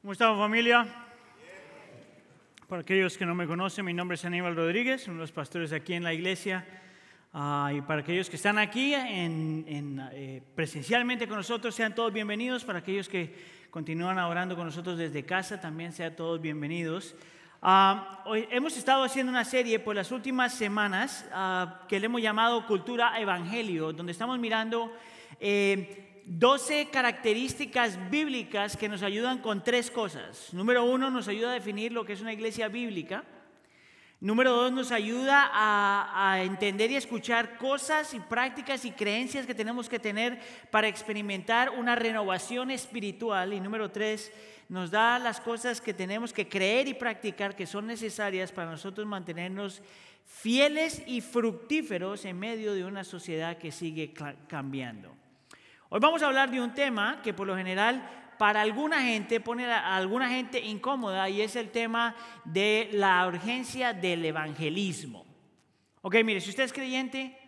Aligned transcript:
¿Cómo 0.00 0.12
estamos 0.12 0.38
familia? 0.38 0.86
Para 2.68 2.82
aquellos 2.82 3.18
que 3.18 3.26
no 3.26 3.34
me 3.34 3.48
conocen, 3.48 3.84
mi 3.84 3.92
nombre 3.92 4.14
es 4.14 4.24
Aníbal 4.24 4.54
Rodríguez, 4.54 5.08
uno 5.08 5.16
de 5.16 5.22
los 5.22 5.32
pastores 5.32 5.72
aquí 5.72 5.94
en 5.94 6.04
la 6.04 6.14
iglesia. 6.14 6.64
Ah, 7.32 7.72
y 7.74 7.80
para 7.80 8.02
aquellos 8.02 8.30
que 8.30 8.36
están 8.36 8.58
aquí 8.58 8.94
en, 8.94 9.64
en, 9.66 10.08
eh, 10.12 10.40
presencialmente 10.54 11.26
con 11.26 11.38
nosotros, 11.38 11.74
sean 11.74 11.96
todos 11.96 12.12
bienvenidos. 12.12 12.64
Para 12.64 12.78
aquellos 12.78 13.08
que 13.08 13.34
continúan 13.70 14.16
orando 14.18 14.54
con 14.54 14.66
nosotros 14.66 14.96
desde 14.96 15.24
casa, 15.24 15.60
también 15.60 15.92
sean 15.92 16.14
todos 16.14 16.40
bienvenidos. 16.40 17.16
Ah, 17.60 18.22
hoy 18.24 18.46
hemos 18.52 18.76
estado 18.76 19.02
haciendo 19.02 19.32
una 19.32 19.44
serie 19.44 19.80
por 19.80 19.96
las 19.96 20.12
últimas 20.12 20.54
semanas 20.54 21.28
ah, 21.32 21.80
que 21.88 21.98
le 21.98 22.06
hemos 22.06 22.22
llamado 22.22 22.64
Cultura 22.68 23.20
Evangelio, 23.20 23.92
donde 23.92 24.12
estamos 24.12 24.38
mirando 24.38 24.92
eh, 25.40 26.07
12 26.30 26.90
características 26.90 27.98
bíblicas 28.10 28.76
que 28.76 28.88
nos 28.88 29.02
ayudan 29.02 29.38
con 29.38 29.64
tres 29.64 29.90
cosas. 29.90 30.52
Número 30.52 30.84
uno, 30.84 31.10
nos 31.10 31.26
ayuda 31.26 31.50
a 31.50 31.54
definir 31.54 31.90
lo 31.90 32.04
que 32.04 32.12
es 32.12 32.20
una 32.20 32.34
iglesia 32.34 32.68
bíblica. 32.68 33.24
Número 34.20 34.52
dos, 34.52 34.70
nos 34.70 34.92
ayuda 34.92 35.50
a, 35.54 36.42
entender 36.42 36.90
y 36.90 36.96
escuchar 36.96 37.56
cosas 37.56 38.12
y 38.12 38.20
prácticas 38.20 38.84
y 38.84 38.90
creencias 38.90 39.46
que 39.46 39.54
tenemos 39.54 39.88
que 39.88 39.98
tener 39.98 40.38
para 40.70 40.88
experimentar 40.88 41.70
una 41.70 41.94
renovación 41.94 42.70
espiritual. 42.70 43.54
Y 43.54 43.60
número 43.60 43.90
tres, 43.90 44.30
nos 44.68 44.90
da 44.90 45.18
las 45.18 45.40
cosas 45.40 45.80
que 45.80 45.94
tenemos 45.94 46.34
que 46.34 46.46
creer 46.46 46.88
y 46.88 46.94
practicar 46.94 47.56
que 47.56 47.64
son 47.64 47.86
necesarias 47.86 48.52
para 48.52 48.70
nosotros 48.70 49.06
mantenernos 49.06 49.80
fieles 50.26 51.02
y 51.06 51.22
fructíferos 51.22 52.26
en 52.26 52.38
medio 52.38 52.74
de 52.74 52.84
una 52.84 53.02
sociedad 53.02 53.56
que 53.56 53.72
sigue 53.72 54.12
cambiando. 54.46 55.17
Hoy 55.90 56.00
vamos 56.00 56.22
a 56.22 56.26
hablar 56.26 56.50
de 56.50 56.60
un 56.60 56.74
tema 56.74 57.22
que 57.22 57.32
por 57.32 57.46
lo 57.46 57.56
general 57.56 58.34
para 58.36 58.60
alguna 58.60 59.00
gente 59.00 59.40
pone 59.40 59.64
a 59.64 59.96
alguna 59.96 60.28
gente 60.28 60.60
incómoda 60.60 61.30
y 61.30 61.40
es 61.40 61.56
el 61.56 61.70
tema 61.70 62.14
de 62.44 62.90
la 62.92 63.26
urgencia 63.26 63.94
del 63.94 64.22
evangelismo. 64.22 65.24
Ok, 66.02 66.16
mire, 66.24 66.42
si 66.42 66.50
usted 66.50 66.64
es 66.64 66.74
creyente, 66.74 67.38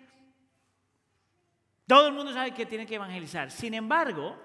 todo 1.87 2.09
el 2.09 2.15
mundo 2.15 2.33
sabe 2.33 2.53
que 2.53 2.65
tiene 2.65 2.87
que 2.87 2.95
evangelizar. 2.95 3.51
Sin 3.51 3.75
embargo, 3.75 4.37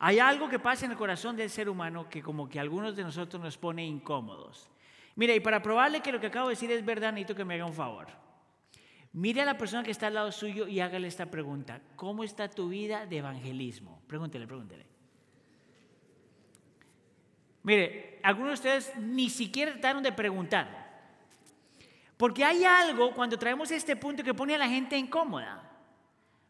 hay 0.00 0.18
algo 0.18 0.48
que 0.48 0.58
pasa 0.58 0.84
en 0.84 0.90
el 0.90 0.98
corazón 0.98 1.36
del 1.36 1.48
ser 1.48 1.68
humano 1.68 2.08
que 2.08 2.20
como 2.20 2.48
que 2.48 2.58
algunos 2.58 2.96
de 2.96 3.04
nosotros 3.04 3.40
nos 3.40 3.56
pone 3.56 3.86
incómodos. 3.86 4.68
Mire, 5.14 5.36
y 5.36 5.40
para 5.40 5.62
probarle 5.62 6.00
que 6.00 6.10
lo 6.10 6.18
que 6.18 6.26
acabo 6.26 6.48
de 6.48 6.54
decir 6.54 6.72
es 6.72 6.84
verdad, 6.84 7.12
necesito 7.12 7.36
que 7.36 7.44
me 7.44 7.54
haga 7.54 7.66
un 7.66 7.72
favor. 7.72 8.08
Mire 9.12 9.42
a 9.42 9.44
la 9.44 9.58
persona 9.58 9.82
que 9.82 9.90
está 9.90 10.06
al 10.06 10.14
lado 10.14 10.30
suyo 10.30 10.68
y 10.68 10.80
hágale 10.80 11.08
esta 11.08 11.26
pregunta. 11.26 11.80
¿Cómo 11.96 12.22
está 12.22 12.48
tu 12.48 12.68
vida 12.68 13.06
de 13.06 13.18
evangelismo? 13.18 14.00
Pregúntele, 14.06 14.46
pregúntele. 14.46 14.86
Mire, 17.62 18.20
algunos 18.22 18.50
de 18.50 18.54
ustedes 18.54 18.96
ni 18.96 19.28
siquiera 19.28 19.72
trataron 19.72 20.02
de 20.02 20.12
preguntar. 20.12 20.88
Porque 22.16 22.44
hay 22.44 22.64
algo 22.64 23.12
cuando 23.14 23.38
traemos 23.38 23.70
este 23.70 23.96
punto 23.96 24.22
que 24.22 24.34
pone 24.34 24.54
a 24.54 24.58
la 24.58 24.68
gente 24.68 24.96
incómoda. 24.96 25.66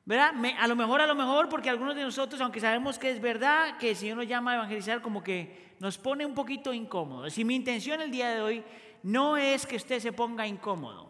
¿Verdad? 0.04 0.32
a 0.58 0.66
lo 0.66 0.74
mejor, 0.74 1.00
a 1.00 1.06
lo 1.06 1.14
mejor, 1.14 1.48
porque 1.48 1.70
algunos 1.70 1.94
de 1.94 2.02
nosotros, 2.02 2.40
aunque 2.40 2.58
sabemos 2.58 2.98
que 2.98 3.10
es 3.10 3.20
verdad, 3.20 3.78
que 3.78 3.90
el 3.90 3.96
Señor 3.96 4.16
nos 4.16 4.26
llama 4.26 4.52
a 4.52 4.54
evangelizar, 4.56 5.00
como 5.00 5.22
que 5.22 5.76
nos 5.78 5.98
pone 5.98 6.26
un 6.26 6.34
poquito 6.34 6.74
incómodos. 6.74 7.38
Y 7.38 7.44
mi 7.44 7.54
intención 7.54 8.00
el 8.00 8.10
día 8.10 8.30
de 8.30 8.40
hoy 8.40 8.64
no 9.02 9.36
es 9.36 9.66
que 9.66 9.76
usted 9.76 10.00
se 10.00 10.12
ponga 10.12 10.46
incómodo. 10.46 11.09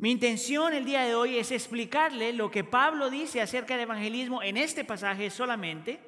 Mi 0.00 0.12
intención 0.12 0.72
el 0.72 0.86
día 0.86 1.02
de 1.02 1.14
hoy 1.14 1.36
es 1.36 1.52
explicarle 1.52 2.32
lo 2.32 2.50
que 2.50 2.64
Pablo 2.64 3.10
dice 3.10 3.42
acerca 3.42 3.74
del 3.74 3.82
evangelismo 3.82 4.42
en 4.42 4.56
este 4.56 4.82
pasaje 4.82 5.28
solamente 5.28 6.00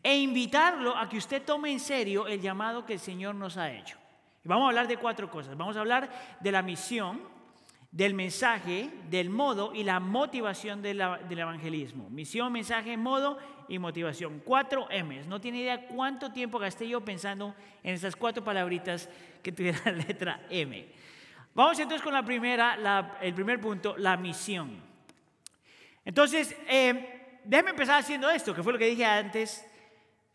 e 0.00 0.16
invitarlo 0.16 0.96
a 0.96 1.08
que 1.08 1.18
usted 1.18 1.42
tome 1.42 1.72
en 1.72 1.80
serio 1.80 2.28
el 2.28 2.40
llamado 2.40 2.86
que 2.86 2.92
el 2.92 3.00
Señor 3.00 3.34
nos 3.34 3.56
ha 3.56 3.72
hecho. 3.72 3.98
Vamos 4.44 4.66
a 4.66 4.68
hablar 4.68 4.86
de 4.86 4.98
cuatro 4.98 5.28
cosas. 5.28 5.56
Vamos 5.56 5.76
a 5.76 5.80
hablar 5.80 6.38
de 6.38 6.52
la 6.52 6.62
misión, 6.62 7.20
del 7.90 8.14
mensaje, 8.14 8.90
del 9.10 9.28
modo 9.28 9.74
y 9.74 9.82
la 9.82 9.98
motivación 9.98 10.80
del 10.80 11.00
evangelismo. 11.00 12.08
Misión, 12.08 12.52
mensaje, 12.52 12.96
modo 12.96 13.38
y 13.66 13.80
motivación. 13.80 14.40
Cuatro 14.44 14.86
M's. 14.88 15.26
No 15.26 15.40
tiene 15.40 15.62
idea 15.62 15.88
cuánto 15.88 16.30
tiempo 16.30 16.60
gasté 16.60 16.88
yo 16.88 17.04
pensando 17.04 17.56
en 17.82 17.94
esas 17.94 18.14
cuatro 18.14 18.44
palabritas 18.44 19.08
que 19.42 19.50
tuvieran 19.50 19.82
la 19.84 20.04
letra 20.04 20.46
M. 20.48 20.86
Vamos 21.56 21.78
entonces 21.78 22.02
con 22.02 22.12
la 22.12 22.22
primera, 22.22 23.16
el 23.22 23.32
primer 23.32 23.58
punto, 23.58 23.96
la 23.96 24.18
misión. 24.18 24.78
Entonces, 26.04 26.54
eh, 26.68 27.40
déjeme 27.44 27.70
empezar 27.70 27.98
haciendo 27.98 28.28
esto, 28.28 28.54
que 28.54 28.62
fue 28.62 28.74
lo 28.74 28.78
que 28.78 28.88
dije 28.88 29.06
antes. 29.06 29.66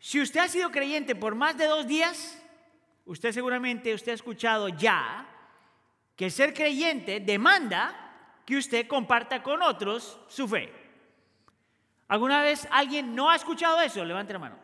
Si 0.00 0.20
usted 0.20 0.40
ha 0.40 0.48
sido 0.48 0.72
creyente 0.72 1.14
por 1.14 1.36
más 1.36 1.56
de 1.56 1.68
dos 1.68 1.86
días, 1.86 2.42
usted 3.04 3.30
seguramente 3.30 3.94
usted 3.94 4.10
ha 4.10 4.14
escuchado 4.16 4.68
ya 4.70 5.28
que 6.16 6.28
ser 6.28 6.52
creyente 6.52 7.20
demanda 7.20 7.94
que 8.44 8.56
usted 8.56 8.88
comparta 8.88 9.44
con 9.44 9.62
otros 9.62 10.18
su 10.26 10.48
fe. 10.48 10.72
¿Alguna 12.08 12.42
vez 12.42 12.66
alguien 12.68 13.14
no 13.14 13.30
ha 13.30 13.36
escuchado 13.36 13.80
eso? 13.80 14.04
Levante 14.04 14.32
la 14.32 14.40
mano. 14.40 14.61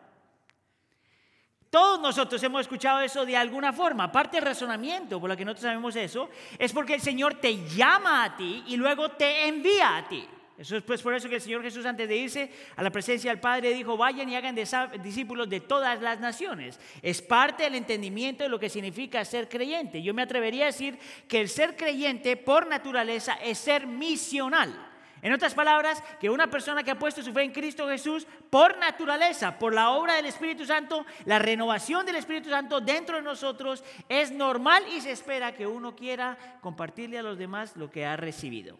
Todos 1.71 2.01
nosotros 2.01 2.43
hemos 2.43 2.63
escuchado 2.63 3.01
eso 3.01 3.27
de 3.27 3.37
alguna 3.37 3.73
forma. 3.73 4.11
Parte 4.11 4.39
del 4.39 4.47
razonamiento 4.47 5.21
por 5.21 5.29
lo 5.29 5.37
que 5.37 5.45
nosotros 5.45 5.65
sabemos 5.65 5.97
eso 5.97 6.31
es 6.59 6.73
porque 6.73 6.95
el 6.95 7.01
Señor 7.01 7.35
te 7.35 7.67
llama 7.69 8.25
a 8.25 8.37
ti 8.37 8.65
y 8.69 8.77
luego 8.77 9.11
te 9.11 9.47
envía 9.47 9.99
a 9.99 10.09
ti. 10.09 10.27
Eso 10.57 10.77
es 10.77 10.83
pues 10.83 11.03
por 11.03 11.15
eso 11.15 11.29
que 11.29 11.37
el 11.37 11.41
Señor 11.41 11.63
Jesús 11.63 11.87
antes 11.87 12.09
de 12.09 12.17
irse 12.17 12.51
a 12.75 12.83
la 12.83 12.91
presencia 12.91 13.31
del 13.31 13.39
Padre 13.39 13.73
dijo, 13.73 13.97
vayan 13.97 14.29
y 14.29 14.35
hagan 14.35 14.57
discípulos 15.01 15.49
de 15.49 15.61
todas 15.61 16.01
las 16.01 16.19
naciones. 16.19 16.81
Es 17.01 17.23
parte 17.23 17.63
del 17.63 17.77
entendimiento 17.77 18.43
de 18.43 18.49
lo 18.49 18.59
que 18.59 18.69
significa 18.69 19.25
ser 19.25 19.49
creyente. 19.49 20.03
Yo 20.03 20.15
me 20.15 20.23
atrevería 20.23 20.65
a 20.65 20.67
decir 20.67 20.99
que 21.29 21.41
el 21.41 21.49
ser 21.49 21.77
creyente 21.77 22.37
por 22.37 22.67
naturaleza 22.67 23.35
es 23.35 23.59
ser 23.59 23.87
misional. 23.87 24.88
En 25.21 25.33
otras 25.33 25.55
palabras, 25.55 26.03
que 26.21 26.31
una 26.31 26.49
persona 26.49 26.83
que 26.83 26.93
ha 26.93 26.99
puesto 26.99 27.23
su 27.23 27.33
fe 27.33 27.43
en 27.43 27.53
Cristo 27.53 27.89
Jesús, 27.89 28.27
por 28.51 28.79
naturaleza, 28.79 29.59
por 29.59 29.75
la 29.75 29.91
obra 29.91 30.15
del 30.15 30.27
Espíritu 30.27 30.65
Santo, 30.65 31.05
la 31.25 31.39
renovación 31.39 32.07
del 32.07 32.17
Espíritu 32.17 32.51
Santo 32.51 32.81
dentro 32.81 33.17
de 33.17 33.23
nosotros, 33.23 33.83
es 34.09 34.31
normal 34.31 34.85
y 34.95 35.01
se 35.01 35.11
espera 35.11 35.55
que 35.55 35.67
uno 35.67 35.97
quiera 35.97 36.59
compartirle 36.61 37.19
a 37.19 37.23
los 37.23 37.39
demás 37.39 37.77
lo 37.77 37.91
que 37.91 38.07
ha 38.07 38.17
recibido. 38.17 38.79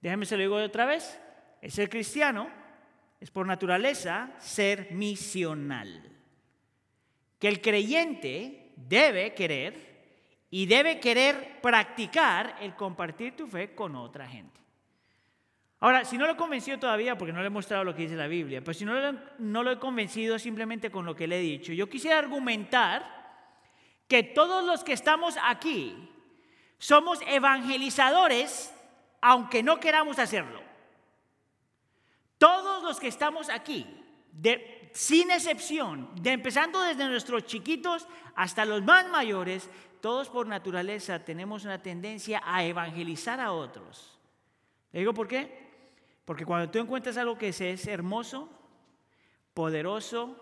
Déjame 0.00 0.26
se 0.26 0.36
lo 0.36 0.42
digo 0.42 0.56
otra 0.56 0.84
vez. 0.84 1.18
El 1.62 1.72
ser 1.72 1.88
cristiano 1.88 2.48
es 3.18 3.30
por 3.30 3.46
naturaleza 3.46 4.30
ser 4.38 4.92
misional. 4.92 6.02
Que 7.38 7.48
el 7.48 7.60
creyente 7.60 8.72
debe 8.76 9.34
querer 9.34 9.96
y 10.50 10.66
debe 10.66 11.00
querer 11.00 11.60
practicar 11.60 12.56
el 12.60 12.74
compartir 12.74 13.34
tu 13.34 13.46
fe 13.46 13.74
con 13.74 13.96
otra 13.96 14.28
gente. 14.28 14.65
Ahora, 15.80 16.04
si 16.04 16.16
no 16.16 16.26
lo 16.26 16.32
he 16.32 16.36
convencido 16.36 16.78
todavía, 16.78 17.18
porque 17.18 17.32
no 17.32 17.40
le 17.40 17.48
he 17.48 17.50
mostrado 17.50 17.84
lo 17.84 17.94
que 17.94 18.02
dice 18.02 18.16
la 18.16 18.26
Biblia, 18.26 18.64
pues 18.64 18.78
si 18.78 18.84
no 18.84 18.94
lo, 18.94 19.18
no 19.38 19.62
lo 19.62 19.72
he 19.72 19.78
convencido 19.78 20.38
simplemente 20.38 20.90
con 20.90 21.04
lo 21.04 21.14
que 21.14 21.26
le 21.26 21.38
he 21.38 21.42
dicho, 21.42 21.72
yo 21.72 21.88
quisiera 21.88 22.18
argumentar 22.18 23.16
que 24.08 24.22
todos 24.22 24.64
los 24.64 24.84
que 24.84 24.94
estamos 24.94 25.36
aquí 25.42 26.10
somos 26.78 27.18
evangelizadores, 27.26 28.72
aunque 29.20 29.62
no 29.62 29.78
queramos 29.80 30.18
hacerlo. 30.18 30.62
Todos 32.38 32.82
los 32.82 33.00
que 33.00 33.08
estamos 33.08 33.48
aquí, 33.50 33.86
de, 34.32 34.90
sin 34.92 35.30
excepción, 35.30 36.10
de 36.14 36.32
empezando 36.32 36.80
desde 36.82 37.06
nuestros 37.06 37.44
chiquitos 37.44 38.06
hasta 38.34 38.64
los 38.64 38.82
más 38.82 39.08
mayores, 39.08 39.68
todos 40.00 40.28
por 40.28 40.46
naturaleza 40.46 41.24
tenemos 41.24 41.64
una 41.64 41.82
tendencia 41.82 42.42
a 42.44 42.64
evangelizar 42.64 43.40
a 43.40 43.52
otros. 43.52 44.18
¿Le 44.92 45.00
digo 45.00 45.14
por 45.14 45.28
qué? 45.28 45.65
Porque 46.26 46.44
cuando 46.44 46.70
tú 46.70 46.78
encuentras 46.78 47.16
algo 47.16 47.38
que 47.38 47.48
es 47.48 47.86
hermoso, 47.86 48.50
poderoso 49.54 50.36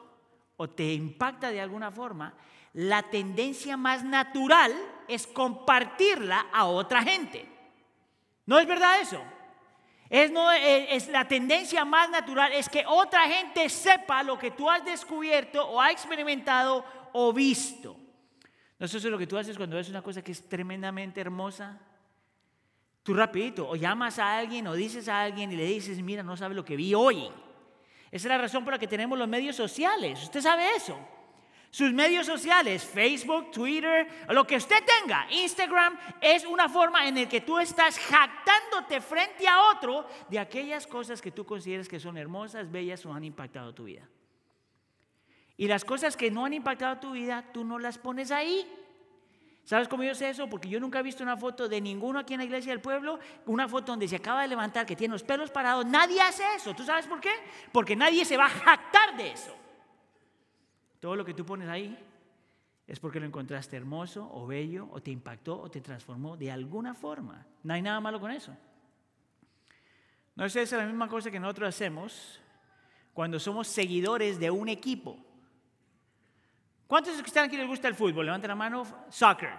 o 0.56 0.68
te 0.68 0.94
impacta 0.94 1.50
de 1.50 1.60
alguna 1.60 1.92
forma, 1.92 2.34
la 2.72 3.02
tendencia 3.02 3.76
más 3.76 4.02
natural 4.02 4.74
es 5.06 5.26
compartirla 5.26 6.46
a 6.52 6.64
otra 6.64 7.02
gente. 7.02 7.46
¿No 8.46 8.58
es 8.58 8.66
verdad 8.66 9.00
eso? 9.00 9.22
Es, 10.08 10.32
es, 10.90 11.08
la 11.08 11.28
tendencia 11.28 11.84
más 11.84 12.08
natural 12.08 12.52
es 12.52 12.68
que 12.68 12.84
otra 12.86 13.28
gente 13.28 13.68
sepa 13.68 14.22
lo 14.22 14.38
que 14.38 14.52
tú 14.52 14.70
has 14.70 14.84
descubierto 14.84 15.68
o 15.68 15.80
ha 15.80 15.90
experimentado 15.90 16.84
o 17.12 17.32
visto. 17.32 17.96
¿No 18.78 18.86
es 18.86 18.94
eso 18.94 19.10
lo 19.10 19.18
que 19.18 19.26
tú 19.26 19.36
haces 19.36 19.56
cuando 19.56 19.76
ves 19.76 19.90
una 19.90 20.02
cosa 20.02 20.22
que 20.22 20.32
es 20.32 20.48
tremendamente 20.48 21.20
hermosa? 21.20 21.78
Tú 23.04 23.12
rapidito, 23.12 23.68
o 23.68 23.76
llamas 23.76 24.18
a 24.18 24.38
alguien 24.38 24.66
o 24.66 24.72
dices 24.72 25.08
a 25.08 25.20
alguien 25.20 25.52
y 25.52 25.56
le 25.56 25.66
dices, 25.66 26.00
mira, 26.02 26.22
no 26.22 26.38
sabe 26.38 26.54
lo 26.54 26.64
que 26.64 26.74
vi 26.74 26.94
hoy. 26.94 27.30
Esa 28.10 28.28
es 28.28 28.30
la 28.30 28.38
razón 28.38 28.64
por 28.64 28.72
la 28.72 28.78
que 28.78 28.88
tenemos 28.88 29.18
los 29.18 29.28
medios 29.28 29.54
sociales. 29.54 30.22
Usted 30.22 30.40
sabe 30.40 30.74
eso. 30.74 30.98
Sus 31.70 31.92
medios 31.92 32.24
sociales, 32.24 32.82
Facebook, 32.82 33.50
Twitter, 33.50 34.08
lo 34.30 34.46
que 34.46 34.56
usted 34.56 34.82
tenga, 34.86 35.26
Instagram, 35.30 35.98
es 36.18 36.46
una 36.46 36.66
forma 36.68 37.06
en 37.06 37.16
la 37.16 37.28
que 37.28 37.42
tú 37.42 37.58
estás 37.58 37.98
jactándote 37.98 39.02
frente 39.02 39.46
a 39.46 39.72
otro 39.72 40.06
de 40.30 40.38
aquellas 40.38 40.86
cosas 40.86 41.20
que 41.20 41.30
tú 41.30 41.44
consideras 41.44 41.88
que 41.88 42.00
son 42.00 42.16
hermosas, 42.16 42.70
bellas 42.70 43.04
o 43.04 43.12
han 43.12 43.24
impactado 43.24 43.74
tu 43.74 43.84
vida. 43.84 44.08
Y 45.58 45.66
las 45.66 45.84
cosas 45.84 46.16
que 46.16 46.30
no 46.30 46.46
han 46.46 46.54
impactado 46.54 47.00
tu 47.00 47.10
vida, 47.10 47.50
tú 47.52 47.64
no 47.64 47.78
las 47.78 47.98
pones 47.98 48.30
ahí. 48.30 48.66
¿Sabes 49.64 49.88
cómo 49.88 50.02
yo 50.02 50.14
sé 50.14 50.28
eso? 50.28 50.46
Porque 50.48 50.68
yo 50.68 50.78
nunca 50.78 51.00
he 51.00 51.02
visto 51.02 51.22
una 51.22 51.36
foto 51.36 51.68
de 51.68 51.80
ninguno 51.80 52.18
aquí 52.18 52.34
en 52.34 52.38
la 52.38 52.44
iglesia 52.44 52.72
del 52.72 52.80
pueblo, 52.80 53.18
una 53.46 53.66
foto 53.66 53.92
donde 53.92 54.06
se 54.06 54.16
acaba 54.16 54.42
de 54.42 54.48
levantar, 54.48 54.84
que 54.84 54.94
tiene 54.94 55.12
los 55.12 55.22
pelos 55.22 55.50
parados. 55.50 55.86
Nadie 55.86 56.20
hace 56.20 56.42
eso. 56.54 56.74
¿Tú 56.74 56.84
sabes 56.84 57.06
por 57.06 57.20
qué? 57.20 57.32
Porque 57.72 57.96
nadie 57.96 58.24
se 58.26 58.36
va 58.36 58.44
a 58.46 58.50
jactar 58.50 59.16
de 59.16 59.32
eso. 59.32 59.56
Todo 61.00 61.16
lo 61.16 61.24
que 61.24 61.32
tú 61.32 61.46
pones 61.46 61.68
ahí 61.68 61.98
es 62.86 63.00
porque 63.00 63.18
lo 63.18 63.26
encontraste 63.26 63.76
hermoso 63.76 64.30
o 64.32 64.46
bello 64.46 64.88
o 64.92 65.00
te 65.00 65.10
impactó 65.10 65.58
o 65.58 65.70
te 65.70 65.80
transformó 65.80 66.36
de 66.36 66.50
alguna 66.50 66.94
forma. 66.94 67.46
No 67.62 67.72
hay 67.72 67.80
nada 67.80 68.00
malo 68.00 68.20
con 68.20 68.30
eso. 68.30 68.54
No 70.34 70.44
es 70.44 70.54
esa 70.56 70.76
la 70.76 70.86
misma 70.86 71.08
cosa 71.08 71.30
que 71.30 71.40
nosotros 71.40 71.68
hacemos 71.68 72.40
cuando 73.14 73.40
somos 73.40 73.68
seguidores 73.68 74.38
de 74.38 74.50
un 74.50 74.68
equipo. 74.68 75.16
¿Cuántos 76.94 77.16
de 77.16 77.22
están 77.24 77.46
aquí 77.46 77.56
les 77.56 77.66
gusta 77.66 77.88
el 77.88 77.96
fútbol? 77.96 78.24
Levanten 78.24 78.46
la 78.46 78.54
mano. 78.54 78.84
Soccer. 79.10 79.50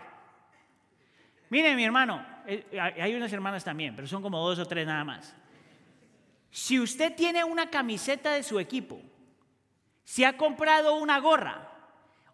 Miren, 1.50 1.76
mi 1.76 1.84
hermano, 1.84 2.26
eh, 2.48 2.66
hay 2.80 3.14
unas 3.14 3.34
hermanas 3.34 3.62
también, 3.62 3.94
pero 3.94 4.08
son 4.08 4.22
como 4.22 4.40
dos 4.40 4.58
o 4.58 4.66
tres 4.66 4.88
nada 4.88 5.04
más. 5.04 5.36
Si 6.50 6.80
usted 6.80 7.14
tiene 7.14 7.44
una 7.44 7.70
camiseta 7.70 8.32
de 8.32 8.42
su 8.42 8.58
equipo, 8.58 9.02
si 10.06 10.24
ha 10.24 10.38
comprado 10.38 10.96
una 10.96 11.20
gorra 11.20 11.70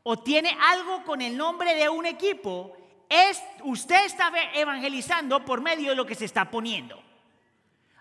o 0.03 0.19
tiene 0.19 0.55
algo 0.69 1.03
con 1.03 1.19
el 1.23 1.35
nombre 1.35 1.73
de 1.73 1.89
un 1.89 2.05
equipo, 2.05 2.77
es, 3.09 3.41
usted 3.63 4.05
está 4.05 4.31
evangelizando 4.53 5.43
por 5.43 5.61
medio 5.61 5.89
de 5.89 5.95
lo 5.95 6.05
que 6.05 6.13
se 6.13 6.25
está 6.25 6.51
poniendo. 6.51 7.01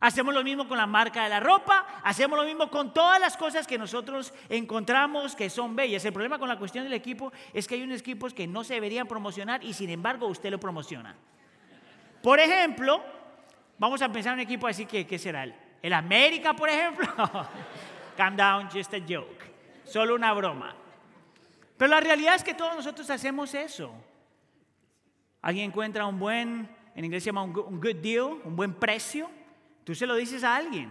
Hacemos 0.00 0.32
lo 0.32 0.42
mismo 0.42 0.66
con 0.66 0.78
la 0.78 0.86
marca 0.86 1.24
de 1.24 1.28
la 1.28 1.40
ropa, 1.40 1.86
hacemos 2.02 2.38
lo 2.38 2.46
mismo 2.46 2.70
con 2.70 2.94
todas 2.94 3.20
las 3.20 3.36
cosas 3.36 3.66
que 3.66 3.76
nosotros 3.76 4.32
encontramos 4.48 5.36
que 5.36 5.50
son 5.50 5.76
bellas. 5.76 6.02
El 6.06 6.14
problema 6.14 6.38
con 6.38 6.48
la 6.48 6.58
cuestión 6.58 6.84
del 6.84 6.94
equipo 6.94 7.30
es 7.52 7.68
que 7.68 7.74
hay 7.74 7.82
unos 7.82 8.00
equipos 8.00 8.32
que 8.32 8.46
no 8.46 8.64
se 8.64 8.74
deberían 8.74 9.06
promocionar 9.06 9.62
y 9.62 9.74
sin 9.74 9.90
embargo 9.90 10.26
usted 10.26 10.50
lo 10.50 10.58
promociona. 10.58 11.14
Por 12.22 12.40
ejemplo, 12.40 13.04
vamos 13.78 14.00
a 14.00 14.10
pensar 14.10 14.32
en 14.32 14.38
un 14.38 14.46
equipo 14.46 14.66
así 14.66 14.86
que, 14.86 15.06
¿qué 15.06 15.18
será? 15.18 15.44
¿El 15.82 15.92
América, 15.92 16.54
por 16.54 16.70
ejemplo? 16.70 17.06
Calm 18.16 18.36
down, 18.36 18.70
just 18.70 18.94
a 18.94 19.00
joke. 19.06 19.52
Solo 19.84 20.14
una 20.14 20.32
broma. 20.32 20.74
Pero 21.76 21.90
la 21.90 22.00
realidad 22.00 22.36
es 22.36 22.44
que 22.44 22.54
todos 22.54 22.74
nosotros 22.74 23.10
hacemos 23.10 23.52
eso. 23.52 23.92
Alguien 25.42 25.66
encuentra 25.66 26.06
un 26.06 26.18
buen, 26.18 26.74
en 26.94 27.04
inglés 27.04 27.22
se 27.22 27.28
llama 27.28 27.42
un 27.42 27.52
good 27.52 27.96
deal, 27.96 28.40
un 28.44 28.56
buen 28.56 28.72
precio 28.72 29.28
Tú 29.90 29.96
se 29.96 30.06
lo 30.06 30.14
dices 30.14 30.44
a 30.44 30.54
alguien. 30.54 30.88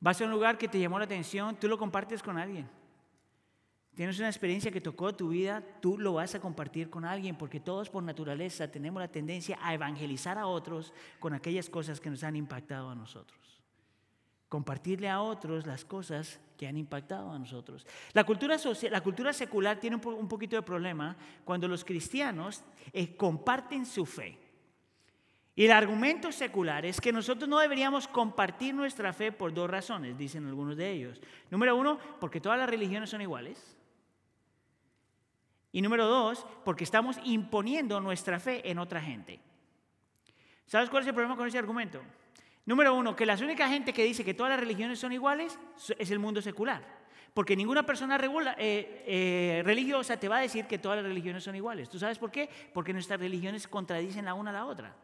Vas 0.00 0.18
a 0.18 0.24
un 0.24 0.30
lugar 0.30 0.56
que 0.56 0.66
te 0.66 0.80
llamó 0.80 0.98
la 0.98 1.04
atención, 1.04 1.56
tú 1.56 1.68
lo 1.68 1.76
compartes 1.76 2.22
con 2.22 2.38
alguien. 2.38 2.66
Tienes 3.94 4.18
una 4.18 4.28
experiencia 4.28 4.70
que 4.70 4.80
tocó 4.80 5.14
tu 5.14 5.28
vida, 5.28 5.62
tú 5.82 5.98
lo 5.98 6.14
vas 6.14 6.34
a 6.34 6.40
compartir 6.40 6.88
con 6.88 7.04
alguien, 7.04 7.36
porque 7.36 7.60
todos 7.60 7.90
por 7.90 8.02
naturaleza 8.02 8.70
tenemos 8.70 8.98
la 8.98 9.08
tendencia 9.08 9.58
a 9.60 9.74
evangelizar 9.74 10.38
a 10.38 10.46
otros 10.46 10.94
con 11.20 11.34
aquellas 11.34 11.68
cosas 11.68 12.00
que 12.00 12.08
nos 12.08 12.24
han 12.24 12.34
impactado 12.34 12.88
a 12.88 12.94
nosotros. 12.94 13.62
Compartirle 14.48 15.10
a 15.10 15.20
otros 15.20 15.66
las 15.66 15.84
cosas 15.84 16.40
que 16.56 16.66
han 16.66 16.78
impactado 16.78 17.30
a 17.30 17.38
nosotros. 17.38 17.86
La 18.14 18.24
cultura, 18.24 18.56
la 18.90 19.02
cultura 19.02 19.34
secular 19.34 19.78
tiene 19.78 19.96
un, 19.96 20.28
poquito 20.28 20.56
de 20.56 20.62
problema 20.62 21.14
cuando 21.44 21.68
los 21.68 21.84
cristianos 21.84 22.64
eh, 22.90 23.14
comparten 23.14 23.84
su 23.84 24.06
fe. 24.06 24.43
Y 25.56 25.66
el 25.66 25.72
argumento 25.72 26.32
secular 26.32 26.84
es 26.84 27.00
que 27.00 27.12
nosotros 27.12 27.48
no 27.48 27.60
deberíamos 27.60 28.08
compartir 28.08 28.74
nuestra 28.74 29.12
fe 29.12 29.30
por 29.30 29.54
dos 29.54 29.70
razones, 29.70 30.18
dicen 30.18 30.46
algunos 30.46 30.76
de 30.76 30.90
ellos. 30.90 31.20
Número 31.50 31.76
uno, 31.76 31.98
porque 32.18 32.40
todas 32.40 32.58
las 32.58 32.68
religiones 32.68 33.10
son 33.10 33.20
iguales. 33.20 33.76
Y 35.70 35.80
número 35.80 36.06
dos, 36.06 36.44
porque 36.64 36.84
estamos 36.84 37.18
imponiendo 37.24 38.00
nuestra 38.00 38.40
fe 38.40 38.68
en 38.68 38.78
otra 38.78 39.00
gente. 39.00 39.40
¿Sabes 40.66 40.90
cuál 40.90 41.02
es 41.02 41.08
el 41.08 41.14
problema 41.14 41.36
con 41.36 41.46
ese 41.46 41.58
argumento? 41.58 42.00
Número 42.66 42.94
uno, 42.94 43.14
que 43.14 43.26
la 43.26 43.34
única 43.34 43.68
gente 43.68 43.92
que 43.92 44.04
dice 44.04 44.24
que 44.24 44.34
todas 44.34 44.50
las 44.50 44.60
religiones 44.60 44.98
son 44.98 45.12
iguales 45.12 45.58
es 45.98 46.10
el 46.10 46.18
mundo 46.18 46.40
secular. 46.42 46.82
Porque 47.32 47.56
ninguna 47.56 47.84
persona 47.84 48.16
eh, 48.16 49.04
eh, 49.06 49.62
religiosa 49.64 50.18
te 50.18 50.28
va 50.28 50.38
a 50.38 50.40
decir 50.40 50.66
que 50.66 50.78
todas 50.78 50.98
las 50.98 51.06
religiones 51.06 51.44
son 51.44 51.54
iguales. 51.54 51.88
¿Tú 51.88 51.98
sabes 51.98 52.18
por 52.18 52.30
qué? 52.30 52.48
Porque 52.72 52.92
nuestras 52.92 53.20
religiones 53.20 53.68
contradicen 53.68 54.24
la 54.24 54.34
una 54.34 54.50
a 54.50 54.54
la 54.54 54.66
otra. 54.66 54.94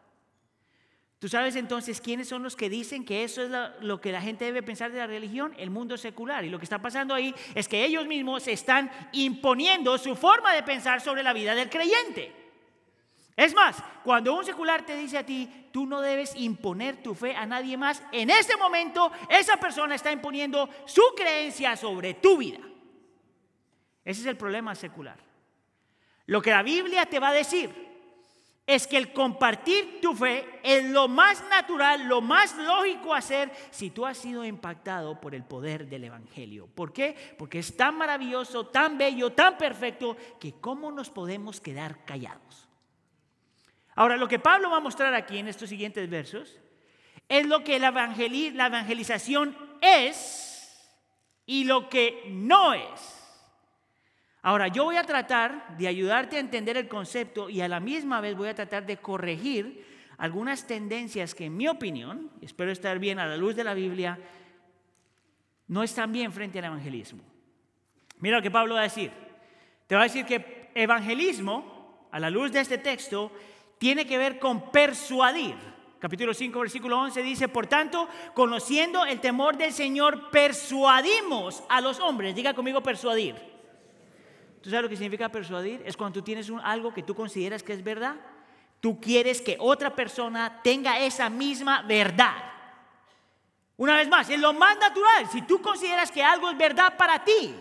¿Tú 1.21 1.29
sabes 1.29 1.55
entonces 1.57 2.01
quiénes 2.01 2.29
son 2.29 2.43
los 2.43 2.57
que 2.57 2.71
dicen 2.71 3.05
que 3.05 3.25
eso 3.25 3.43
es 3.43 3.51
lo, 3.83 4.01
que 4.01 4.11
la 4.11 4.23
gente 4.23 4.47
debe 4.47 4.63
pensar 4.63 4.91
de 4.91 4.97
la 4.97 5.07
religión? 5.07 5.55
El 5.59 5.69
mundo 5.69 5.99
secular. 5.99 6.47
Y 6.47 6.49
lo 6.49 6.59
que 6.59 6.65
está 6.65 6.79
pasando 6.81 7.13
ahí 7.13 7.35
es 7.55 7.69
que 7.69 7.85
ellos 7.85 8.07
mismos 8.07 8.49
están 8.49 8.91
imponiendo 9.13 9.99
su 9.99 10.17
forma 10.17 10.55
de 10.55 10.63
pensar 10.63 11.03
sobre 11.03 11.23
la 11.23 11.35
vida 11.35 11.55
del 11.55 11.69
creyente. 11.69 12.35
Es 13.37 13.55
más, 13.55 13.85
cuando 14.03 14.35
un 14.35 14.47
secular 14.47 14.87
te 14.87 14.97
dice 14.97 15.19
a 15.19 15.27
ti, 15.27 15.69
tú 15.71 15.85
no 15.85 16.01
debes 16.01 16.35
imponer 16.37 17.03
tu 17.03 17.15
fe 17.15 17.37
a 17.37 17.45
nadie 17.45 17.77
más, 17.77 18.03
en 18.13 18.31
ese 18.31 18.57
momento 18.57 19.13
esa 19.29 19.59
persona 19.59 19.97
está 19.97 20.11
imponiendo 20.11 20.71
su 20.87 21.03
creencia 21.15 21.77
sobre 21.77 22.15
tu 22.15 22.39
vida. 22.39 22.61
Ese 24.07 24.23
es 24.23 24.27
el 24.27 24.39
problema 24.39 24.75
secular. 24.75 25.19
Lo 26.25 26.41
que 26.41 26.51
la 26.51 26.63
Biblia 26.63 27.05
te 27.05 27.21
va 27.21 27.29
a 27.29 27.35
decir 27.35 27.90
es 28.75 28.87
que 28.87 28.97
el 28.97 29.13
compartir 29.13 30.01
tu 30.01 30.15
fe 30.15 30.61
es 30.63 30.85
lo 30.85 31.09
más 31.09 31.43
natural, 31.51 32.07
lo 32.07 32.21
más 32.21 32.57
lógico 32.57 33.13
hacer 33.13 33.51
si 33.73 33.91
tú 33.91 34.07
has 34.07 34.17
sido 34.17 34.45
impactado 34.45 35.21
por 35.21 35.35
el 35.35 35.43
poder 35.43 35.89
del 35.89 36.05
Evangelio. 36.05 36.69
¿Por 36.69 36.93
qué? 36.93 37.17
Porque 37.37 37.59
es 37.59 37.77
tan 37.77 37.97
maravilloso, 37.99 38.67
tan 38.67 38.97
bello, 38.97 39.33
tan 39.33 39.59
perfecto, 39.59 40.17
que 40.39 40.53
¿cómo 40.61 40.93
nos 40.93 41.11
podemos 41.11 41.61
quedar 41.61 42.05
callados? 42.05 42.69
Ahora, 43.97 44.17
lo 44.17 44.29
que 44.29 44.39
Pablo 44.39 44.71
va 44.71 44.77
a 44.77 44.81
mostrar 44.81 45.15
aquí 45.15 45.39
en 45.39 45.49
estos 45.49 45.69
siguientes 45.69 46.09
versos 46.09 46.57
es 47.29 47.47
lo 47.47 47.65
que 47.65 47.81
la, 47.81 47.89
evangelización 47.89 49.57
es 49.81 50.89
y 51.45 51.65
lo 51.65 51.89
que 51.89 52.23
no 52.29 52.73
es. 52.73 53.20
Ahora, 54.43 54.69
yo 54.69 54.85
voy 54.85 54.97
a 54.97 55.05
tratar 55.05 55.77
de 55.77 55.87
ayudarte 55.87 56.37
a 56.37 56.41
entender 56.41 56.77
el 56.77 56.89
concepto 56.89 57.51
y 57.51 57.61
a 57.61 57.69
la 57.69 57.81
misma 57.81 58.21
vez 58.21 58.37
voy 58.37 58.49
a 58.49 58.55
tratar 58.55 58.87
de 58.87 58.97
corregir 58.97 59.85
algunas 60.17 60.67
tendencias 60.67 61.35
que 61.35 61.47
en 61.47 61.57
mi 61.57 61.69
opinión, 61.69 62.31
espero 62.41 62.71
estar 62.71 62.99
bien 62.99 63.19
a 63.19 63.27
la 63.27 63.37
luz 63.37 63.55
de 63.55 63.65
la 63.65 63.75
Biblia, 63.75 64.19
no 65.69 65.83
están 65.83 66.13
bien 66.13 66.33
frente 66.33 66.59
al 66.59 66.67
evangelismo. 66.67 67.23
Mira 68.19 68.37
lo 68.37 68.43
que 68.43 68.51
Pablo 68.51 68.75
va 68.75 68.81
a 68.81 68.85
decir. 68.85 69.11
Te 69.87 69.95
va 69.95 70.03
a 70.03 70.05
decir 70.05 70.25
que 70.25 70.71
evangelismo, 70.75 72.09
a 72.11 72.19
la 72.19 72.31
luz 72.31 72.53
de 72.53 72.61
este 72.61 72.79
texto, 72.79 73.33
tiene 73.79 74.07
que 74.07 74.19
ver 74.19 74.39
con 74.39 74.71
persuadir. 74.71 75.55
Capítulo 75.99 76.33
5, 76.33 76.61
versículo 76.61 76.99
11 76.99 77.23
dice, 77.23 77.49
por 77.49 77.67
tanto, 77.67 78.09
conociendo 78.35 79.05
el 79.05 79.21
temor 79.21 79.57
del 79.57 79.73
Señor, 79.73 80.31
persuadimos 80.31 81.63
a 81.69 81.81
los 81.81 82.01
hombres. 82.01 82.35
Diga 82.35 82.55
conmigo 82.55 82.83
persuadir. 82.83 83.50
¿Tú 84.61 84.71
sabes 84.71 84.83
lo 84.83 84.89
que 84.89 84.97
significa 84.97 85.29
persuadir? 85.29 85.83
Es 85.87 85.97
cuando 85.97 86.21
tú 86.21 86.25
tienes 86.25 86.51
algo 86.63 86.93
que 86.93 87.03
tú 87.03 87.15
consideras 87.15 87.63
que 87.63 87.73
es 87.73 87.83
verdad. 87.83 88.17
Tú 88.81 89.01
quieres 89.01 89.41
que 89.41 89.57
otra 89.59 89.95
persona 89.95 90.61
tenga 90.63 90.99
esa 90.99 91.31
misma 91.31 91.83
verdad. 91.83 92.37
Una 93.77 93.97
vez 93.97 94.09
más, 94.09 94.29
es 94.29 94.39
lo 94.39 94.53
más 94.53 94.79
natural. 94.79 95.29
Si 95.31 95.43
tú 95.43 95.63
consideras 95.63 96.11
que 96.11 96.23
algo 96.23 96.51
es 96.51 96.59
verdad 96.59 96.97
para 96.97 97.25
ti, 97.25 97.55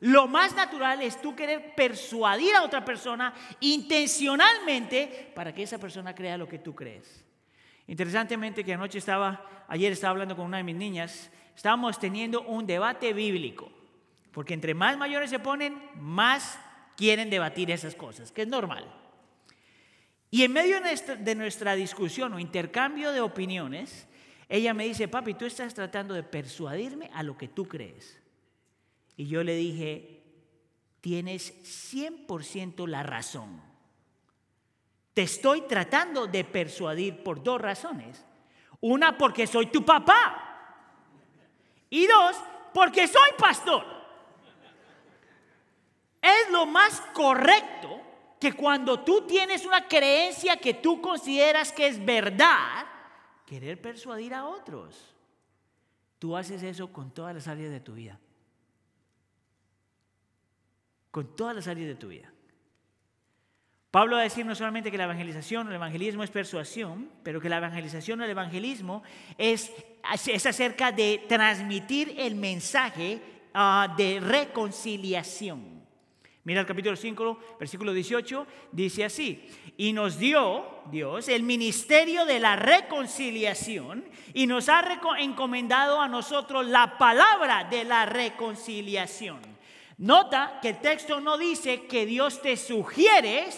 lo 0.00 0.26
más 0.26 0.54
natural 0.54 1.02
es 1.02 1.20
tú 1.20 1.36
querer 1.36 1.74
persuadir 1.74 2.54
a 2.54 2.62
otra 2.62 2.82
persona 2.82 3.34
intencionalmente 3.60 5.32
para 5.34 5.54
que 5.54 5.62
esa 5.62 5.78
persona 5.78 6.14
crea 6.14 6.38
lo 6.38 6.48
que 6.48 6.58
tú 6.58 6.74
crees. 6.74 7.22
Interesantemente 7.86 8.64
que 8.64 8.72
anoche 8.72 8.98
estaba, 8.98 9.64
ayer 9.68 9.92
estaba 9.92 10.12
hablando 10.12 10.36
con 10.36 10.46
una 10.46 10.56
de 10.56 10.62
mis 10.62 10.76
niñas, 10.76 11.30
estábamos 11.54 11.98
teniendo 11.98 12.40
un 12.42 12.66
debate 12.66 13.12
bíblico. 13.12 13.70
Porque 14.32 14.54
entre 14.54 14.74
más 14.74 14.96
mayores 14.96 15.30
se 15.30 15.38
ponen, 15.38 15.80
más 15.96 16.58
quieren 16.96 17.30
debatir 17.30 17.70
esas 17.70 17.94
cosas, 17.94 18.30
que 18.30 18.42
es 18.42 18.48
normal. 18.48 18.84
Y 20.30 20.44
en 20.44 20.52
medio 20.52 20.80
de 20.80 21.34
nuestra, 21.34 21.74
discusión 21.74 22.32
o 22.34 22.38
intercambio 22.38 23.10
de 23.10 23.20
opiniones, 23.20 24.06
ella 24.48 24.74
me 24.74 24.84
dice, 24.84 25.08
papi, 25.08 25.34
tú 25.34 25.44
estás 25.44 25.74
tratando 25.74 26.14
de 26.14 26.22
persuadirme 26.22 27.10
a 27.12 27.22
lo 27.22 27.36
que 27.36 27.48
tú 27.48 27.66
crees. 27.66 28.20
Y 29.16 29.26
yo 29.26 29.42
le 29.42 29.56
dije, 29.56 30.22
tienes 31.00 31.52
100% 31.92 32.86
la 32.86 33.02
razón. 33.02 33.60
Te 35.14 35.22
estoy 35.22 35.62
tratando 35.62 36.28
de 36.28 36.44
persuadir 36.44 37.24
por 37.24 37.42
dos 37.42 37.60
razones. 37.60 38.24
Una, 38.80 39.18
porque 39.18 39.46
soy 39.48 39.66
tu 39.66 39.84
papá. 39.84 40.46
Y 41.90 42.06
dos, 42.06 42.36
porque 42.72 43.08
soy 43.08 43.30
pastor. 43.36 43.99
Es 46.20 46.50
lo 46.50 46.66
más 46.66 47.00
correcto 47.12 48.00
que 48.38 48.52
cuando 48.52 49.00
tú 49.00 49.26
tienes 49.26 49.64
una 49.64 49.86
creencia 49.86 50.56
que 50.56 50.74
tú 50.74 51.00
consideras 51.00 51.72
que 51.72 51.86
es 51.86 52.04
verdad, 52.04 52.86
querer 53.46 53.80
persuadir 53.80 54.34
a 54.34 54.46
otros. 54.46 55.14
Tú 56.18 56.36
haces 56.36 56.62
eso 56.62 56.92
con 56.92 57.12
todas 57.12 57.34
las 57.34 57.48
áreas 57.48 57.70
de 57.70 57.80
tu 57.80 57.94
vida. 57.94 58.18
con 61.10 61.34
todas 61.34 61.56
las 61.56 61.66
áreas 61.66 61.88
de 61.88 61.96
tu 61.96 62.06
vida. 62.06 62.32
Pablo 63.90 64.14
va 64.14 64.20
a 64.20 64.24
decir 64.24 64.46
no 64.46 64.54
solamente 64.54 64.92
que 64.92 64.96
la 64.96 65.04
evangelización 65.04 65.66
o 65.66 65.70
el 65.70 65.76
evangelismo 65.76 66.22
es 66.22 66.30
persuasión, 66.30 67.10
pero 67.24 67.40
que 67.40 67.48
la 67.48 67.56
evangelización 67.56 68.20
o 68.20 68.24
el 68.24 68.30
evangelismo 68.30 69.02
es, 69.36 69.72
es 70.28 70.46
acerca 70.46 70.92
de 70.92 71.24
transmitir 71.28 72.14
el 72.16 72.36
mensaje 72.36 73.20
ah, 73.52 73.92
de 73.96 74.20
reconciliación. 74.20 75.79
Mira 76.44 76.60
el 76.60 76.66
capítulo 76.66 76.96
5, 76.96 77.38
versículo 77.58 77.92
18, 77.92 78.46
dice 78.72 79.04
así, 79.04 79.46
y 79.76 79.92
nos 79.92 80.18
dio 80.18 80.64
Dios 80.90 81.28
el 81.28 81.42
ministerio 81.42 82.24
de 82.24 82.40
la 82.40 82.56
reconciliación 82.56 84.06
y 84.32 84.46
nos 84.46 84.70
ha 84.70 84.82
encomendado 85.18 86.00
a 86.00 86.08
nosotros 86.08 86.66
la 86.66 86.96
palabra 86.96 87.64
de 87.64 87.84
la 87.84 88.06
reconciliación. 88.06 89.50
Nota 90.00 90.60
que 90.62 90.70
el 90.70 90.80
texto 90.80 91.20
no 91.20 91.36
dice 91.36 91.82
que 91.82 92.06
Dios 92.06 92.40
te 92.40 92.56
sugiere, 92.56 93.50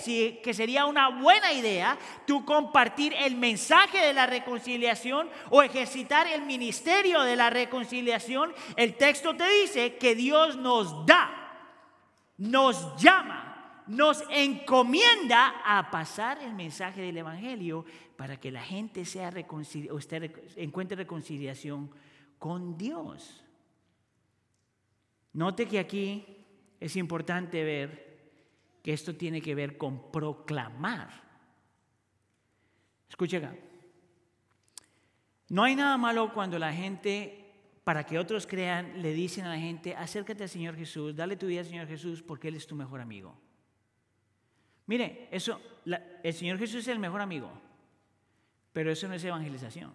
que 0.42 0.52
sería 0.52 0.86
una 0.86 1.08
buena 1.08 1.52
idea, 1.52 1.96
tú 2.26 2.44
compartir 2.44 3.14
el 3.16 3.36
mensaje 3.36 3.98
de 3.98 4.12
la 4.12 4.26
reconciliación 4.26 5.30
o 5.50 5.62
ejercitar 5.62 6.26
el 6.26 6.42
ministerio 6.42 7.22
de 7.22 7.36
la 7.36 7.48
reconciliación. 7.48 8.52
El 8.74 8.96
texto 8.96 9.36
te 9.36 9.48
dice 9.60 9.98
que 9.98 10.16
Dios 10.16 10.56
nos 10.56 11.06
da, 11.06 11.41
nos 12.38 13.00
llama, 13.02 13.84
nos 13.86 14.22
encomienda 14.30 15.62
a 15.64 15.90
pasar 15.90 16.42
el 16.42 16.54
mensaje 16.54 17.02
del 17.02 17.18
Evangelio 17.18 17.84
para 18.16 18.38
que 18.38 18.50
la 18.50 18.62
gente 18.62 19.04
sea 19.04 19.32
o 19.90 20.00
encuentre 20.56 20.96
reconciliación 20.96 21.90
con 22.38 22.76
Dios. 22.76 23.44
Note 25.32 25.66
que 25.66 25.78
aquí 25.78 26.26
es 26.78 26.96
importante 26.96 27.64
ver 27.64 28.12
que 28.82 28.92
esto 28.92 29.14
tiene 29.14 29.40
que 29.40 29.54
ver 29.54 29.78
con 29.78 30.10
proclamar. 30.10 31.08
Escucha 33.08 33.38
acá. 33.38 33.54
No 35.48 35.64
hay 35.64 35.76
nada 35.76 35.96
malo 35.96 36.32
cuando 36.32 36.58
la 36.58 36.72
gente, 36.72 37.41
para 37.84 38.04
que 38.04 38.18
otros 38.18 38.46
crean, 38.46 39.02
le 39.02 39.12
dicen 39.12 39.44
a 39.44 39.50
la 39.50 39.58
gente, 39.58 39.94
acércate 39.96 40.44
al 40.44 40.48
Señor 40.48 40.76
Jesús, 40.76 41.16
dale 41.16 41.36
tu 41.36 41.46
vida 41.46 41.60
al 41.60 41.66
Señor 41.66 41.86
Jesús 41.88 42.22
porque 42.22 42.48
Él 42.48 42.56
es 42.56 42.66
tu 42.66 42.76
mejor 42.76 43.00
amigo. 43.00 43.36
Mire, 44.86 45.28
eso, 45.30 45.60
el 46.22 46.34
Señor 46.34 46.58
Jesús 46.58 46.80
es 46.80 46.88
el 46.88 46.98
mejor 46.98 47.20
amigo, 47.20 47.50
pero 48.72 48.90
eso 48.90 49.08
no 49.08 49.14
es 49.14 49.24
evangelización. 49.24 49.92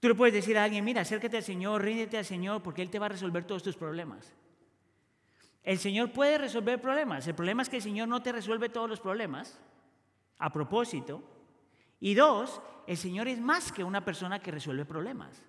Tú 0.00 0.08
le 0.08 0.14
puedes 0.14 0.34
decir 0.34 0.58
a 0.58 0.64
alguien, 0.64 0.84
mira, 0.84 1.00
acércate 1.00 1.38
al 1.38 1.42
Señor, 1.42 1.82
ríndete 1.82 2.18
al 2.18 2.24
Señor, 2.24 2.62
porque 2.62 2.82
Él 2.82 2.90
te 2.90 2.98
va 2.98 3.06
a 3.06 3.10
resolver 3.10 3.44
todos 3.44 3.62
tus 3.62 3.76
problemas. 3.76 4.34
El 5.62 5.78
Señor 5.78 6.12
puede 6.12 6.38
resolver 6.38 6.80
problemas. 6.80 7.26
El 7.26 7.34
problema 7.34 7.62
es 7.62 7.68
que 7.68 7.76
el 7.76 7.82
Señor 7.82 8.06
no 8.06 8.22
te 8.22 8.32
resuelve 8.32 8.68
todos 8.68 8.88
los 8.88 9.00
problemas, 9.00 9.58
a 10.38 10.52
propósito. 10.52 11.22
Y 12.00 12.14
dos, 12.14 12.60
el 12.86 12.96
Señor 12.96 13.28
es 13.28 13.40
más 13.40 13.72
que 13.72 13.84
una 13.84 14.04
persona 14.04 14.40
que 14.40 14.50
resuelve 14.50 14.84
problemas. 14.84 15.42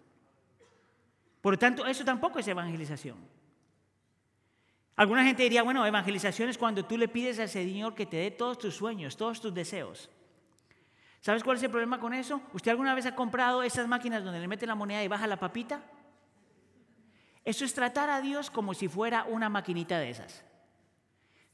Por 1.41 1.53
lo 1.53 1.59
tanto, 1.59 1.85
eso 1.85 2.03
tampoco 2.03 2.39
es 2.39 2.47
evangelización. 2.47 3.17
Alguna 4.95 5.23
gente 5.23 5.43
diría, 5.43 5.61
bueno, 5.61 5.85
evangelización 5.85 6.49
es 6.49 6.57
cuando 6.57 6.83
tú 6.85 6.97
le 6.97 7.07
pides 7.07 7.39
al 7.39 7.49
Señor 7.49 7.93
que 7.93 8.07
te 8.07 8.17
dé 8.17 8.31
todos 8.31 8.57
tus 8.57 8.75
sueños, 8.75 9.15
todos 9.15 9.39
tus 9.39 9.53
deseos. 9.53 10.09
¿Sabes 11.21 11.43
cuál 11.43 11.57
es 11.57 11.63
el 11.63 11.69
problema 11.69 11.99
con 11.99 12.13
eso? 12.13 12.41
¿Usted 12.53 12.71
alguna 12.71 12.95
vez 12.95 13.05
ha 13.05 13.15
comprado 13.15 13.61
esas 13.61 13.87
máquinas 13.87 14.23
donde 14.23 14.39
le 14.39 14.47
mete 14.47 14.65
la 14.65 14.75
moneda 14.75 15.03
y 15.03 15.07
baja 15.07 15.27
la 15.27 15.37
papita? 15.37 15.83
Eso 17.45 17.63
es 17.63 17.73
tratar 17.73 18.09
a 18.09 18.21
Dios 18.21 18.49
como 18.49 18.73
si 18.73 18.87
fuera 18.87 19.25
una 19.25 19.49
maquinita 19.49 19.99
de 19.99 20.09
esas. 20.09 20.43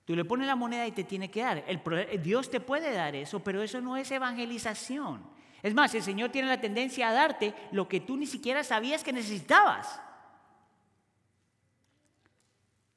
Tú 0.05 0.15
le 0.15 0.25
pones 0.25 0.47
la 0.47 0.55
moneda 0.55 0.85
y 0.85 0.91
te 0.91 1.03
tiene 1.03 1.31
que 1.31 1.41
dar. 1.41 1.63
Dios 2.21 2.49
te 2.49 2.59
puede 2.59 2.91
dar 2.91 3.15
eso, 3.15 3.41
pero 3.41 3.61
eso 3.61 3.81
no 3.81 3.95
es 3.97 4.11
evangelización. 4.11 5.21
Es 5.61 5.73
más, 5.73 5.95
el 5.95 6.03
Señor 6.03 6.29
tiene 6.29 6.49
la 6.49 6.59
tendencia 6.59 7.09
a 7.09 7.13
darte 7.13 7.53
lo 7.71 7.87
que 7.87 8.01
tú 8.01 8.17
ni 8.17 8.25
siquiera 8.25 8.63
sabías 8.63 9.03
que 9.03 9.13
necesitabas. 9.13 10.01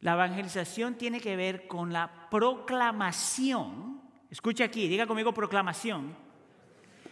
La 0.01 0.15
evangelización 0.15 0.97
tiene 0.97 1.21
que 1.21 1.37
ver 1.37 1.69
con 1.69 1.93
la 1.93 2.29
proclamación. 2.29 4.01
Escucha 4.31 4.65
aquí, 4.65 4.89
diga 4.89 5.07
conmigo 5.07 5.33
proclamación 5.33 6.27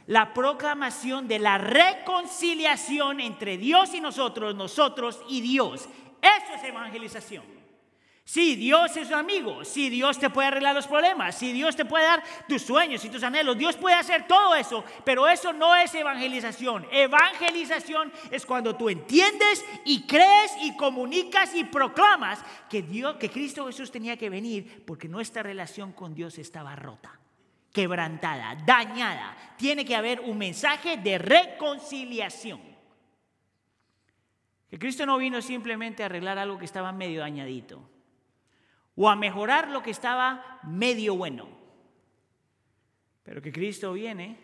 la 0.06 0.34
proclamación 0.34 1.26
de 1.26 1.38
la 1.38 1.58
reconciliación 1.58 3.20
entre 3.20 3.56
Dios 3.56 3.94
y 3.94 4.00
nosotros, 4.00 4.54
nosotros 4.54 5.20
y 5.28 5.40
Dios. 5.40 5.88
Eso 6.20 6.54
es 6.54 6.64
evangelización. 6.64 7.53
Si 8.26 8.56
Dios 8.56 8.96
es 8.96 9.08
su 9.08 9.14
amigo, 9.14 9.66
si 9.66 9.90
Dios 9.90 10.18
te 10.18 10.30
puede 10.30 10.48
arreglar 10.48 10.74
los 10.74 10.86
problemas, 10.86 11.36
si 11.36 11.52
Dios 11.52 11.76
te 11.76 11.84
puede 11.84 12.06
dar 12.06 12.22
tus 12.48 12.62
sueños 12.62 13.04
y 13.04 13.10
tus 13.10 13.22
anhelos, 13.22 13.58
Dios 13.58 13.76
puede 13.76 13.96
hacer 13.96 14.26
todo 14.26 14.54
eso, 14.54 14.82
pero 15.04 15.28
eso 15.28 15.52
no 15.52 15.76
es 15.76 15.94
evangelización. 15.94 16.86
Evangelización 16.90 18.10
es 18.30 18.46
cuando 18.46 18.76
tú 18.76 18.88
entiendes 18.88 19.62
y 19.84 20.06
crees 20.06 20.52
y 20.62 20.74
comunicas 20.74 21.54
y 21.54 21.64
proclamas 21.64 22.42
que 22.70 22.80
Dios, 22.80 23.16
que 23.16 23.28
Cristo 23.30 23.66
Jesús 23.66 23.90
tenía 23.90 24.16
que 24.16 24.30
venir 24.30 24.84
porque 24.86 25.06
nuestra 25.06 25.42
relación 25.42 25.92
con 25.92 26.14
Dios 26.14 26.38
estaba 26.38 26.74
rota 26.74 27.20
quebrantada, 27.74 28.56
dañada. 28.64 29.36
Tiene 29.58 29.84
que 29.84 29.96
haber 29.96 30.20
un 30.20 30.38
mensaje 30.38 30.96
de 30.96 31.18
reconciliación. 31.18 32.60
Que 34.70 34.78
Cristo 34.78 35.04
no 35.04 35.18
vino 35.18 35.42
simplemente 35.42 36.04
a 36.04 36.06
arreglar 36.06 36.38
algo 36.38 36.56
que 36.56 36.64
estaba 36.64 36.92
medio 36.92 37.20
dañadito 37.20 37.90
o 38.96 39.08
a 39.08 39.16
mejorar 39.16 39.68
lo 39.68 39.82
que 39.82 39.90
estaba 39.90 40.60
medio 40.62 41.16
bueno, 41.16 41.48
pero 43.22 43.42
que 43.42 43.52
Cristo 43.52 43.92
viene 43.92 44.38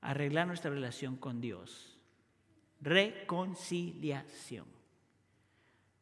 a 0.00 0.10
arreglar 0.10 0.46
nuestra 0.46 0.70
relación 0.70 1.16
con 1.16 1.40
Dios. 1.40 1.98
Reconciliación. 2.80 4.66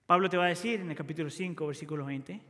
Pablo 0.06 0.28
te 0.28 0.36
va 0.36 0.46
a 0.46 0.48
decir 0.48 0.80
en 0.80 0.90
el 0.90 0.96
capítulo 0.96 1.30
5, 1.30 1.66
versículo 1.66 2.06
20, 2.06 2.40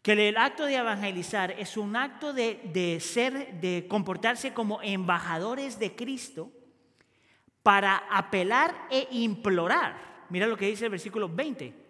que 0.00 0.28
el 0.28 0.36
acto 0.36 0.64
de 0.64 0.76
evangelizar 0.76 1.50
es 1.52 1.76
un 1.76 1.94
acto 1.94 2.32
de, 2.32 2.98
ser, 3.00 3.60
de 3.60 3.86
comportarse 3.88 4.54
como 4.54 4.80
embajadores 4.82 5.78
de 5.78 5.94
Cristo 5.94 6.50
para 7.62 7.96
apelar 8.10 8.88
e 8.90 9.06
implorar. 9.12 10.26
Mira 10.30 10.46
lo 10.46 10.56
que 10.56 10.66
dice 10.66 10.86
el 10.86 10.90
versículo 10.90 11.28
20. 11.28 11.81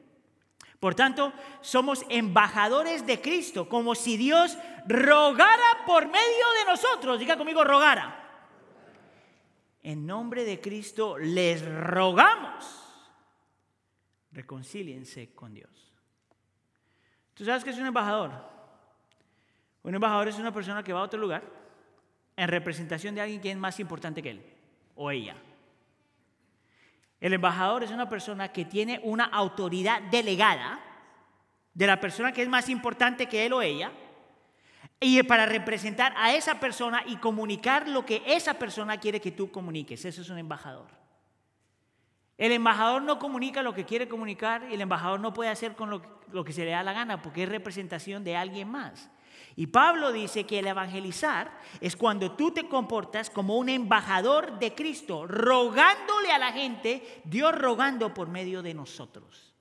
Por 0.82 0.96
tanto, 0.96 1.32
somos 1.60 2.04
embajadores 2.08 3.06
de 3.06 3.20
Cristo, 3.20 3.68
como 3.68 3.94
si 3.94 4.16
Dios 4.16 4.58
rogara 4.88 5.84
por 5.86 6.06
medio 6.06 6.46
de 6.58 6.72
nosotros. 6.72 7.20
Diga 7.20 7.36
conmigo, 7.36 7.62
rogara. 7.62 8.18
En 9.84 10.04
nombre 10.04 10.44
de 10.44 10.60
Cristo 10.60 11.18
les 11.18 11.64
rogamos, 11.64 12.64
reconcíliense 14.32 15.32
con 15.36 15.54
Dios. 15.54 15.92
¿Tú 17.34 17.44
sabes 17.44 17.62
qué 17.62 17.70
es 17.70 17.78
un 17.78 17.86
embajador? 17.86 18.32
Un 19.84 19.94
embajador 19.94 20.26
es 20.26 20.38
una 20.40 20.52
persona 20.52 20.82
que 20.82 20.92
va 20.92 20.98
a 20.98 21.04
otro 21.04 21.20
lugar 21.20 21.44
en 22.34 22.48
representación 22.48 23.14
de 23.14 23.20
alguien 23.20 23.40
que 23.40 23.52
es 23.52 23.56
más 23.56 23.78
importante 23.78 24.20
que 24.20 24.30
él 24.30 24.44
o 24.96 25.12
ella. 25.12 25.36
El 27.22 27.34
embajador 27.34 27.84
es 27.84 27.92
una 27.92 28.08
persona 28.08 28.48
que 28.48 28.64
tiene 28.64 29.00
una 29.04 29.26
autoridad 29.26 30.02
delegada 30.10 30.80
de 31.72 31.86
la 31.86 32.00
persona 32.00 32.32
que 32.32 32.42
es 32.42 32.48
más 32.48 32.68
importante 32.68 33.28
que 33.28 33.46
él 33.46 33.52
o 33.52 33.62
ella 33.62 33.92
y 34.98 35.22
para 35.22 35.46
representar 35.46 36.12
a 36.16 36.34
esa 36.34 36.58
persona 36.58 37.04
y 37.06 37.18
comunicar 37.18 37.86
lo 37.86 38.04
que 38.04 38.24
esa 38.26 38.54
persona 38.54 38.98
quiere 38.98 39.20
que 39.20 39.30
tú 39.30 39.52
comuniques. 39.52 40.04
Eso 40.04 40.20
es 40.20 40.30
un 40.30 40.38
embajador. 40.38 40.88
El 42.36 42.50
embajador 42.50 43.02
no 43.02 43.20
comunica 43.20 43.62
lo 43.62 43.72
que 43.72 43.84
quiere 43.84 44.08
comunicar 44.08 44.66
y 44.68 44.74
el 44.74 44.80
embajador 44.80 45.20
no 45.20 45.32
puede 45.32 45.50
hacer 45.50 45.76
con 45.76 45.90
lo, 45.90 46.44
que 46.44 46.52
se 46.52 46.64
le 46.64 46.72
da 46.72 46.82
la 46.82 46.92
gana 46.92 47.22
porque 47.22 47.44
es 47.44 47.48
representación 47.48 48.24
de 48.24 48.36
alguien 48.36 48.68
más. 48.68 49.08
Y 49.56 49.66
Pablo 49.68 50.12
dice 50.12 50.44
que 50.44 50.58
el 50.60 50.66
evangelizar 50.66 51.58
es 51.80 51.96
cuando 51.96 52.32
tú 52.32 52.52
te 52.52 52.68
comportas 52.68 53.30
como 53.30 53.58
un 53.58 53.68
embajador 53.68 54.58
de 54.58 54.74
Cristo, 54.74 55.26
rogándole 55.26 56.32
a 56.32 56.38
la 56.38 56.52
gente, 56.52 57.22
Dios 57.24 57.54
rogando 57.56 58.14
por 58.14 58.28
medio 58.28 58.62
de 58.62 58.74
nosotros. 58.74 59.54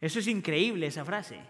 Eso 0.00 0.18
es 0.18 0.26
increíble, 0.26 0.86
esa 0.86 1.04
frase. 1.04 1.40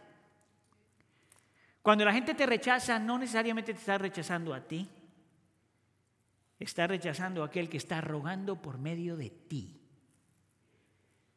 Cuando 1.82 2.04
la 2.04 2.12
gente 2.12 2.34
te 2.34 2.46
rechaza, 2.46 2.98
no 2.98 3.18
necesariamente 3.18 3.72
te 3.72 3.78
está 3.78 3.96
rechazando 3.96 4.52
a 4.52 4.60
ti, 4.60 4.88
está 6.58 6.86
rechazando 6.86 7.42
a 7.42 7.46
aquel 7.46 7.68
que 7.68 7.78
está 7.78 8.00
rogando 8.00 8.60
por 8.60 8.78
medio 8.78 9.16
de 9.16 9.30
ti. 9.30 9.80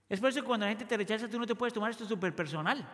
Es 0.10 0.20
por 0.20 0.30
eso 0.30 0.42
que 0.42 0.48
cuando 0.48 0.66
la 0.66 0.72
gente 0.72 0.86
te 0.86 0.98
rechaza, 0.98 1.30
tú 1.30 1.40
no 1.40 1.48
te 1.48 1.56
puedes 1.56 1.74
tomar 1.74 1.92
esto 1.92 2.06
súper 2.06 2.36
personal. 2.36 2.86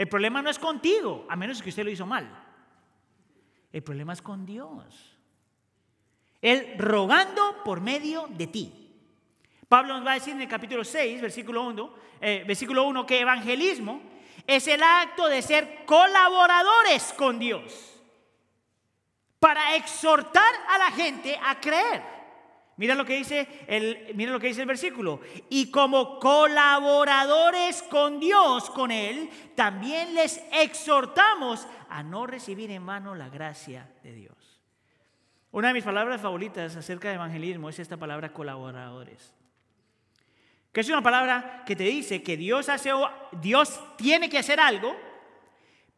El 0.00 0.08
problema 0.08 0.40
no 0.40 0.48
es 0.48 0.58
contigo, 0.58 1.26
a 1.28 1.36
menos 1.36 1.60
que 1.60 1.68
usted 1.68 1.84
lo 1.84 1.90
hizo 1.90 2.06
mal. 2.06 2.26
El 3.70 3.82
problema 3.82 4.14
es 4.14 4.22
con 4.22 4.46
Dios. 4.46 5.18
Él 6.40 6.74
rogando 6.78 7.62
por 7.62 7.82
medio 7.82 8.26
de 8.30 8.46
ti. 8.46 8.94
Pablo 9.68 9.92
nos 9.92 10.06
va 10.06 10.12
a 10.12 10.14
decir 10.14 10.32
en 10.32 10.40
el 10.40 10.48
capítulo 10.48 10.84
6, 10.84 11.20
versículo 11.20 11.64
1, 11.64 11.94
eh, 12.18 12.44
versículo 12.46 12.84
1 12.84 13.04
que 13.04 13.20
evangelismo 13.20 14.00
es 14.46 14.66
el 14.68 14.82
acto 14.82 15.28
de 15.28 15.42
ser 15.42 15.84
colaboradores 15.84 17.12
con 17.12 17.38
Dios 17.38 18.00
para 19.38 19.76
exhortar 19.76 20.50
a 20.66 20.78
la 20.78 20.92
gente 20.92 21.38
a 21.44 21.60
creer. 21.60 22.02
Mira 22.80 22.94
lo 22.94 23.04
que 23.04 23.16
dice 23.16 23.46
el, 23.66 24.10
mira 24.14 24.32
lo 24.32 24.40
que 24.40 24.46
dice 24.46 24.62
el 24.62 24.66
versículo. 24.66 25.20
Y 25.50 25.70
como 25.70 26.18
colaboradores 26.18 27.82
con 27.82 28.18
Dios, 28.18 28.70
con 28.70 28.90
Él, 28.90 29.28
también 29.54 30.14
les 30.14 30.42
exhortamos 30.50 31.68
a 31.90 32.02
no 32.02 32.26
recibir 32.26 32.70
en 32.70 32.82
mano 32.82 33.14
la 33.14 33.28
gracia 33.28 33.92
de 34.02 34.14
Dios. 34.14 34.62
Una 35.50 35.68
de 35.68 35.74
mis 35.74 35.84
palabras 35.84 36.22
favoritas 36.22 36.74
acerca 36.74 37.10
de 37.10 37.16
evangelismo 37.16 37.68
es 37.68 37.78
esta 37.78 37.98
palabra 37.98 38.32
colaboradores. 38.32 39.34
Que 40.72 40.80
es 40.80 40.88
una 40.88 41.02
palabra 41.02 41.64
que 41.66 41.76
te 41.76 41.84
dice 41.84 42.22
que 42.22 42.38
Dios, 42.38 42.70
hace, 42.70 42.92
Dios 43.42 43.78
tiene 43.98 44.30
que 44.30 44.38
hacer 44.38 44.58
algo, 44.58 44.96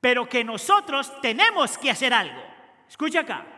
pero 0.00 0.28
que 0.28 0.42
nosotros 0.42 1.12
tenemos 1.20 1.78
que 1.78 1.92
hacer 1.92 2.12
algo. 2.12 2.42
Escucha 2.88 3.20
acá. 3.20 3.51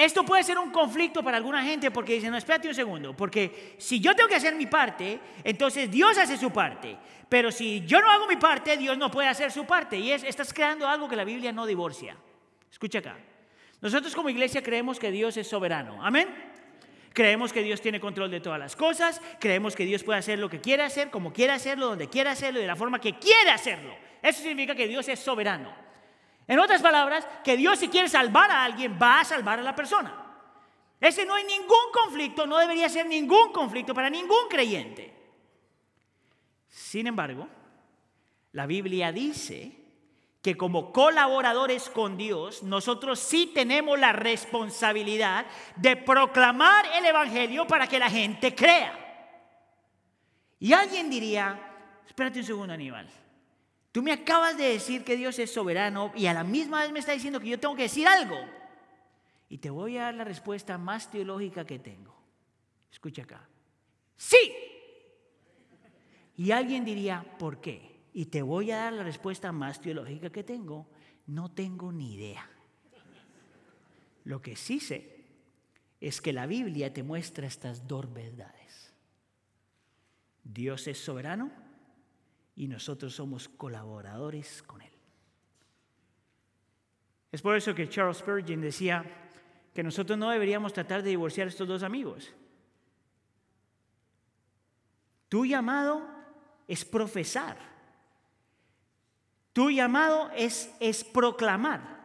Esto 0.00 0.24
puede 0.24 0.42
ser 0.42 0.56
un 0.58 0.70
conflicto 0.70 1.22
para 1.22 1.36
alguna 1.36 1.62
gente 1.62 1.90
porque 1.90 2.14
dicen, 2.14 2.30
no, 2.30 2.38
espérate 2.38 2.66
un 2.68 2.74
segundo, 2.74 3.14
porque 3.14 3.74
si 3.76 4.00
yo 4.00 4.16
tengo 4.16 4.30
que 4.30 4.36
hacer 4.36 4.54
mi 4.54 4.64
parte, 4.64 5.20
entonces 5.44 5.90
Dios 5.90 6.16
hace 6.16 6.38
su 6.38 6.50
parte. 6.50 6.96
Pero 7.28 7.52
si 7.52 7.84
yo 7.84 8.00
no 8.00 8.10
hago 8.10 8.26
mi 8.26 8.36
parte, 8.36 8.78
Dios 8.78 8.96
no 8.96 9.10
puede 9.10 9.28
hacer 9.28 9.52
su 9.52 9.66
parte. 9.66 9.98
Y 9.98 10.10
es, 10.10 10.24
estás 10.24 10.54
creando 10.54 10.88
algo 10.88 11.06
que 11.06 11.16
la 11.16 11.24
Biblia 11.24 11.52
no 11.52 11.66
divorcia. 11.66 12.16
Escucha 12.72 13.00
acá. 13.00 13.18
Nosotros 13.82 14.14
como 14.14 14.30
iglesia 14.30 14.62
creemos 14.62 14.98
que 14.98 15.10
Dios 15.10 15.36
es 15.36 15.46
soberano. 15.46 16.02
Amén. 16.02 16.28
Creemos 17.12 17.52
que 17.52 17.62
Dios 17.62 17.82
tiene 17.82 18.00
control 18.00 18.30
de 18.30 18.40
todas 18.40 18.58
las 18.58 18.76
cosas, 18.76 19.20
creemos 19.38 19.76
que 19.76 19.84
Dios 19.84 20.02
puede 20.02 20.18
hacer 20.18 20.38
lo 20.38 20.48
que 20.48 20.62
quiere 20.62 20.82
hacer, 20.82 21.10
como 21.10 21.30
quiere 21.30 21.52
hacerlo, 21.52 21.88
donde 21.88 22.08
quiere 22.08 22.30
hacerlo 22.30 22.58
y 22.58 22.62
de 22.62 22.68
la 22.68 22.76
forma 22.76 23.00
que 23.02 23.18
quiere 23.18 23.50
hacerlo. 23.50 23.94
Eso 24.22 24.40
significa 24.40 24.74
que 24.74 24.88
Dios 24.88 25.06
es 25.08 25.20
soberano. 25.20 25.89
En 26.50 26.58
otras 26.58 26.82
palabras, 26.82 27.24
que 27.44 27.56
Dios 27.56 27.78
si 27.78 27.86
quiere 27.86 28.08
salvar 28.08 28.50
a 28.50 28.64
alguien, 28.64 28.98
va 29.00 29.20
a 29.20 29.24
salvar 29.24 29.60
a 29.60 29.62
la 29.62 29.76
persona. 29.76 30.12
Ese 31.00 31.24
no 31.24 31.34
hay 31.34 31.44
ningún 31.44 31.92
conflicto, 31.92 32.44
no 32.44 32.58
debería 32.58 32.88
ser 32.88 33.06
ningún 33.06 33.52
conflicto 33.52 33.94
para 33.94 34.10
ningún 34.10 34.48
creyente. 34.48 35.14
Sin 36.66 37.06
embargo, 37.06 37.46
la 38.50 38.66
Biblia 38.66 39.12
dice 39.12 39.76
que 40.42 40.56
como 40.56 40.92
colaboradores 40.92 41.88
con 41.88 42.16
Dios, 42.16 42.64
nosotros 42.64 43.20
sí 43.20 43.52
tenemos 43.54 43.96
la 43.96 44.10
responsabilidad 44.10 45.46
de 45.76 45.94
proclamar 45.98 46.84
el 46.96 47.06
Evangelio 47.06 47.64
para 47.68 47.86
que 47.86 48.00
la 48.00 48.10
gente 48.10 48.56
crea. 48.56 48.92
Y 50.58 50.72
alguien 50.72 51.08
diría, 51.08 51.60
espérate 52.08 52.40
un 52.40 52.44
segundo, 52.44 52.74
Aníbal, 52.74 53.08
tú 53.92 54.02
me 54.02 54.12
acabas 54.12 54.56
de 54.56 54.64
decir 54.64 55.04
que 55.04 55.16
Dios 55.16 55.38
es 55.38 55.52
soberano 55.52 56.12
y 56.14 56.26
a 56.26 56.34
la 56.34 56.44
misma 56.44 56.82
vez 56.82 56.92
me 56.92 56.98
está 56.98 57.12
diciendo 57.12 57.40
que 57.40 57.48
yo 57.48 57.60
tengo 57.60 57.76
que 57.76 57.82
decir 57.82 58.06
algo. 58.06 58.38
Y 59.48 59.58
te 59.58 59.70
voy 59.70 59.96
a 59.96 60.02
dar 60.02 60.14
la 60.14 60.24
respuesta 60.24 60.78
más 60.78 61.10
teológica 61.10 61.64
que 61.64 61.78
tengo. 61.78 62.14
Escucha 62.92 63.22
acá. 63.22 63.48
Sí. 64.16 64.54
Y 66.36 66.52
alguien 66.52 66.84
diría, 66.84 67.24
¿por 67.38 67.60
qué? 67.60 67.90
y 68.12 68.26
te 68.26 68.42
voy 68.42 68.70
a 68.70 68.78
dar 68.78 68.92
la 68.92 69.02
respuesta 69.02 69.52
más 69.52 69.80
teológica 69.80 70.30
que 70.30 70.42
tengo, 70.42 70.88
no 71.26 71.50
tengo 71.50 71.92
ni 71.92 72.14
idea. 72.14 72.48
Lo 74.24 74.42
que 74.42 74.56
sí 74.56 74.80
sé 74.80 75.24
es 76.00 76.20
que 76.20 76.32
la 76.32 76.46
Biblia 76.46 76.92
te 76.92 77.02
muestra 77.02 77.46
estas 77.46 77.86
dos 77.86 78.12
verdades. 78.12 78.92
Dios 80.42 80.86
es 80.88 80.98
soberano 80.98 81.50
y 82.60 82.68
nosotros 82.68 83.14
somos 83.14 83.48
colaboradores 83.48 84.62
con 84.62 84.82
Él. 84.82 84.92
Es 87.32 87.40
por 87.40 87.56
eso 87.56 87.74
que 87.74 87.88
Charles 87.88 88.18
Spurgeon 88.18 88.60
decía 88.60 89.04
que 89.72 89.82
nosotros 89.82 90.18
no 90.18 90.28
deberíamos 90.28 90.72
tratar 90.72 91.02
de 91.02 91.08
divorciar 91.08 91.46
a 91.46 91.50
estos 91.50 91.66
dos 91.66 91.82
amigos. 91.82 92.30
Tu 95.30 95.46
llamado 95.46 96.06
es 96.68 96.84
profesar 96.84 97.70
tu 99.52 99.70
llamado 99.70 100.30
es, 100.36 100.70
es 100.80 101.02
proclamar. 101.02 101.98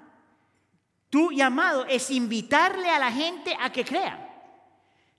Tu 1.10 1.32
llamado 1.32 1.86
es 1.86 2.10
invitarle 2.10 2.89
a 2.89 3.00
la 3.00 3.12
gente 3.12 3.56
a 3.60 3.72
que 3.72 3.86
crea. 3.86 4.22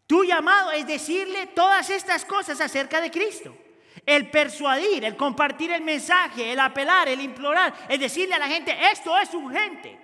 Tu 0.07 0.25
llamado 0.25 0.73
es 0.73 0.87
decirle 0.87 1.47
todas 1.49 1.89
estas 1.91 2.25
cosas 2.25 2.61
acerca 2.61 3.01
de 3.01 3.11
Cristo. 3.11 3.57
El 4.05 4.31
persuadir, 4.31 5.05
el 5.05 5.17
compartir 5.17 5.73
el 5.73 5.83
mensaje, 5.83 6.53
el 6.53 6.61
apelar, 6.61 7.09
el 7.09 7.21
implorar, 7.21 7.75
es 7.89 7.99
decirle 7.99 8.35
a 8.35 8.39
la 8.39 8.49
gente, 8.49 8.77
esto 8.93 9.17
es 9.19 9.33
urgente. 9.35 9.99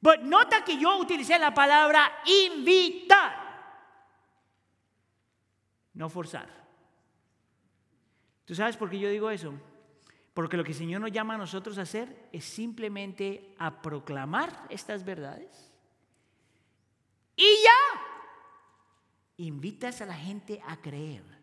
Pero 0.00 0.22
nota 0.22 0.64
que 0.64 0.78
yo 0.78 0.96
utilicé 0.98 1.38
la 1.38 1.52
palabra 1.52 2.12
invitar, 2.26 3.48
no 5.94 6.08
forzar. 6.08 6.48
¿Tú 8.44 8.54
sabes 8.54 8.76
por 8.76 8.88
qué 8.88 8.98
yo 8.98 9.10
digo 9.10 9.30
eso? 9.30 9.54
Porque 10.34 10.56
lo 10.56 10.62
que 10.62 10.70
el 10.70 10.78
Señor 10.78 11.00
nos 11.00 11.10
llama 11.10 11.34
a 11.34 11.38
nosotros 11.38 11.78
a 11.78 11.82
hacer 11.82 12.28
es 12.32 12.44
simplemente 12.44 13.54
a 13.58 13.82
proclamar 13.82 14.66
estas 14.68 15.04
verdades. 15.04 15.72
Y 17.34 17.44
ya 17.44 18.00
invitas 19.38 20.00
a 20.00 20.06
la 20.06 20.14
gente 20.14 20.60
a 20.66 20.80
creer. 20.80 21.37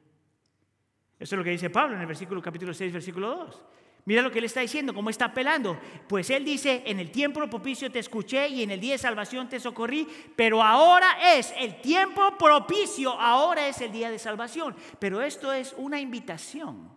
Eso 1.20 1.36
es 1.36 1.38
lo 1.38 1.44
que 1.44 1.52
dice 1.52 1.70
Pablo 1.70 1.96
en 1.96 2.02
el 2.02 2.08
versículo 2.08 2.42
capítulo 2.42 2.74
6, 2.74 2.92
versículo 2.92 3.30
2. 3.36 3.64
Mira 4.06 4.22
lo 4.22 4.30
que 4.30 4.38
él 4.38 4.46
está 4.46 4.60
diciendo, 4.60 4.94
cómo 4.94 5.10
está 5.10 5.26
apelando. 5.26 5.80
Pues 6.08 6.30
él 6.30 6.46
dice, 6.46 6.84
en 6.86 7.00
el 7.00 7.10
tiempo 7.10 7.44
propicio 7.50 7.92
te 7.92 8.00
escuché 8.00 8.48
y 8.50 8.62
en 8.62 8.70
el 8.70 8.80
día 8.80 8.94
de 8.94 8.98
salvación 9.00 9.50
te 9.50 9.60
socorrí, 9.60 10.08
pero 10.36 10.62
ahora 10.62 11.34
es 11.34 11.54
el 11.58 11.82
tiempo 11.82 12.38
propicio, 12.38 13.20
ahora 13.20 13.68
es 13.68 13.82
el 13.82 13.92
día 13.92 14.12
de 14.12 14.20
salvación. 14.20 14.76
Pero 15.00 15.22
esto 15.22 15.52
es 15.52 15.74
una 15.78 16.00
invitación. 16.00 16.94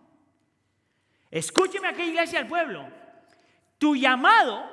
Escúcheme 1.31 1.87
aquí, 1.87 2.03
iglesia 2.03 2.39
del 2.39 2.47
pueblo. 2.47 2.87
Tu 3.79 3.95
llamado 3.95 4.69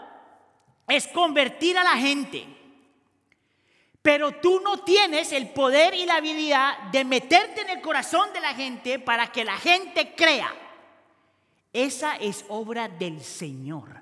es 0.88 1.08
convertir 1.08 1.78
a 1.78 1.84
la 1.84 1.96
gente. 1.96 2.55
Pero 4.06 4.30
tú 4.30 4.60
no 4.60 4.84
tienes 4.84 5.32
el 5.32 5.48
poder 5.48 5.92
y 5.92 6.06
la 6.06 6.18
habilidad 6.18 6.78
de 6.92 7.04
meterte 7.04 7.62
en 7.62 7.70
el 7.70 7.80
corazón 7.80 8.32
de 8.32 8.40
la 8.40 8.54
gente 8.54 9.00
para 9.00 9.32
que 9.32 9.44
la 9.44 9.56
gente 9.56 10.14
crea. 10.14 10.54
Esa 11.72 12.14
es 12.14 12.44
obra 12.46 12.86
del 12.86 13.20
Señor. 13.20 14.00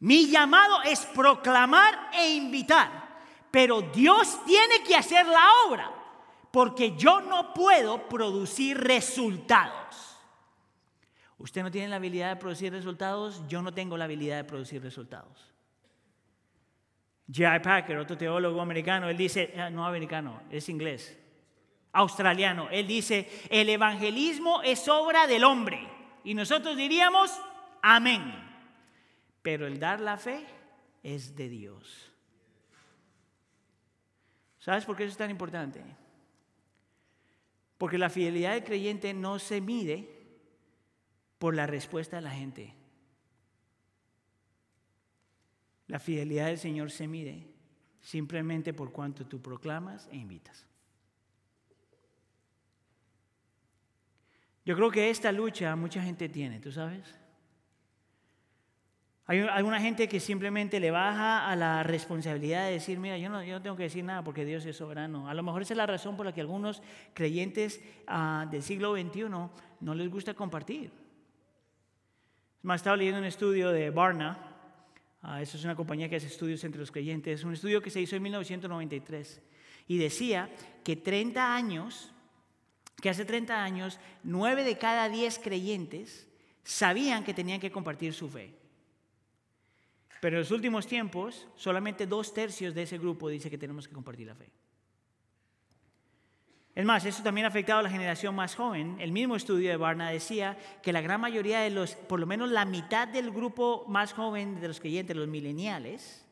Mi 0.00 0.28
llamado 0.28 0.82
es 0.82 1.00
proclamar 1.06 2.10
e 2.12 2.34
invitar. 2.34 3.22
Pero 3.50 3.80
Dios 3.80 4.44
tiene 4.44 4.82
que 4.82 4.94
hacer 4.94 5.24
la 5.28 5.48
obra. 5.66 5.90
Porque 6.50 6.94
yo 6.94 7.22
no 7.22 7.54
puedo 7.54 8.06
producir 8.06 8.76
resultados. 8.78 10.18
Usted 11.38 11.62
no 11.62 11.70
tiene 11.70 11.88
la 11.88 11.96
habilidad 11.96 12.28
de 12.28 12.36
producir 12.36 12.70
resultados, 12.70 13.40
yo 13.48 13.62
no 13.62 13.72
tengo 13.72 13.96
la 13.96 14.04
habilidad 14.04 14.36
de 14.36 14.44
producir 14.44 14.82
resultados. 14.82 15.53
J.I. 17.26 17.60
Packer, 17.60 17.96
otro 17.96 18.18
teólogo 18.18 18.60
americano, 18.60 19.08
él 19.08 19.16
dice, 19.16 19.54
ah, 19.56 19.70
no 19.70 19.86
americano, 19.86 20.42
es 20.50 20.68
inglés, 20.68 21.18
australiano, 21.92 22.68
él 22.70 22.86
dice, 22.86 23.28
el 23.48 23.68
evangelismo 23.68 24.62
es 24.62 24.86
obra 24.88 25.26
del 25.26 25.44
hombre. 25.44 25.88
Y 26.22 26.34
nosotros 26.34 26.76
diríamos, 26.76 27.30
amén. 27.82 28.22
Pero 29.42 29.66
el 29.66 29.78
dar 29.78 30.00
la 30.00 30.16
fe 30.16 30.44
es 31.02 31.36
de 31.36 31.48
Dios. 31.48 32.10
¿Sabes 34.58 34.84
por 34.84 34.96
qué 34.96 35.04
eso 35.04 35.12
es 35.12 35.18
tan 35.18 35.30
importante? 35.30 35.82
Porque 37.76 37.98
la 37.98 38.08
fidelidad 38.08 38.52
del 38.52 38.64
creyente 38.64 39.12
no 39.12 39.38
se 39.38 39.60
mide 39.60 40.08
por 41.38 41.54
la 41.54 41.66
respuesta 41.66 42.16
de 42.16 42.22
la 42.22 42.30
gente. 42.30 42.74
La 45.86 45.98
fidelidad 45.98 46.46
del 46.46 46.58
Señor 46.58 46.90
se 46.90 47.06
mide 47.06 47.46
simplemente 48.00 48.72
por 48.72 48.92
cuanto 48.92 49.26
tú 49.26 49.40
proclamas 49.40 50.08
e 50.12 50.16
invitas. 50.16 50.66
Yo 54.64 54.76
creo 54.76 54.90
que 54.90 55.10
esta 55.10 55.30
lucha 55.30 55.76
mucha 55.76 56.02
gente 56.02 56.28
tiene, 56.28 56.58
¿tú 56.58 56.72
sabes? 56.72 57.18
Hay 59.26 59.40
alguna 59.40 59.80
gente 59.80 60.06
que 60.06 60.20
simplemente 60.20 60.80
le 60.80 60.90
baja 60.90 61.50
a 61.50 61.56
la 61.56 61.82
responsabilidad 61.82 62.66
de 62.66 62.72
decir, 62.72 62.98
mira, 62.98 63.16
yo 63.16 63.30
no, 63.30 63.42
yo 63.42 63.54
no, 63.54 63.62
tengo 63.62 63.76
que 63.76 63.84
decir 63.84 64.04
nada 64.04 64.22
porque 64.22 64.44
Dios 64.44 64.66
es 64.66 64.76
soberano. 64.76 65.28
A 65.28 65.34
lo 65.34 65.42
mejor 65.42 65.62
esa 65.62 65.72
es 65.72 65.78
la 65.78 65.86
razón 65.86 66.14
por 66.16 66.26
la 66.26 66.32
que 66.32 66.42
algunos 66.42 66.82
creyentes 67.14 67.82
ah, 68.06 68.46
del 68.50 68.62
siglo 68.62 68.94
XXI 68.94 69.24
no 69.28 69.94
les 69.94 70.10
gusta 70.10 70.34
compartir. 70.34 70.90
Me 72.62 72.74
estaba 72.74 72.96
leyendo 72.96 73.20
un 73.20 73.26
estudio 73.26 73.70
de 73.70 73.90
Barna, 73.90 74.53
uh, 75.24 75.36
eso 75.40 75.56
es 75.56 75.64
una 75.64 75.74
compañía 75.74 76.08
que 76.08 76.16
hace 76.16 76.26
estudios 76.26 76.62
entre 76.64 76.80
los 76.80 76.90
creyentes, 76.90 77.44
un 77.44 77.52
estudio 77.52 77.82
que 77.82 77.90
se 77.90 78.00
hizo 78.00 78.16
en 78.16 78.22
1993, 78.22 79.40
y 79.88 79.98
decía 79.98 80.50
que 80.82 80.96
30 80.96 81.54
años 81.54 82.14
que 83.04 83.10
hace 83.10 83.26
30 83.26 83.62
años, 83.62 83.98
9 84.22 84.64
de 84.64 84.78
cada 84.78 85.10
10 85.10 85.38
creyentes 85.40 86.26
sabían 86.62 87.22
que 87.22 87.34
tenían 87.34 87.60
que 87.60 87.70
compartir 87.70 88.14
su 88.14 88.30
fe. 88.30 88.54
Pero 90.22 90.36
en 90.36 90.40
los 90.40 90.50
últimos 90.50 90.86
tiempos, 90.86 91.46
solamente 91.54 92.06
dos 92.06 92.32
tercios 92.32 92.74
de 92.74 92.84
ese 92.84 92.96
grupo 92.96 93.28
dice 93.28 93.50
que 93.50 93.58
tenemos 93.58 93.86
que 93.86 93.94
compartir 93.94 94.26
la 94.26 94.34
fe. 94.34 94.48
Es 96.74 96.84
más, 96.84 97.04
eso 97.04 97.22
también 97.22 97.44
ha 97.44 97.48
afectado 97.48 97.78
a 97.78 97.82
la 97.82 97.90
generación 97.90 98.34
más 98.34 98.56
joven. 98.56 98.96
El 98.98 99.12
mismo 99.12 99.36
estudio 99.36 99.70
de 99.70 99.76
Barna 99.76 100.10
decía 100.10 100.58
que 100.82 100.92
la 100.92 101.00
gran 101.00 101.20
mayoría 101.20 101.60
de 101.60 101.70
los, 101.70 101.94
por 101.94 102.18
lo 102.18 102.26
menos 102.26 102.50
la 102.50 102.64
mitad 102.64 103.06
del 103.06 103.30
grupo 103.30 103.84
más 103.86 104.12
joven 104.12 104.60
de 104.60 104.66
los 104.66 104.80
creyentes, 104.80 105.16
los 105.16 105.28
mileniales, 105.28 106.26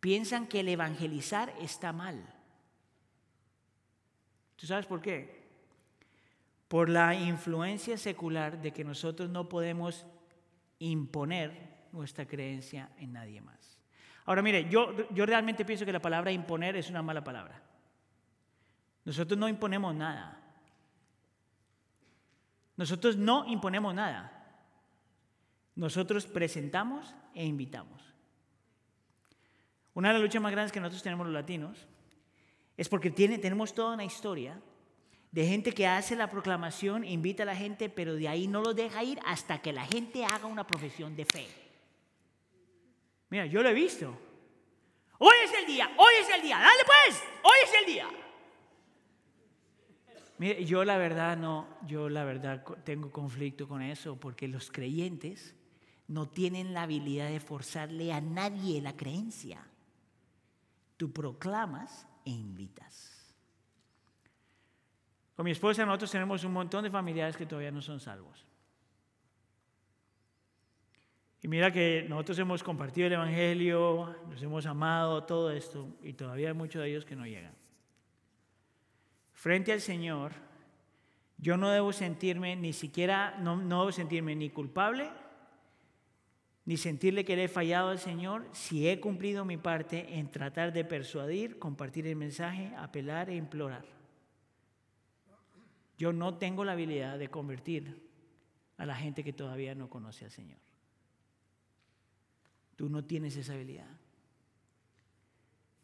piensan 0.00 0.46
que 0.46 0.60
el 0.60 0.68
evangelizar 0.68 1.54
está 1.58 1.94
mal. 1.94 2.22
¿Tú 4.56 4.66
sabes 4.66 4.84
por 4.84 5.00
qué? 5.00 5.46
Por 6.68 6.90
la 6.90 7.14
influencia 7.14 7.96
secular 7.96 8.60
de 8.60 8.72
que 8.72 8.84
nosotros 8.84 9.30
no 9.30 9.48
podemos 9.48 10.06
imponer 10.80 11.86
nuestra 11.92 12.26
creencia 12.26 12.90
en 12.98 13.14
nadie 13.14 13.40
más. 13.40 13.78
Ahora 14.26 14.42
mire, 14.42 14.68
yo, 14.68 15.08
yo 15.14 15.24
realmente 15.24 15.64
pienso 15.64 15.86
que 15.86 15.92
la 15.92 16.02
palabra 16.02 16.30
imponer 16.30 16.76
es 16.76 16.90
una 16.90 17.00
mala 17.00 17.24
palabra. 17.24 17.62
Nosotros 19.06 19.38
no 19.38 19.48
imponemos 19.48 19.94
nada. 19.94 20.36
Nosotros 22.76 23.16
no 23.16 23.46
imponemos 23.46 23.94
nada. 23.94 24.32
Nosotros 25.76 26.26
presentamos 26.26 27.14
e 27.32 27.46
invitamos. 27.46 28.02
Una 29.94 30.08
de 30.08 30.14
las 30.14 30.22
luchas 30.22 30.42
más 30.42 30.50
grandes 30.50 30.72
que 30.72 30.80
nosotros 30.80 31.04
tenemos 31.04 31.24
los 31.24 31.34
latinos 31.34 31.86
es 32.76 32.88
porque 32.88 33.10
tiene, 33.10 33.38
tenemos 33.38 33.72
toda 33.72 33.94
una 33.94 34.04
historia 34.04 34.60
de 35.30 35.46
gente 35.46 35.72
que 35.72 35.86
hace 35.86 36.16
la 36.16 36.28
proclamación, 36.28 37.04
invita 37.04 37.44
a 37.44 37.46
la 37.46 37.56
gente, 37.56 37.88
pero 37.88 38.16
de 38.16 38.26
ahí 38.26 38.48
no 38.48 38.60
lo 38.60 38.74
deja 38.74 39.04
ir 39.04 39.20
hasta 39.24 39.62
que 39.62 39.72
la 39.72 39.86
gente 39.86 40.24
haga 40.24 40.46
una 40.46 40.66
profesión 40.66 41.14
de 41.14 41.24
fe. 41.26 41.46
Mira, 43.30 43.46
yo 43.46 43.62
lo 43.62 43.68
he 43.68 43.74
visto. 43.74 44.18
Hoy 45.18 45.34
es 45.44 45.52
el 45.60 45.66
día, 45.66 45.92
hoy 45.96 46.14
es 46.20 46.28
el 46.28 46.42
día, 46.42 46.58
dale 46.58 46.82
pues, 46.84 47.22
hoy 47.42 47.56
es 47.62 47.70
el 47.80 47.86
día. 47.86 48.25
Mire, 50.38 50.64
yo 50.64 50.84
la 50.84 50.98
verdad 50.98 51.36
no, 51.36 51.66
yo 51.86 52.08
la 52.08 52.24
verdad 52.24 52.62
tengo 52.84 53.10
conflicto 53.10 53.66
con 53.66 53.80
eso 53.80 54.20
porque 54.20 54.48
los 54.48 54.70
creyentes 54.70 55.54
no 56.08 56.28
tienen 56.28 56.74
la 56.74 56.82
habilidad 56.82 57.28
de 57.28 57.40
forzarle 57.40 58.12
a 58.12 58.20
nadie 58.20 58.82
la 58.82 58.96
creencia. 58.96 59.66
Tú 60.96 61.10
proclamas 61.12 62.06
e 62.24 62.30
invitas. 62.30 63.34
Con 65.34 65.44
mi 65.44 65.52
esposa 65.52 65.84
nosotros 65.86 66.10
tenemos 66.10 66.44
un 66.44 66.52
montón 66.52 66.84
de 66.84 66.90
familiares 66.90 67.36
que 67.36 67.46
todavía 67.46 67.70
no 67.70 67.82
son 67.82 68.00
salvos. 68.00 68.46
Y 71.42 71.48
mira 71.48 71.70
que 71.70 72.06
nosotros 72.08 72.38
hemos 72.38 72.62
compartido 72.62 73.06
el 73.06 73.12
Evangelio, 73.14 74.16
nos 74.28 74.42
hemos 74.42 74.66
amado, 74.66 75.24
todo 75.24 75.50
esto, 75.50 75.96
y 76.02 76.12
todavía 76.14 76.48
hay 76.48 76.54
muchos 76.54 76.82
de 76.82 76.88
ellos 76.88 77.04
que 77.04 77.16
no 77.16 77.26
llegan 77.26 77.54
frente 79.36 79.70
al 79.70 79.82
Señor, 79.82 80.32
yo 81.38 81.58
no 81.58 81.70
debo 81.70 81.92
sentirme 81.92 82.56
ni 82.56 82.72
siquiera, 82.72 83.36
no, 83.38 83.58
debo 83.58 83.92
sentirme 83.92 84.34
ni 84.34 84.48
culpable, 84.48 85.10
ni 86.64 86.78
sentirle 86.78 87.24
que 87.24 87.36
le 87.36 87.44
he 87.44 87.48
fallado 87.48 87.90
al 87.90 87.98
Señor 87.98 88.48
si 88.52 88.88
he 88.88 88.98
cumplido 88.98 89.44
mi 89.44 89.58
parte 89.58 90.18
en 90.18 90.30
tratar 90.30 90.72
de 90.72 90.84
persuadir, 90.84 91.58
compartir 91.58 92.06
el 92.06 92.16
mensaje, 92.16 92.72
apelar 92.76 93.28
e 93.30 93.36
implorar. 93.36 93.84
Yo 95.98 96.12
no 96.12 96.38
tengo 96.38 96.64
la 96.64 96.72
habilidad 96.72 97.18
de 97.18 97.28
convertir 97.28 98.08
a 98.78 98.86
la 98.86 98.96
gente 98.96 99.22
que 99.22 99.32
todavía 99.32 99.74
no 99.74 99.88
conoce 99.88 100.24
al 100.24 100.30
Señor. 100.30 100.58
Tú 102.74 102.88
no 102.88 103.04
tienes 103.04 103.36
esa 103.36 103.52
habilidad. 103.52 103.98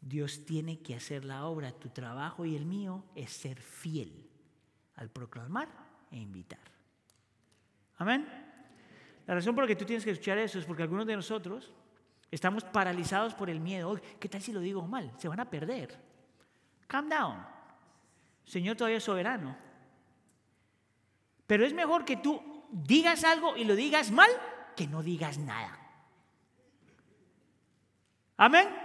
Dios 0.05 0.43
tiene 0.45 0.79
que 0.79 0.95
hacer 0.95 1.23
la 1.23 1.45
obra. 1.45 1.71
Tu 1.71 1.89
trabajo 1.89 2.45
y 2.45 2.55
el 2.55 2.65
mío 2.65 3.05
es 3.15 3.31
ser 3.31 3.59
fiel 3.61 4.29
al 4.95 5.09
proclamar 5.09 5.69
e 6.11 6.17
invitar. 6.17 6.59
Amén. 7.97 8.27
La 9.25 9.35
razón 9.35 9.55
por 9.55 9.63
la 9.63 9.67
que 9.67 9.75
tú 9.75 9.85
tienes 9.85 10.03
que 10.03 10.11
escuchar 10.11 10.37
eso 10.37 10.59
es 10.59 10.65
porque 10.65 10.83
algunos 10.83 11.05
de 11.05 11.15
nosotros 11.15 11.71
estamos 12.29 12.65
paralizados 12.65 13.33
por 13.33 13.49
el 13.49 13.59
miedo. 13.59 13.99
¿Qué 14.19 14.27
tal 14.27 14.41
si 14.41 14.51
lo 14.51 14.59
digo 14.59 14.85
mal? 14.85 15.11
Se 15.17 15.29
van 15.29 15.39
a 15.39 15.49
perder. 15.49 15.97
Calm 16.87 17.07
down. 17.07 17.45
Señor 18.43 18.75
todavía 18.75 18.97
es 18.97 19.03
soberano. 19.03 19.55
Pero 21.47 21.65
es 21.65 21.73
mejor 21.73 22.03
que 22.03 22.17
tú 22.17 22.41
digas 22.71 23.23
algo 23.23 23.55
y 23.55 23.63
lo 23.63 23.75
digas 23.75 24.11
mal 24.11 24.29
que 24.75 24.87
no 24.87 25.01
digas 25.01 25.37
nada. 25.37 25.79
Amén. 28.35 28.82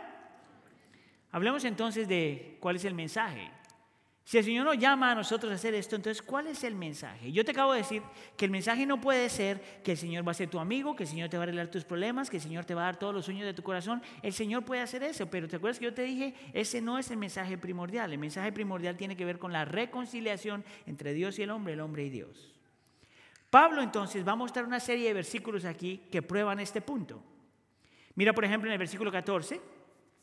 Hablemos 1.39 1.65
entonces 1.65 2.09
de 2.09 2.57
cuál 2.59 2.75
es 2.75 2.85
el 2.85 2.95
mensaje. 2.95 3.49
Si 4.25 4.39
el 4.39 4.45
Señor 4.45 4.65
nos 4.67 4.77
llama 4.77 5.13
a 5.13 5.15
nosotros 5.15 5.53
a 5.53 5.55
hacer 5.55 5.73
esto, 5.73 5.95
entonces 5.95 6.21
¿cuál 6.21 6.49
es 6.49 6.65
el 6.65 6.75
mensaje? 6.75 7.31
Yo 7.31 7.45
te 7.45 7.53
acabo 7.53 7.75
de 7.75 7.79
decir 7.79 8.03
que 8.37 8.45
el 8.45 8.51
mensaje 8.51 8.85
no 8.87 9.01
puede 9.01 9.29
ser 9.29 9.61
que 9.85 9.93
el 9.93 9.99
Señor 9.99 10.27
va 10.27 10.33
a 10.33 10.35
ser 10.35 10.51
tu 10.51 10.59
amigo, 10.59 10.97
que 10.97 11.05
el 11.05 11.09
Señor 11.09 11.29
te 11.29 11.37
va 11.37 11.43
a 11.43 11.45
arreglar 11.45 11.69
tus 11.69 11.85
problemas, 11.85 12.29
que 12.29 12.39
el 12.39 12.43
Señor 12.43 12.65
te 12.65 12.75
va 12.75 12.83
a 12.83 12.85
dar 12.87 12.99
todos 12.99 13.15
los 13.15 13.25
sueños 13.25 13.47
de 13.47 13.55
tu 13.55 13.63
corazón. 13.63 14.03
El 14.21 14.33
Señor 14.33 14.65
puede 14.65 14.83
hacer 14.83 15.05
eso, 15.05 15.31
pero 15.31 15.47
¿te 15.47 15.55
acuerdas 15.55 15.79
que 15.79 15.85
yo 15.85 15.95
te 15.95 16.03
dije? 16.03 16.35
Ese 16.53 16.81
no 16.81 16.99
es 16.99 17.09
el 17.13 17.19
mensaje 17.19 17.57
primordial. 17.57 18.13
El 18.13 18.19
mensaje 18.19 18.51
primordial 18.51 18.97
tiene 18.97 19.17
que 19.17 19.25
ver 19.25 19.39
con 19.39 19.53
la 19.53 19.65
reconciliación 19.65 20.65
entre 20.87 21.13
Dios 21.13 21.39
y 21.39 21.45
el 21.45 21.51
hombre, 21.51 21.75
el 21.75 21.81
hombre 21.81 22.05
y 22.05 22.11
Dios. 22.11 22.53
Pablo 23.49 23.81
entonces 23.81 24.27
va 24.27 24.33
a 24.33 24.37
mostrar 24.37 24.65
una 24.65 24.81
serie 24.81 25.07
de 25.07 25.15
versículos 25.15 25.65
aquí 25.65 26.03
que 26.11 26.21
prueban 26.21 26.59
este 26.59 26.81
punto. 26.81 27.23
Mira 28.17 28.33
por 28.33 28.45
ejemplo 28.45 28.69
en 28.69 28.73
el 28.73 28.79
versículo 28.81 29.13
14. 29.13 29.78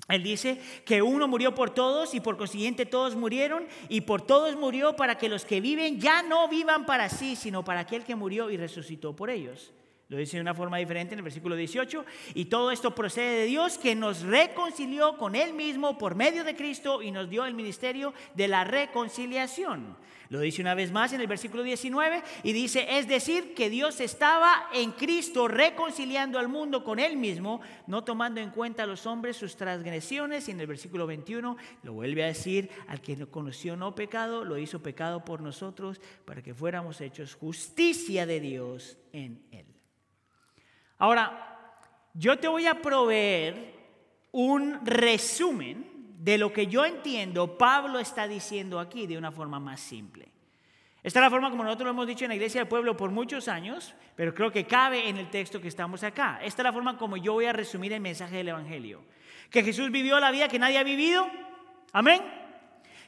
Él 0.08 0.22
dice 0.22 0.62
que 0.86 1.02
uno 1.02 1.28
murió 1.28 1.56
por 1.56 1.72
todos 1.72 2.14
y 2.14 2.20
por 2.20 2.38
consiguiente 2.38 2.86
todos 2.86 3.16
murieron 3.16 3.68
y 3.90 4.02
por 4.02 4.22
todos 4.22 4.56
murió 4.56 4.96
para 4.96 5.18
que 5.18 5.30
los 5.30 5.46
que 5.46 5.62
viven 5.62 6.00
ya 6.00 6.22
no 6.22 6.48
vivan 6.48 6.86
para 6.86 7.10
sí, 7.10 7.36
sino 7.36 7.64
para 7.64 7.82
aquel 7.82 8.04
que 8.04 8.16
murió 8.16 8.52
y 8.52 8.58
resucitó 8.58 9.16
por 9.16 9.30
ellos. 9.30 9.74
Lo 10.08 10.18
dice 10.18 10.38
de 10.38 10.42
una 10.42 10.54
forma 10.54 10.78
diferente 10.78 11.14
en 11.14 11.20
el 11.20 11.24
versículo 11.24 11.56
18. 11.56 12.06
Y 12.36 12.46
todo 12.46 12.70
esto 12.70 12.94
procede 12.94 13.40
de 13.40 13.46
Dios 13.46 13.80
que 13.80 13.96
nos 13.96 14.22
reconcilió 14.22 15.18
con 15.18 15.36
Él 15.36 15.54
mismo 15.54 15.98
por 15.98 16.14
medio 16.14 16.44
de 16.44 16.56
Cristo 16.56 17.02
y 17.02 17.10
nos 17.10 17.30
dio 17.30 17.46
el 17.46 17.56
ministerio 17.56 18.14
de 18.36 18.48
la 18.48 18.64
reconciliación. 18.64 19.98
Lo 20.30 20.40
dice 20.40 20.62
una 20.62 20.74
vez 20.76 20.92
más 20.92 21.14
en 21.14 21.22
el 21.22 21.28
versículo 21.28 21.64
19 21.64 22.22
y 22.44 22.54
dice, 22.54 22.98
es 22.98 23.08
decir, 23.08 23.54
que 23.54 23.70
Dios 23.70 24.00
estaba 24.00 24.70
en 24.74 24.92
Cristo 24.92 25.48
reconciliando 25.48 26.40
al 26.40 26.50
mundo 26.50 26.84
con 26.84 27.00
Él 27.00 27.18
mismo, 27.18 27.62
no 27.88 28.04
tomando 28.04 28.42
en 28.42 28.50
cuenta 28.50 28.84
a 28.84 28.88
los 28.88 29.06
hombres 29.06 29.38
sus 29.38 29.56
transgresiones. 29.56 30.48
Y 30.48 30.52
en 30.52 30.60
el 30.60 30.68
versículo 30.68 31.08
21 31.08 31.58
lo 31.84 31.94
vuelve 31.94 32.24
a 32.24 32.28
decir, 32.28 32.70
al 32.88 33.02
que 33.02 33.16
no 33.16 33.30
conoció 33.30 33.76
no 33.76 33.96
pecado, 33.96 34.44
lo 34.46 34.58
hizo 34.58 34.82
pecado 34.82 35.26
por 35.26 35.42
nosotros 35.42 36.00
para 36.26 36.42
que 36.42 36.54
fuéramos 36.54 37.02
hechos 37.02 37.36
justicia 37.36 38.26
de 38.26 38.40
Dios 38.40 38.98
en 39.12 39.42
Él. 39.52 39.75
Ahora, 40.98 41.58
yo 42.14 42.38
te 42.38 42.48
voy 42.48 42.66
a 42.66 42.82
proveer 42.82 43.76
un 44.32 44.86
resumen 44.86 45.96
de 46.18 46.38
lo 46.38 46.52
que 46.52 46.68
yo 46.68 46.86
entiendo, 46.86 47.58
Pablo 47.58 48.00
está 48.00 48.28
diciendo 48.28 48.80
aquí 48.80 49.06
de 49.06 49.18
una 49.18 49.32
forma 49.32 49.60
más 49.60 49.80
simple. 49.80 50.28
Esta 51.04 51.20
es 51.20 51.24
la 51.24 51.30
forma 51.30 51.52
como 51.52 51.64
nosotros 51.64 51.86
lo 51.86 51.92
hemos 51.92 52.08
dicho 52.08 52.26
en 52.26 52.30
la 52.30 52.36
iglesia 52.36 52.62
del 52.62 52.68
pueblo 52.68 52.98
por 52.98 53.12
muchos 53.12 53.48
años, 53.48 53.94
pero 54.16 54.34
creo 54.34 54.52
que 54.52 54.66
cabe 54.66 55.08
en 55.08 55.18
el 55.18 55.30
texto 55.30 55.62
que 55.62 55.68
estamos 55.68 56.04
acá. 56.04 56.40
Esta 56.42 56.62
es 56.62 56.64
la 56.64 56.74
forma 56.74 56.98
como 56.98 57.16
yo 57.16 57.34
voy 57.34 57.46
a 57.46 57.54
resumir 57.54 57.94
el 57.94 58.02
mensaje 58.02 58.38
del 58.38 58.48
Evangelio. 58.48 59.04
Que 59.52 59.62
Jesús 59.62 59.92
vivió 59.92 60.20
la 60.20 60.32
vida 60.32 60.48
que 60.48 60.58
nadie 60.58 60.80
ha 60.80 60.84
vivido, 60.84 61.30
amén. 61.94 62.24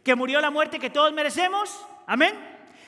Que 0.03 0.13
murió 0.13 0.39
la 0.41 0.51
muerte 0.51 0.77
que 0.77 0.91
todos 0.91 1.11
merecemos, 1.11 1.83
amén. 2.05 2.35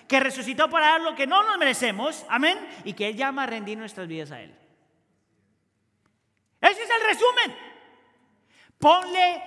Que 0.07 0.19
resucitó 0.19 0.69
para 0.69 0.89
dar 0.89 1.01
lo 1.01 1.15
que 1.15 1.25
no 1.25 1.43
nos 1.43 1.57
merecemos, 1.57 2.23
amén. 2.29 2.59
Y 2.83 2.93
que 2.93 3.07
Él 3.07 3.15
llama 3.15 3.43
a 3.43 3.47
rendir 3.47 3.79
nuestras 3.79 4.07
vidas 4.07 4.31
a 4.31 4.41
Él. 4.41 4.58
Ese 6.61 6.83
es 6.83 6.89
el 6.89 7.07
resumen. 7.07 7.57
Ponle 8.77 9.43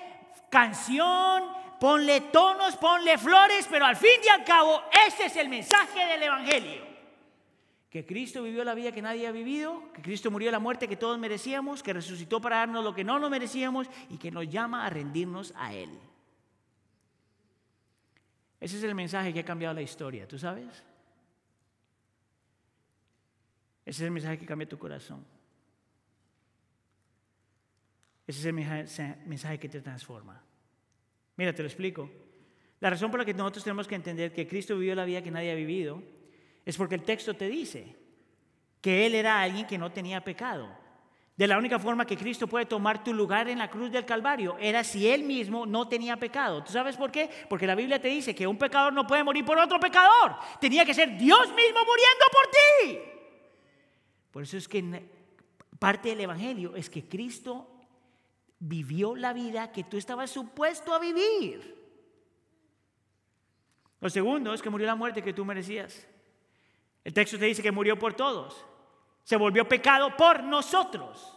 canción, 0.51 1.44
ponle 1.81 2.20
tonos, 2.20 2.77
ponle 2.77 3.18
flores, 3.18 3.66
pero 3.70 3.87
al 3.87 3.96
fin 3.96 4.20
y 4.25 4.29
al 4.29 4.44
cabo 4.44 4.83
ese 5.07 5.27
es 5.27 5.37
el 5.37 5.48
mensaje 5.48 6.05
del 6.07 6.22
Evangelio. 6.22 6.92
Que 7.90 8.07
Cristo 8.07 8.42
vivió 8.42 8.64
la 8.64 8.75
vida 8.75 8.92
que 8.92 9.03
nadie 9.03 9.27
ha 9.27 9.33
vivido, 9.33 9.92
que 9.92 10.01
Cristo 10.01 10.31
murió 10.31 10.51
la 10.51 10.59
muerte 10.59 10.88
que 10.88 10.96
todos 10.96 11.18
merecíamos, 11.18 11.83
que 11.83 11.92
resucitó 11.92 12.40
para 12.40 12.59
darnos 12.59 12.83
lo 12.85 12.94
que 12.94 13.05
no 13.05 13.18
nos 13.18 13.31
merecíamos 13.31 13.87
y 14.09 14.16
que 14.16 14.31
nos 14.31 14.48
llama 14.48 14.87
a 14.87 14.90
rendirnos 14.90 15.53
a 15.57 15.75
Él. 15.75 15.90
Ese 18.61 18.79
es 18.79 18.85
el 18.85 18.94
mensaje 18.94 19.35
que 19.35 19.40
ha 19.40 19.44
cambiado 19.44 19.75
la 19.75 19.83
historia, 19.83 20.27
¿tú 20.27 20.38
sabes? 20.38 20.68
Ese 23.85 23.90
es 23.90 24.01
el 24.01 24.12
mensaje 24.12 24.38
que 24.38 24.46
cambia 24.46 24.68
tu 24.68 24.79
corazón. 24.79 25.27
Ese 28.26 28.40
es 28.40 28.46
el 28.46 28.54
mensaje 29.26 29.58
que 29.58 29.68
te 29.68 29.80
transforma. 29.80 30.42
Mira, 31.37 31.52
te 31.52 31.62
lo 31.62 31.68
explico. 31.68 32.11
La 32.80 32.90
razón 32.90 33.11
por 33.11 33.20
la 33.20 33.26
que 33.26 33.35
nosotros 33.35 33.64
tenemos 33.64 33.87
que 33.87 33.94
entender 33.94 34.32
que 34.32 34.46
Cristo 34.46 34.76
vivió 34.76 34.94
la 34.94 35.04
vida 35.04 35.22
que 35.22 35.30
nadie 35.30 35.52
ha 35.52 35.54
vivido 35.54 36.02
es 36.64 36.76
porque 36.76 36.96
el 36.96 37.02
texto 37.02 37.35
te 37.35 37.48
dice 37.48 37.96
que 38.80 39.06
Él 39.06 39.14
era 39.14 39.40
alguien 39.40 39.66
que 39.66 39.78
no 39.78 39.92
tenía 39.92 40.22
pecado. 40.22 40.68
De 41.37 41.46
la 41.46 41.56
única 41.56 41.78
forma 41.78 42.04
que 42.04 42.16
Cristo 42.16 42.46
puede 42.46 42.66
tomar 42.66 43.02
tu 43.02 43.14
lugar 43.14 43.48
en 43.48 43.58
la 43.58 43.70
cruz 43.70 43.90
del 43.90 44.04
Calvario 44.04 44.56
era 44.61 44.85
si 44.85 45.08
Él 45.08 45.22
mismo 45.22 45.64
no 45.64 45.88
tenía 45.88 46.16
pecado. 46.16 46.62
¿Tú 46.62 46.72
sabes 46.72 46.96
por 46.96 47.11
qué? 47.11 47.30
Porque 47.48 47.66
la 47.66 47.74
Biblia 47.74 48.00
te 48.00 48.08
dice 48.08 48.35
que 48.35 48.46
un 48.46 48.58
pecador 48.58 48.92
no 48.92 49.06
puede 49.06 49.24
morir 49.24 49.44
por 49.44 49.58
otro 49.58 49.80
pecador. 49.80 50.37
Tenía 50.61 50.85
que 50.85 50.92
ser 50.92 51.16
Dios 51.16 51.48
mismo 51.48 51.80
muriendo 51.87 52.24
por 52.32 52.50
ti. 52.50 52.98
Por 54.30 54.42
eso 54.42 54.56
es 54.56 54.68
que 54.68 55.08
parte 55.78 56.11
del 56.11 56.20
Evangelio 56.20 56.76
es 56.76 56.90
que 56.90 57.08
Cristo 57.08 57.71
vivió 58.64 59.16
la 59.16 59.33
vida 59.33 59.72
que 59.72 59.83
tú 59.83 59.96
estabas 59.96 60.31
supuesto 60.31 60.94
a 60.94 61.01
vivir. 61.01 61.77
Lo 64.01 64.09
segundo 64.09 64.55
es 64.55 64.62
que 64.62 64.70
murió 64.70 64.87
la 64.87 64.94
muerte 64.94 65.22
que 65.22 65.33
tú 65.33 65.44
merecías. 65.44 66.07
El 67.03 67.12
texto 67.12 67.38
te 67.38 67.46
dice 67.46 67.62
que 67.62 67.72
murió 67.72 67.98
por 67.98 68.14
todos. 68.14 68.64
Se 69.25 69.37
volvió 69.37 69.66
pecado 69.66 70.16
por 70.16 70.44
nosotros. 70.44 71.37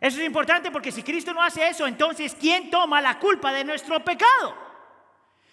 Eso 0.00 0.18
es 0.20 0.24
importante 0.24 0.70
porque 0.70 0.92
si 0.92 1.02
Cristo 1.02 1.34
no 1.34 1.42
hace 1.42 1.66
eso, 1.66 1.84
entonces 1.84 2.36
¿quién 2.38 2.70
toma 2.70 3.00
la 3.00 3.18
culpa 3.18 3.52
de 3.52 3.64
nuestro 3.64 4.04
pecado? 4.04 4.54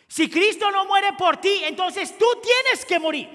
Si 0.08 0.30
Cristo 0.30 0.70
no 0.70 0.86
muere 0.86 1.14
por 1.14 1.38
ti, 1.38 1.62
entonces 1.64 2.16
tú 2.20 2.26
tienes 2.42 2.86
que 2.86 3.00
morir. 3.00 3.30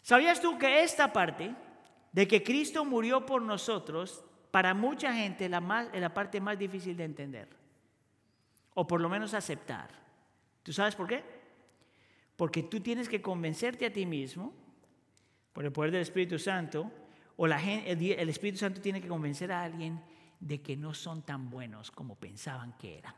¿Sabías 0.00 0.40
tú 0.40 0.56
que 0.58 0.82
esta 0.82 1.12
parte 1.12 1.54
de 2.12 2.26
que 2.26 2.42
Cristo 2.42 2.86
murió 2.86 3.26
por 3.26 3.42
nosotros, 3.42 4.24
para 4.54 4.72
mucha 4.72 5.12
gente 5.12 5.48
la 5.48 5.60
más, 5.60 5.88
la 5.92 6.14
parte 6.14 6.40
más 6.40 6.56
difícil 6.56 6.96
de 6.96 7.02
entender? 7.02 7.48
O 8.74 8.86
por 8.86 9.00
lo 9.00 9.08
menos 9.08 9.34
aceptar. 9.34 9.90
¿Tú 10.62 10.72
sabes 10.72 10.94
por 10.94 11.08
qué? 11.08 11.24
Porque 12.36 12.62
tú 12.62 12.78
tienes 12.78 13.08
que 13.08 13.20
convencerte 13.20 13.84
a 13.84 13.92
ti 13.92 14.06
mismo 14.06 14.54
por 15.52 15.64
el 15.64 15.72
poder 15.72 15.90
del 15.90 16.02
Espíritu 16.02 16.38
Santo, 16.38 16.88
o 17.36 17.48
la 17.48 17.60
el 17.60 18.28
Espíritu 18.28 18.58
Santo 18.58 18.80
tiene 18.80 19.02
que 19.02 19.08
convencer 19.08 19.50
a 19.50 19.64
alguien 19.64 20.00
de 20.38 20.62
que 20.62 20.76
no 20.76 20.94
son 20.94 21.22
tan 21.22 21.50
buenos 21.50 21.90
como 21.90 22.14
pensaban 22.14 22.74
que 22.78 22.98
eran. 22.98 23.14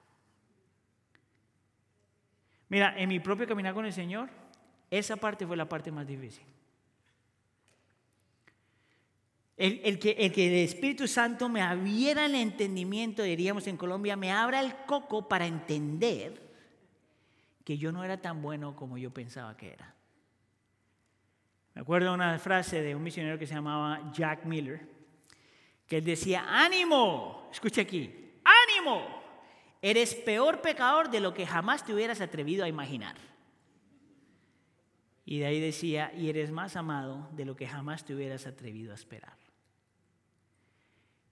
Mira, 2.70 2.94
en 2.96 3.10
mi 3.10 3.20
propio 3.20 3.46
caminar 3.46 3.74
con 3.74 3.84
el 3.84 3.92
Señor, 3.92 4.30
esa 4.90 5.16
parte 5.16 5.46
fue 5.46 5.58
la 5.58 5.68
parte 5.68 5.92
más 5.92 6.06
difícil. 6.06 6.46
El, 9.56 9.98
que, 9.98 10.10
el, 10.10 10.32
que, 10.32 10.46
el 10.48 10.68
Espíritu 10.68 11.08
Santo 11.08 11.48
me 11.48 11.62
abriera 11.62 12.26
el 12.26 12.34
entendimiento, 12.34 13.22
diríamos 13.22 13.66
en 13.66 13.78
Colombia, 13.78 14.14
me 14.14 14.30
abra 14.30 14.60
el 14.60 14.74
coco 14.84 15.26
para 15.28 15.46
entender 15.46 16.42
que 17.64 17.78
yo 17.78 17.90
no 17.90 18.04
era 18.04 18.20
tan 18.20 18.42
bueno 18.42 18.76
como 18.76 18.98
yo 18.98 19.10
pensaba 19.10 19.56
que 19.56 19.72
era. 19.72 19.94
Me 21.74 21.80
acuerdo 21.80 22.12
una 22.12 22.38
frase 22.38 22.82
de 22.82 22.94
un 22.94 23.02
misionero 23.02 23.38
que 23.38 23.46
se 23.46 23.54
llamaba 23.54 24.12
Jack 24.12 24.44
Miller, 24.44 24.86
que 25.86 25.98
él 25.98 26.04
decía, 26.04 26.44
ánimo, 26.48 27.48
escucha 27.50 27.80
aquí, 27.80 28.34
ánimo, 28.44 29.06
eres 29.80 30.14
peor 30.14 30.60
pecador 30.60 31.10
de 31.10 31.20
lo 31.20 31.32
que 31.32 31.46
jamás 31.46 31.84
te 31.84 31.94
hubieras 31.94 32.20
atrevido 32.20 32.64
a 32.64 32.68
imaginar. 32.68 33.16
Y 35.28 35.40
de 35.40 35.46
ahí 35.46 35.60
decía, 35.60 36.12
y 36.14 36.28
eres 36.28 36.52
más 36.52 36.76
amado 36.76 37.28
de 37.32 37.44
lo 37.44 37.56
que 37.56 37.66
jamás 37.66 38.04
te 38.04 38.14
hubieras 38.14 38.46
atrevido 38.46 38.92
a 38.92 38.94
esperar. 38.94 39.36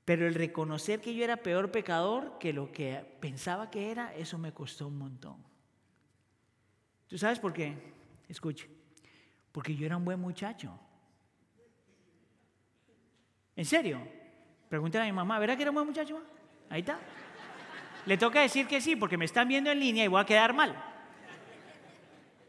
Pero 0.04 0.26
el 0.26 0.34
reconocer 0.34 1.00
que 1.00 1.14
yo 1.14 1.22
era 1.22 1.36
peor 1.36 1.70
pecador 1.70 2.36
que 2.38 2.52
lo 2.52 2.72
que 2.72 3.02
pensaba 3.20 3.70
que 3.70 3.92
era, 3.92 4.12
eso 4.14 4.36
me 4.36 4.52
costó 4.52 4.88
un 4.88 4.98
montón. 4.98 5.36
¿Tú 7.06 7.16
sabes 7.16 7.38
por 7.38 7.52
qué? 7.52 7.76
Escuche. 8.28 8.68
Porque 9.52 9.76
yo 9.76 9.86
era 9.86 9.96
un 9.96 10.04
buen 10.04 10.18
muchacho. 10.18 10.76
¿En 13.54 13.64
serio? 13.64 14.00
Pregúntale 14.68 15.04
a 15.04 15.06
mi 15.06 15.12
mamá, 15.12 15.38
¿verdad 15.38 15.56
que 15.56 15.62
era 15.62 15.70
un 15.70 15.76
buen 15.76 15.86
muchacho? 15.86 16.20
Ahí 16.68 16.80
está. 16.80 16.98
Le 18.06 18.18
toca 18.18 18.40
decir 18.40 18.66
que 18.66 18.80
sí, 18.80 18.96
porque 18.96 19.16
me 19.16 19.24
están 19.24 19.46
viendo 19.46 19.70
en 19.70 19.78
línea 19.78 20.04
y 20.04 20.08
voy 20.08 20.20
a 20.20 20.26
quedar 20.26 20.52
mal. 20.52 20.93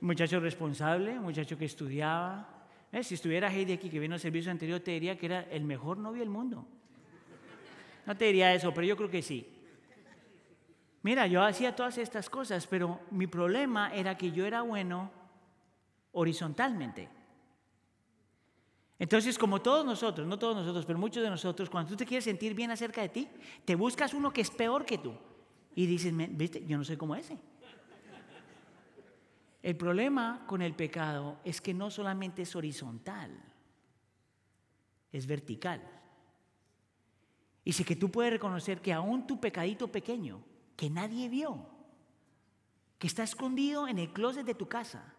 Muchacho 0.05 0.39
responsable, 0.39 1.19
muchacho 1.19 1.57
que 1.57 1.65
estudiaba. 1.65 2.47
Eh, 2.91 3.03
si 3.03 3.15
estuviera 3.15 3.51
Heidi 3.51 3.73
aquí, 3.73 3.89
que 3.89 3.99
vino 3.99 4.13
al 4.13 4.19
servicio 4.19 4.51
anterior, 4.51 4.79
te 4.79 4.91
diría 4.91 5.17
que 5.17 5.25
era 5.25 5.41
el 5.43 5.63
mejor 5.63 5.97
novio 5.97 6.19
del 6.19 6.29
mundo. 6.29 6.65
No 8.05 8.15
te 8.15 8.25
diría 8.25 8.53
eso, 8.53 8.73
pero 8.73 8.85
yo 8.85 8.95
creo 8.95 9.09
que 9.09 9.21
sí. 9.21 9.51
Mira, 11.01 11.27
yo 11.27 11.43
hacía 11.43 11.75
todas 11.75 11.97
estas 11.97 12.29
cosas, 12.29 12.67
pero 12.67 13.01
mi 13.11 13.27
problema 13.27 13.93
era 13.93 14.15
que 14.15 14.31
yo 14.31 14.45
era 14.45 14.61
bueno 14.61 15.11
horizontalmente. 16.11 17.09
Entonces, 18.97 19.37
como 19.37 19.61
todos 19.61 19.85
nosotros, 19.85 20.25
no 20.25 20.39
todos 20.39 20.55
nosotros, 20.55 20.85
pero 20.85 20.97
muchos 20.97 21.21
de 21.21 21.29
nosotros, 21.29 21.69
cuando 21.69 21.91
tú 21.91 21.97
te 21.97 22.05
quieres 22.05 22.23
sentir 22.23 22.53
bien 22.53 22.71
acerca 22.71 23.01
de 23.01 23.09
ti, 23.09 23.27
te 23.65 23.75
buscas 23.75 24.13
uno 24.13 24.31
que 24.31 24.41
es 24.41 24.49
peor 24.49 24.85
que 24.85 24.97
tú. 24.97 25.13
Y 25.75 25.85
dices, 25.85 26.13
viste, 26.15 26.65
yo 26.65 26.77
no 26.77 26.85
soy 26.85 26.95
como 26.95 27.15
ese. 27.15 27.37
El 29.65 29.75
problema 29.77 30.43
con 30.45 30.61
el 30.61 30.75
pecado 30.75 31.39
es 31.43 31.59
que 31.59 31.73
no 31.73 31.89
solamente 31.89 32.43
es 32.43 32.55
horizontal, 32.55 33.31
es 35.11 35.25
vertical. 35.25 35.81
Y 37.63 37.73
si 37.73 37.83
que 37.83 37.95
tú 37.95 38.11
puedes 38.11 38.31
reconocer 38.31 38.79
que 38.79 38.93
aún 38.93 39.25
tu 39.25 39.39
pecadito 39.39 39.91
pequeño, 39.91 40.43
que 40.77 40.91
nadie 40.91 41.29
vio, 41.29 41.65
que 42.99 43.07
está 43.07 43.23
escondido 43.23 43.87
en 43.87 43.97
el 43.97 44.13
closet 44.13 44.45
de 44.45 44.53
tu 44.53 44.67
casa, 44.67 45.15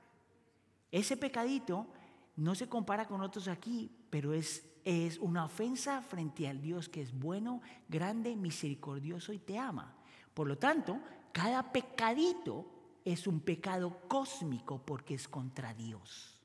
ese 0.92 1.16
pecadito 1.16 1.88
no 2.36 2.54
se 2.54 2.68
compara 2.68 3.08
con 3.08 3.22
otros 3.22 3.48
aquí, 3.48 3.90
pero 4.10 4.32
es, 4.32 4.64
es 4.84 5.18
una 5.18 5.44
ofensa 5.44 6.02
frente 6.02 6.46
al 6.46 6.62
Dios 6.62 6.88
que 6.88 7.02
es 7.02 7.12
bueno, 7.18 7.62
grande, 7.88 8.36
misericordioso 8.36 9.32
y 9.32 9.40
te 9.40 9.58
ama. 9.58 9.96
Por 10.34 10.46
lo 10.46 10.56
tanto, 10.56 11.00
cada 11.32 11.72
pecadito 11.72 12.75
es 13.06 13.28
un 13.28 13.38
pecado 13.38 14.00
cósmico 14.08 14.84
porque 14.84 15.14
es 15.14 15.28
contra 15.28 15.72
Dios. 15.72 16.42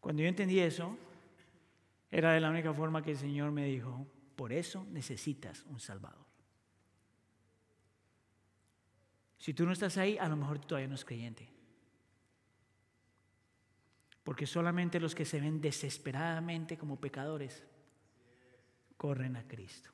Cuando 0.00 0.22
yo 0.22 0.28
entendí 0.28 0.60
eso, 0.60 0.96
era 2.12 2.32
de 2.32 2.40
la 2.40 2.48
única 2.48 2.72
forma 2.72 3.02
que 3.02 3.10
el 3.10 3.16
Señor 3.16 3.50
me 3.50 3.64
dijo, 3.64 4.06
por 4.36 4.52
eso 4.52 4.86
necesitas 4.92 5.64
un 5.64 5.80
Salvador. 5.80 6.24
Si 9.36 9.52
tú 9.52 9.66
no 9.66 9.72
estás 9.72 9.98
ahí, 9.98 10.16
a 10.16 10.28
lo 10.28 10.36
mejor 10.36 10.60
todavía 10.60 10.88
no 10.88 10.94
es 10.94 11.04
creyente. 11.04 11.48
Porque 14.22 14.46
solamente 14.46 15.00
los 15.00 15.14
que 15.16 15.24
se 15.24 15.40
ven 15.40 15.60
desesperadamente 15.60 16.78
como 16.78 17.00
pecadores 17.00 17.64
corren 18.96 19.34
a 19.34 19.46
Cristo. 19.48 19.90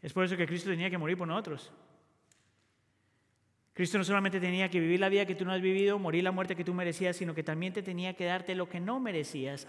Es 0.00 0.12
por 0.12 0.24
eso 0.24 0.36
que 0.36 0.46
Cristo 0.46 0.70
tenía 0.70 0.88
que 0.88 0.98
morir 0.98 1.18
por 1.18 1.26
nosotros. 1.26 1.72
Cristo 3.76 3.98
no 3.98 4.04
solamente 4.04 4.40
tenía 4.40 4.70
que 4.70 4.80
vivir 4.80 4.98
la 4.98 5.10
vida 5.10 5.26
que 5.26 5.34
tú 5.34 5.44
no 5.44 5.52
has 5.52 5.60
vivido, 5.60 5.98
morir 5.98 6.24
la 6.24 6.30
muerte 6.30 6.56
que 6.56 6.64
tú 6.64 6.72
merecías, 6.72 7.14
sino 7.14 7.34
que 7.34 7.42
también 7.42 7.74
te 7.74 7.82
tenía 7.82 8.14
que 8.14 8.24
darte 8.24 8.54
lo 8.54 8.70
que 8.70 8.80
no 8.80 9.00
merecías 9.00 9.66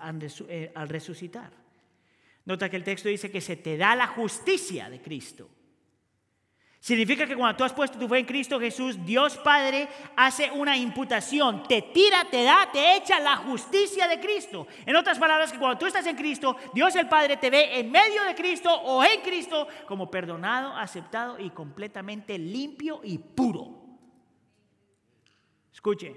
eh, 0.47 0.71
al 0.73 0.87
resucitar. 0.87 1.51
Nota 2.45 2.69
que 2.69 2.77
el 2.77 2.85
texto 2.85 3.09
dice 3.09 3.29
que 3.29 3.41
se 3.41 3.57
te 3.57 3.75
da 3.75 3.97
la 3.97 4.07
justicia 4.07 4.89
de 4.89 5.01
Cristo. 5.01 5.49
Significa 6.79 7.27
que 7.27 7.35
cuando 7.35 7.57
tú 7.57 7.65
has 7.65 7.73
puesto 7.73 7.99
tu 7.99 8.07
fe 8.07 8.19
en 8.19 8.25
Cristo 8.25 8.57
Jesús, 8.61 8.97
Dios 9.05 9.35
Padre 9.39 9.89
hace 10.15 10.51
una 10.51 10.77
imputación, 10.77 11.63
te 11.67 11.81
tira, 11.81 12.23
te 12.31 12.45
da, 12.45 12.69
te 12.71 12.95
echa 12.95 13.19
la 13.19 13.35
justicia 13.35 14.07
de 14.07 14.21
Cristo. 14.21 14.67
En 14.85 14.95
otras 14.95 15.19
palabras, 15.19 15.51
que 15.51 15.59
cuando 15.59 15.77
tú 15.77 15.85
estás 15.85 16.07
en 16.07 16.15
Cristo, 16.15 16.55
Dios 16.73 16.95
el 16.95 17.09
Padre 17.09 17.35
te 17.35 17.49
ve 17.49 17.77
en 17.77 17.91
medio 17.91 18.23
de 18.23 18.35
Cristo 18.35 18.73
o 18.73 19.03
en 19.03 19.19
Cristo 19.19 19.67
como 19.85 20.09
perdonado, 20.09 20.73
aceptado 20.77 21.37
y 21.37 21.49
completamente 21.49 22.37
limpio 22.37 23.01
y 23.03 23.17
puro. 23.17 23.86
Escuche, 25.77 26.15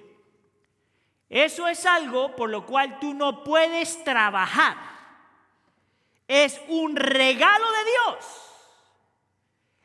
eso 1.29 1.69
es 1.69 1.85
algo 1.85 2.35
por 2.35 2.49
lo 2.49 2.65
cual 2.65 2.99
tú 2.99 3.13
no 3.13 3.45
puedes 3.45 4.03
trabajar. 4.05 4.75
Es 6.27 6.59
un 6.69 6.97
regalo 6.97 7.67
de 7.71 7.91
Dios. 7.91 8.25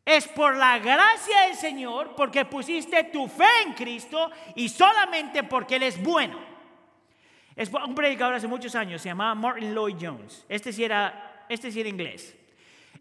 Es 0.05 0.29
por 0.29 0.55
la 0.55 0.79
gracia 0.79 1.41
del 1.41 1.57
Señor, 1.57 2.15
porque 2.15 2.45
pusiste 2.45 3.03
tu 3.03 3.27
fe 3.27 3.49
en 3.65 3.73
Cristo 3.73 4.31
y 4.55 4.69
solamente 4.69 5.43
porque 5.43 5.75
Él 5.75 5.83
es 5.83 6.01
bueno. 6.01 6.39
Es 7.53 7.69
un 7.69 7.95
predicador 7.95 8.35
hace 8.35 8.47
muchos 8.47 8.75
años, 8.75 9.01
se 9.01 9.09
llamaba 9.09 9.35
Martin 9.35 9.75
Lloyd 9.75 9.97
Jones. 9.99 10.45
Este 10.47 10.71
sí 10.71 10.85
era, 10.85 11.45
este 11.49 11.69
sí 11.69 11.81
era 11.81 11.89
inglés. 11.89 12.33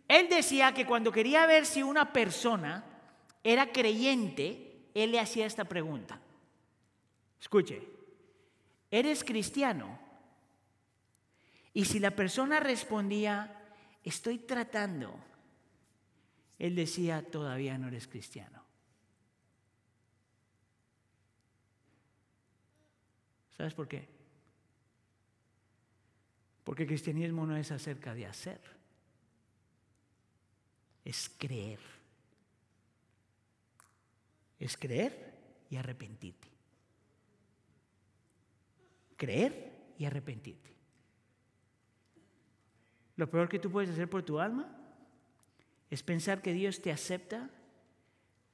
Él 0.09 0.29
decía 0.29 0.75
que 0.75 0.87
cuando 0.87 1.13
quería 1.13 1.47
ver 1.47 1.67
si 1.67 1.85
una 1.85 2.13
persona 2.13 2.85
era 3.45 3.71
creyente, 3.71 4.89
él 4.93 5.13
le 5.13 5.21
hacía 5.21 5.47
esta 5.47 5.67
pregunta. 5.67 6.19
Escuche, 7.45 7.87
¿eres 8.91 9.23
cristiano? 9.23 9.99
Y 11.75 11.85
si 11.85 11.99
la 11.99 12.17
persona 12.17 12.59
respondía, 12.59 13.77
estoy 14.03 14.39
tratando, 14.39 15.15
él 16.59 16.75
decía, 16.75 17.23
todavía 17.31 17.77
no 17.77 17.89
eres 17.89 18.09
cristiano. 18.09 18.65
¿Sabes 23.59 23.75
por 23.75 23.89
qué? 23.89 24.09
Porque 26.65 26.85
el 26.85 26.89
cristianismo 26.89 27.45
no 27.45 27.59
es 27.59 27.71
acerca 27.71 28.15
de 28.15 28.25
hacer, 28.25 28.63
es 31.05 31.31
creer. 31.37 31.81
Es 34.59 34.79
creer 34.79 35.35
y 35.69 35.77
arrepentirte. 35.77 36.54
Creer 39.25 39.73
y 39.97 40.05
arrepentirte. 40.05 40.71
Lo 43.17 43.31
peor 43.31 43.49
que 43.49 43.59
tú 43.59 43.71
puedes 43.71 43.89
hacer 43.89 44.11
por 44.11 44.23
tu 44.23 44.39
alma 44.39 44.69
es 45.89 46.03
pensar 46.03 46.43
que 46.43 46.53
Dios 46.53 46.83
te 46.83 46.93
acepta 46.93 47.49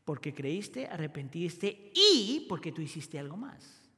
porque 0.04 0.32
creíste, 0.32 0.86
arrepentiste 0.86 1.90
y 1.92 2.46
porque 2.48 2.70
tú 2.70 2.82
hiciste 2.82 3.18
algo 3.18 3.36
más. 3.36 3.90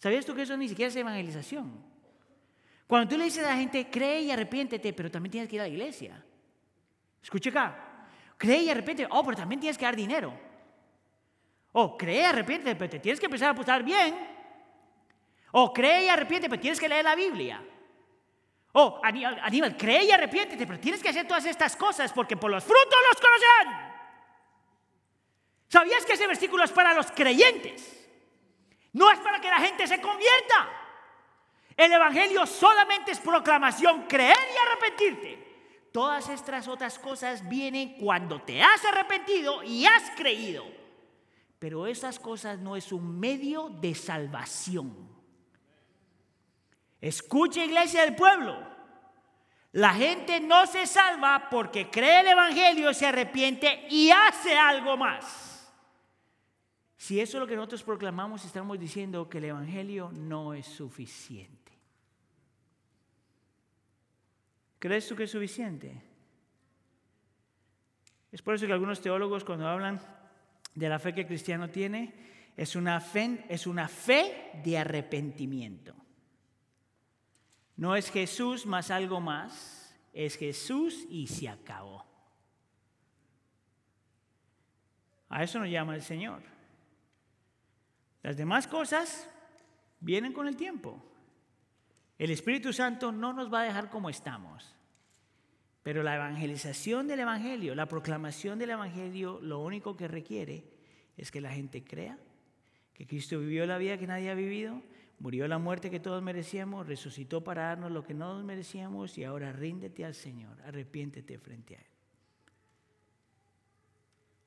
¿Sabías 0.00 0.26
tú 0.26 0.34
que 0.34 0.42
eso 0.42 0.56
ni 0.56 0.68
siquiera 0.68 0.88
es 0.88 0.96
evangelización? 0.96 1.70
Cuando 2.88 3.08
tú 3.08 3.16
le 3.16 3.26
dices 3.26 3.44
a 3.44 3.50
la 3.50 3.56
gente, 3.56 3.88
cree 3.88 4.22
y 4.22 4.32
arrepiéntete, 4.32 4.92
pero 4.92 5.08
también 5.08 5.30
tienes 5.30 5.48
que 5.48 5.54
ir 5.54 5.60
a 5.60 5.66
la 5.66 5.70
iglesia. 5.70 6.20
Escuche 7.22 7.50
acá. 7.50 8.08
Cree 8.36 8.64
y 8.64 8.70
arrepiéntete. 8.70 9.08
Oh, 9.12 9.22
pero 9.22 9.36
también 9.36 9.60
tienes 9.60 9.78
que 9.78 9.84
dar 9.84 9.94
dinero. 9.94 10.36
Oh, 11.70 11.96
cree 11.96 12.22
y 12.22 12.24
arrepiéntete, 12.24 12.74
pero 12.74 12.90
te 12.90 12.98
tienes 12.98 13.20
que 13.20 13.26
empezar 13.26 13.50
a 13.50 13.52
apostar 13.52 13.84
bien. 13.84 14.31
Oh, 15.52 15.72
cree 15.72 16.04
y 16.04 16.08
arrepiéntete, 16.08 16.50
pero 16.50 16.60
tienes 16.60 16.80
que 16.80 16.88
leer 16.88 17.04
la 17.04 17.14
Biblia. 17.14 17.62
Oh, 18.72 19.00
Aníbal, 19.02 19.76
cree 19.76 20.04
y 20.04 20.10
arrepiéntete, 20.10 20.66
pero 20.66 20.80
tienes 20.80 21.02
que 21.02 21.10
hacer 21.10 21.28
todas 21.28 21.44
estas 21.44 21.76
cosas 21.76 22.12
porque 22.12 22.36
por 22.36 22.50
los 22.50 22.64
frutos 22.64 22.98
los 23.10 23.20
conocerán. 23.20 23.92
¿Sabías 25.68 26.04
que 26.06 26.14
ese 26.14 26.26
versículo 26.26 26.64
es 26.64 26.72
para 26.72 26.94
los 26.94 27.10
creyentes? 27.12 27.98
No 28.92 29.10
es 29.10 29.18
para 29.20 29.40
que 29.40 29.48
la 29.48 29.58
gente 29.58 29.86
se 29.86 30.00
convierta. 30.00 30.70
El 31.76 31.92
Evangelio 31.92 32.46
solamente 32.46 33.12
es 33.12 33.20
proclamación, 33.20 34.06
creer 34.06 34.36
y 34.36 34.66
arrepentirte. 34.66 35.88
Todas 35.92 36.30
estas 36.30 36.68
otras 36.68 36.98
cosas 36.98 37.46
vienen 37.48 37.96
cuando 37.98 38.40
te 38.40 38.62
has 38.62 38.84
arrepentido 38.86 39.62
y 39.62 39.84
has 39.84 40.10
creído. 40.16 40.64
Pero 41.58 41.86
esas 41.86 42.18
cosas 42.18 42.58
no 42.58 42.76
es 42.76 42.90
un 42.92 43.20
medio 43.20 43.68
de 43.68 43.94
salvación. 43.94 45.21
Escucha 47.02 47.64
iglesia 47.64 48.04
del 48.04 48.14
pueblo. 48.14 48.56
La 49.72 49.92
gente 49.92 50.38
no 50.38 50.66
se 50.66 50.86
salva 50.86 51.48
porque 51.50 51.90
cree 51.90 52.20
el 52.20 52.28
Evangelio, 52.28 52.94
se 52.94 53.06
arrepiente 53.06 53.86
y 53.90 54.10
hace 54.10 54.56
algo 54.56 54.96
más. 54.96 55.72
Si 56.96 57.20
eso 57.20 57.38
es 57.38 57.40
lo 57.40 57.46
que 57.48 57.56
nosotros 57.56 57.82
proclamamos, 57.82 58.44
estamos 58.44 58.78
diciendo 58.78 59.28
que 59.28 59.38
el 59.38 59.46
Evangelio 59.46 60.12
no 60.12 60.54
es 60.54 60.66
suficiente. 60.66 61.72
¿Crees 64.78 65.08
tú 65.08 65.16
que 65.16 65.24
es 65.24 65.30
suficiente? 65.30 66.00
Es 68.30 68.42
por 68.42 68.54
eso 68.54 68.66
que 68.66 68.72
algunos 68.72 69.00
teólogos 69.00 69.42
cuando 69.42 69.66
hablan 69.66 70.00
de 70.74 70.88
la 70.88 71.00
fe 71.00 71.12
que 71.12 71.22
el 71.22 71.26
cristiano 71.26 71.68
tiene, 71.68 72.14
es 72.56 72.76
una 72.76 73.00
fe, 73.00 73.44
es 73.48 73.66
una 73.66 73.88
fe 73.88 74.52
de 74.62 74.78
arrepentimiento. 74.78 76.01
No 77.76 77.96
es 77.96 78.10
Jesús 78.10 78.66
más 78.66 78.90
algo 78.90 79.20
más, 79.20 79.96
es 80.12 80.36
Jesús 80.36 81.06
y 81.08 81.26
se 81.26 81.48
acabó. 81.48 82.04
A 85.28 85.42
eso 85.42 85.58
nos 85.58 85.70
llama 85.70 85.94
el 85.94 86.02
Señor. 86.02 86.42
Las 88.22 88.36
demás 88.36 88.66
cosas 88.66 89.28
vienen 90.00 90.32
con 90.32 90.46
el 90.46 90.56
tiempo. 90.56 91.02
El 92.18 92.30
Espíritu 92.30 92.72
Santo 92.72 93.10
no 93.10 93.32
nos 93.32 93.52
va 93.52 93.62
a 93.62 93.64
dejar 93.64 93.88
como 93.88 94.10
estamos. 94.10 94.76
Pero 95.82 96.02
la 96.02 96.14
evangelización 96.14 97.08
del 97.08 97.20
Evangelio, 97.20 97.74
la 97.74 97.86
proclamación 97.86 98.58
del 98.58 98.70
Evangelio, 98.70 99.40
lo 99.42 99.58
único 99.60 99.96
que 99.96 100.06
requiere 100.06 100.64
es 101.16 101.30
que 101.32 101.40
la 101.40 101.50
gente 101.50 101.82
crea 101.82 102.18
que 102.94 103.06
Cristo 103.06 103.38
vivió 103.38 103.66
la 103.66 103.78
vida 103.78 103.98
que 103.98 104.06
nadie 104.06 104.30
ha 104.30 104.34
vivido, 104.34 104.80
Murió 105.22 105.46
la 105.46 105.58
muerte 105.58 105.88
que 105.88 106.00
todos 106.00 106.20
merecíamos, 106.20 106.84
resucitó 106.84 107.44
para 107.44 107.68
darnos 107.68 107.92
lo 107.92 108.02
que 108.02 108.12
no 108.12 108.34
nos 108.34 108.44
merecíamos 108.44 109.16
y 109.18 109.22
ahora 109.22 109.52
ríndete 109.52 110.04
al 110.04 110.16
Señor, 110.16 110.60
arrepiéntete 110.62 111.38
frente 111.38 111.76
a 111.76 111.78
Él. 111.78 111.86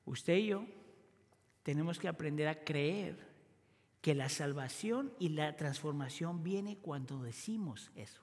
Usted 0.04 0.36
y 0.36 0.48
yo 0.48 0.66
tenemos 1.62 1.98
que 1.98 2.08
aprender 2.08 2.46
a 2.46 2.62
creer 2.62 3.26
que 4.02 4.14
la 4.14 4.28
salvación 4.28 5.14
y 5.18 5.30
la 5.30 5.56
transformación 5.56 6.42
viene 6.42 6.76
cuando 6.76 7.22
decimos 7.22 7.90
eso. 7.94 8.20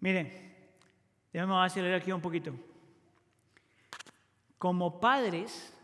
Miren, 0.00 0.32
déjame 1.30 1.54
acelerar 1.56 2.00
aquí 2.00 2.10
un 2.10 2.22
poquito. 2.22 2.54
Como 4.56 4.98
padres, 4.98 5.74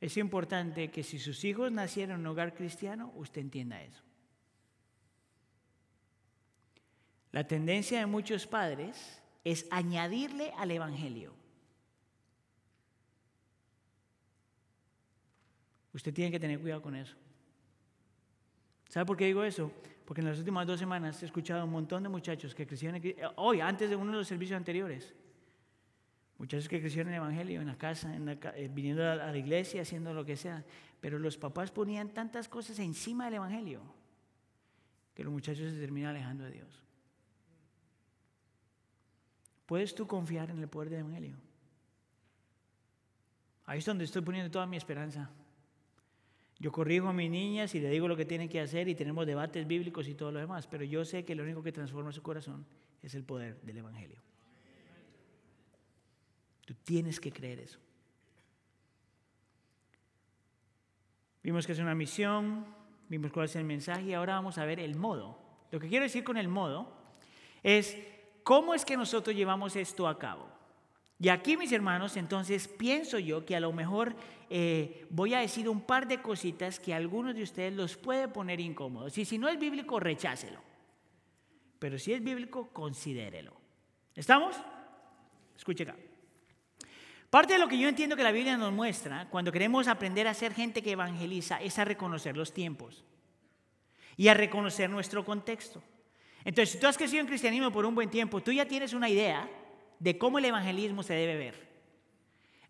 es 0.00 0.16
importante 0.16 0.90
que 0.90 1.02
si 1.02 1.18
sus 1.18 1.44
hijos 1.44 1.72
nacieron 1.72 2.16
en 2.16 2.20
un 2.20 2.26
hogar 2.28 2.54
cristiano, 2.54 3.12
usted 3.16 3.40
entienda 3.40 3.82
eso. 3.82 4.02
La 7.32 7.46
tendencia 7.46 7.98
de 7.98 8.06
muchos 8.06 8.46
padres 8.46 9.22
es 9.44 9.66
añadirle 9.70 10.52
al 10.56 10.70
Evangelio. 10.70 11.34
Usted 15.92 16.14
tiene 16.14 16.30
que 16.30 16.40
tener 16.40 16.60
cuidado 16.60 16.80
con 16.80 16.94
eso. 16.94 17.16
¿Sabe 18.88 19.04
por 19.04 19.16
qué 19.16 19.26
digo 19.26 19.42
eso? 19.42 19.72
Porque 20.04 20.20
en 20.20 20.28
las 20.28 20.38
últimas 20.38 20.66
dos 20.66 20.78
semanas 20.78 21.22
he 21.22 21.26
escuchado 21.26 21.60
a 21.60 21.64
un 21.64 21.72
montón 21.72 22.02
de 22.02 22.08
muchachos 22.08 22.54
que 22.54 22.66
crecieron, 22.66 23.02
hoy, 23.36 23.60
antes 23.60 23.90
de 23.90 23.96
uno 23.96 24.12
de 24.12 24.18
los 24.18 24.28
servicios 24.28 24.56
anteriores, 24.56 25.12
Muchachos 26.38 26.68
que 26.68 26.80
crecieron 26.80 27.08
en 27.08 27.14
el 27.14 27.20
Evangelio, 27.20 27.60
en 27.60 27.66
la 27.66 27.76
casa, 27.76 28.14
eh, 28.16 28.70
viniendo 28.72 29.02
a 29.04 29.16
la 29.16 29.36
iglesia, 29.36 29.82
haciendo 29.82 30.14
lo 30.14 30.24
que 30.24 30.36
sea. 30.36 30.64
Pero 31.00 31.18
los 31.18 31.36
papás 31.36 31.70
ponían 31.72 32.10
tantas 32.10 32.48
cosas 32.48 32.78
encima 32.78 33.24
del 33.26 33.34
Evangelio 33.34 33.82
que 35.14 35.24
los 35.24 35.32
muchachos 35.32 35.72
se 35.72 35.80
terminan 35.80 36.10
alejando 36.10 36.44
de 36.44 36.52
Dios. 36.52 36.82
¿Puedes 39.66 39.92
tú 39.92 40.06
confiar 40.06 40.48
en 40.50 40.60
el 40.60 40.68
poder 40.68 40.90
del 40.90 41.00
Evangelio? 41.00 41.36
Ahí 43.66 43.80
es 43.80 43.84
donde 43.84 44.04
estoy 44.04 44.22
poniendo 44.22 44.48
toda 44.48 44.64
mi 44.64 44.76
esperanza. 44.76 45.28
Yo 46.60 46.70
corrijo 46.70 47.08
a 47.08 47.12
mis 47.12 47.30
niñas 47.30 47.74
y 47.74 47.80
le 47.80 47.90
digo 47.90 48.06
lo 48.06 48.16
que 48.16 48.24
tienen 48.24 48.48
que 48.48 48.60
hacer 48.60 48.88
y 48.88 48.94
tenemos 48.94 49.26
debates 49.26 49.66
bíblicos 49.66 50.06
y 50.06 50.14
todo 50.14 50.30
lo 50.30 50.38
demás, 50.38 50.68
pero 50.68 50.84
yo 50.84 51.04
sé 51.04 51.24
que 51.24 51.34
lo 51.34 51.42
único 51.42 51.64
que 51.64 51.72
transforma 51.72 52.12
su 52.12 52.22
corazón 52.22 52.64
es 53.02 53.14
el 53.14 53.24
poder 53.24 53.60
del 53.62 53.78
Evangelio. 53.78 54.20
Tú 56.68 56.74
tienes 56.84 57.18
que 57.18 57.32
creer 57.32 57.60
eso. 57.60 57.78
Vimos 61.42 61.66
que 61.66 61.72
es 61.72 61.78
una 61.78 61.94
misión, 61.94 62.66
vimos 63.08 63.32
cuál 63.32 63.46
es 63.46 63.56
el 63.56 63.64
mensaje 63.64 64.02
y 64.02 64.12
ahora 64.12 64.34
vamos 64.34 64.58
a 64.58 64.66
ver 64.66 64.78
el 64.78 64.94
modo. 64.94 65.38
Lo 65.70 65.80
que 65.80 65.88
quiero 65.88 66.02
decir 66.02 66.24
con 66.24 66.36
el 66.36 66.48
modo 66.48 66.92
es 67.62 67.96
cómo 68.42 68.74
es 68.74 68.84
que 68.84 68.98
nosotros 68.98 69.34
llevamos 69.34 69.76
esto 69.76 70.06
a 70.06 70.18
cabo. 70.18 70.46
Y 71.18 71.30
aquí, 71.30 71.56
mis 71.56 71.72
hermanos, 71.72 72.18
entonces 72.18 72.68
pienso 72.68 73.18
yo 73.18 73.46
que 73.46 73.56
a 73.56 73.60
lo 73.60 73.72
mejor 73.72 74.14
eh, 74.50 75.06
voy 75.08 75.32
a 75.32 75.38
decir 75.38 75.70
un 75.70 75.80
par 75.80 76.06
de 76.06 76.20
cositas 76.20 76.78
que 76.78 76.92
a 76.92 76.98
algunos 76.98 77.34
de 77.34 77.44
ustedes 77.44 77.72
los 77.72 77.96
puede 77.96 78.28
poner 78.28 78.60
incómodos. 78.60 79.16
Y 79.16 79.24
si 79.24 79.38
no 79.38 79.48
es 79.48 79.58
bíblico, 79.58 79.98
rechácelo. 79.98 80.60
Pero 81.78 81.98
si 81.98 82.12
es 82.12 82.22
bíblico, 82.22 82.68
considérelo. 82.74 83.54
¿Estamos? 84.14 84.54
Escuche 85.56 85.84
acá. 85.84 85.96
Parte 87.30 87.54
de 87.54 87.58
lo 87.58 87.68
que 87.68 87.78
yo 87.78 87.88
entiendo 87.88 88.16
que 88.16 88.22
la 88.22 88.32
Biblia 88.32 88.56
nos 88.56 88.72
muestra 88.72 89.28
cuando 89.30 89.52
queremos 89.52 89.86
aprender 89.86 90.26
a 90.26 90.34
ser 90.34 90.54
gente 90.54 90.82
que 90.82 90.92
evangeliza 90.92 91.60
es 91.60 91.78
a 91.78 91.84
reconocer 91.84 92.36
los 92.36 92.54
tiempos 92.54 93.04
y 94.16 94.28
a 94.28 94.34
reconocer 94.34 94.88
nuestro 94.88 95.24
contexto. 95.24 95.82
Entonces, 96.44 96.70
si 96.70 96.80
tú 96.80 96.86
has 96.86 96.96
crecido 96.96 97.20
en 97.20 97.26
cristianismo 97.26 97.70
por 97.70 97.84
un 97.84 97.94
buen 97.94 98.08
tiempo, 98.08 98.40
tú 98.40 98.50
ya 98.50 98.66
tienes 98.66 98.94
una 98.94 99.10
idea 99.10 99.48
de 99.98 100.16
cómo 100.16 100.38
el 100.38 100.46
evangelismo 100.46 101.02
se 101.02 101.12
debe 101.12 101.36
ver. 101.36 101.68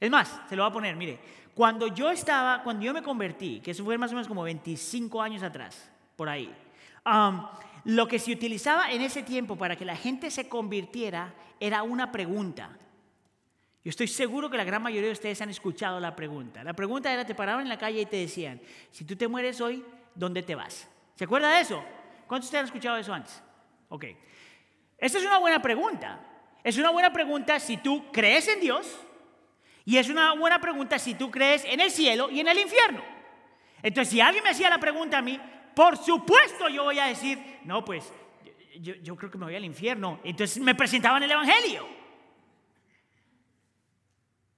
Es 0.01 0.11
más, 0.11 0.41
se 0.49 0.57
lo 0.57 0.65
voy 0.65 0.71
a 0.71 0.73
poner, 0.73 0.97
mire, 0.97 1.19
cuando 1.55 1.95
yo 1.95 2.11
estaba, 2.11 2.63
cuando 2.63 2.85
yo 2.85 2.93
me 2.93 3.03
convertí, 3.03 3.61
que 3.61 3.71
eso 3.71 3.85
fue 3.85 3.99
más 3.99 4.11
o 4.11 4.15
menos 4.15 4.29
como 4.29 4.43
25 4.43 5.23
años 5.23 5.43
atrás, 5.43 5.91
por 6.17 6.29
ahí, 6.29 6.53
lo 7.85 8.09
que 8.09 8.19
se 8.19 8.33
utilizaba 8.33 8.91
en 8.91 9.03
ese 9.03 9.23
tiempo 9.23 9.57
para 9.57 9.77
que 9.77 9.85
la 9.85 9.97
gente 9.97 10.31
se 10.31 10.49
convirtiera 10.49 11.33
era 11.61 11.83
una 11.83 12.11
pregunta. 12.11 12.77
Yo 13.89 13.91
estoy 13.91 14.07
seguro 14.07 14.51
que 14.51 14.59
la 14.59 14.65
gran 14.65 14.83
mayoría 14.83 15.07
de 15.07 15.15
ustedes 15.15 15.41
han 15.41 15.49
escuchado 15.49 15.99
la 15.99 16.15
pregunta. 16.15 16.63
La 16.63 16.75
pregunta 16.75 17.11
era, 17.11 17.25
te 17.25 17.35
paraban 17.35 17.63
en 17.63 17.71
la 17.71 17.79
calle 17.79 18.03
y 18.03 18.05
te 18.05 18.19
decían, 18.19 18.61
si 18.91 19.03
tú 19.07 19.17
te 19.17 19.27
mueres 19.27 19.63
hoy, 19.63 19.83
¿dónde 20.15 20.43
te 20.43 20.55
vas? 20.55 20.87
¿Se 21.15 21.25
acuerda 21.25 21.55
de 21.55 21.63
eso? 21.63 21.83
¿Cuántos 22.27 22.45
de 22.45 22.49
ustedes 22.49 22.61
han 22.61 22.67
escuchado 22.67 22.99
eso 22.99 23.15
antes? 23.15 23.43
Ok. 23.89 24.05
Esta 24.99 25.17
es 25.17 25.25
una 25.25 25.39
buena 25.39 25.63
pregunta. 25.63 26.21
Es 26.63 26.77
una 26.77 26.91
buena 26.91 27.11
pregunta 27.11 27.59
si 27.59 27.79
tú 27.79 28.13
crees 28.13 28.47
en 28.49 28.61
Dios 28.61 28.95
y 29.87 29.97
es 29.97 30.11
una 30.11 30.35
buena 30.35 30.61
pregunta 30.61 30.99
si 30.99 31.15
tú 31.15 31.31
crees 31.31 31.65
en 31.65 31.81
el 31.81 31.91
cielo 31.91 32.29
y 32.29 32.41
en 32.41 32.49
el 32.49 32.59
infierno. 32.59 33.03
Entonces, 33.83 34.13
si 34.13 34.21
alguien 34.21 34.45
me 34.45 34.51
hacía 34.51 34.69
la 34.69 34.79
pregunta 34.79 35.17
a 35.17 35.23
mí, 35.23 35.41
por 35.75 35.97
supuesto 35.97 36.69
yo 36.69 36.85
voy 36.85 36.99
a 36.99 37.07
decir, 37.07 37.39
no, 37.65 37.83
pues 37.87 38.13
yo, 38.81 38.97
yo 38.97 39.17
creo 39.17 39.31
que 39.31 39.39
me 39.39 39.47
voy 39.47 39.57
al 39.57 39.65
infierno. 39.65 40.21
Entonces 40.25 40.63
me 40.63 40.75
presentaban 40.75 41.23
el 41.23 41.31
Evangelio. 41.31 41.98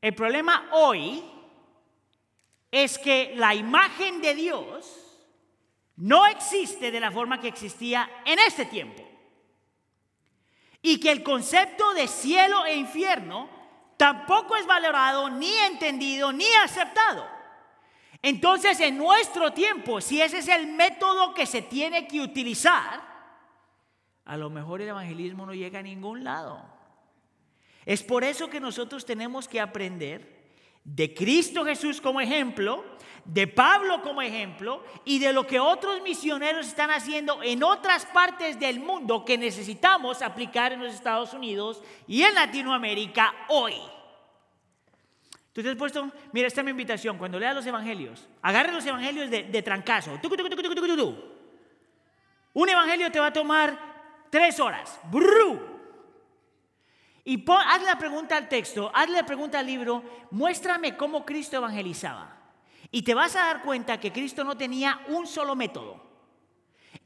El 0.00 0.14
problema 0.14 0.68
hoy 0.72 1.22
es 2.70 2.98
que 2.98 3.32
la 3.36 3.54
imagen 3.54 4.20
de 4.20 4.34
Dios 4.34 5.10
no 5.96 6.26
existe 6.26 6.90
de 6.90 7.00
la 7.00 7.10
forma 7.10 7.40
que 7.40 7.48
existía 7.48 8.08
en 8.24 8.38
este 8.38 8.64
tiempo. 8.64 9.06
Y 10.82 10.98
que 10.98 11.10
el 11.10 11.22
concepto 11.22 11.92
de 11.92 12.08
cielo 12.08 12.64
e 12.64 12.74
infierno 12.74 13.50
tampoco 13.98 14.56
es 14.56 14.66
valorado, 14.66 15.28
ni 15.28 15.54
entendido, 15.58 16.32
ni 16.32 16.46
aceptado. 16.64 17.26
Entonces, 18.22 18.80
en 18.80 18.96
nuestro 18.96 19.52
tiempo, 19.52 20.00
si 20.00 20.22
ese 20.22 20.38
es 20.38 20.48
el 20.48 20.68
método 20.68 21.34
que 21.34 21.44
se 21.44 21.60
tiene 21.60 22.06
que 22.06 22.20
utilizar, 22.20 23.02
a 24.24 24.36
lo 24.38 24.48
mejor 24.48 24.80
el 24.80 24.88
evangelismo 24.88 25.44
no 25.44 25.52
llega 25.52 25.80
a 25.80 25.82
ningún 25.82 26.24
lado. 26.24 26.79
Es 27.90 28.04
por 28.04 28.22
eso 28.22 28.48
que 28.48 28.60
nosotros 28.60 29.04
tenemos 29.04 29.48
que 29.48 29.58
aprender 29.58 30.24
de 30.84 31.12
Cristo 31.12 31.64
Jesús 31.64 32.00
como 32.00 32.20
ejemplo, 32.20 32.84
de 33.24 33.48
Pablo 33.48 34.00
como 34.00 34.22
ejemplo 34.22 34.84
y 35.04 35.18
de 35.18 35.32
lo 35.32 35.44
que 35.44 35.58
otros 35.58 36.00
misioneros 36.00 36.68
están 36.68 36.92
haciendo 36.92 37.42
en 37.42 37.64
otras 37.64 38.06
partes 38.06 38.60
del 38.60 38.78
mundo 38.78 39.24
que 39.24 39.36
necesitamos 39.36 40.22
aplicar 40.22 40.72
en 40.72 40.84
los 40.84 40.94
Estados 40.94 41.34
Unidos 41.34 41.82
y 42.06 42.22
en 42.22 42.32
Latinoamérica 42.32 43.34
hoy. 43.48 43.74
Tú 45.52 45.60
te 45.60 45.70
has 45.70 45.76
puesto, 45.76 46.12
mira, 46.30 46.46
esta 46.46 46.60
es 46.60 46.64
mi 46.66 46.70
invitación, 46.70 47.18
cuando 47.18 47.40
leas 47.40 47.56
los 47.56 47.66
evangelios, 47.66 48.24
agarre 48.40 48.70
los 48.70 48.86
evangelios 48.86 49.28
de, 49.30 49.62
trancazo. 49.64 50.12
Un 52.52 52.68
evangelio 52.68 53.10
te 53.10 53.18
va 53.18 53.26
a 53.26 53.32
tomar 53.32 53.76
tres 54.30 54.60
horas. 54.60 55.00
Y 57.30 57.44
hazle 57.48 57.86
la 57.86 57.96
pregunta 57.96 58.36
al 58.36 58.48
texto, 58.48 58.90
hazle 58.92 59.18
la 59.18 59.24
pregunta 59.24 59.60
al 59.60 59.66
libro, 59.66 60.02
muéstrame 60.32 60.96
cómo 60.96 61.24
Cristo 61.24 61.58
evangelizaba. 61.58 62.36
Y 62.90 63.02
te 63.02 63.14
vas 63.14 63.36
a 63.36 63.44
dar 63.44 63.62
cuenta 63.62 64.00
que 64.00 64.10
Cristo 64.10 64.42
no 64.42 64.56
tenía 64.56 65.00
un 65.06 65.28
solo 65.28 65.54
método. 65.54 66.02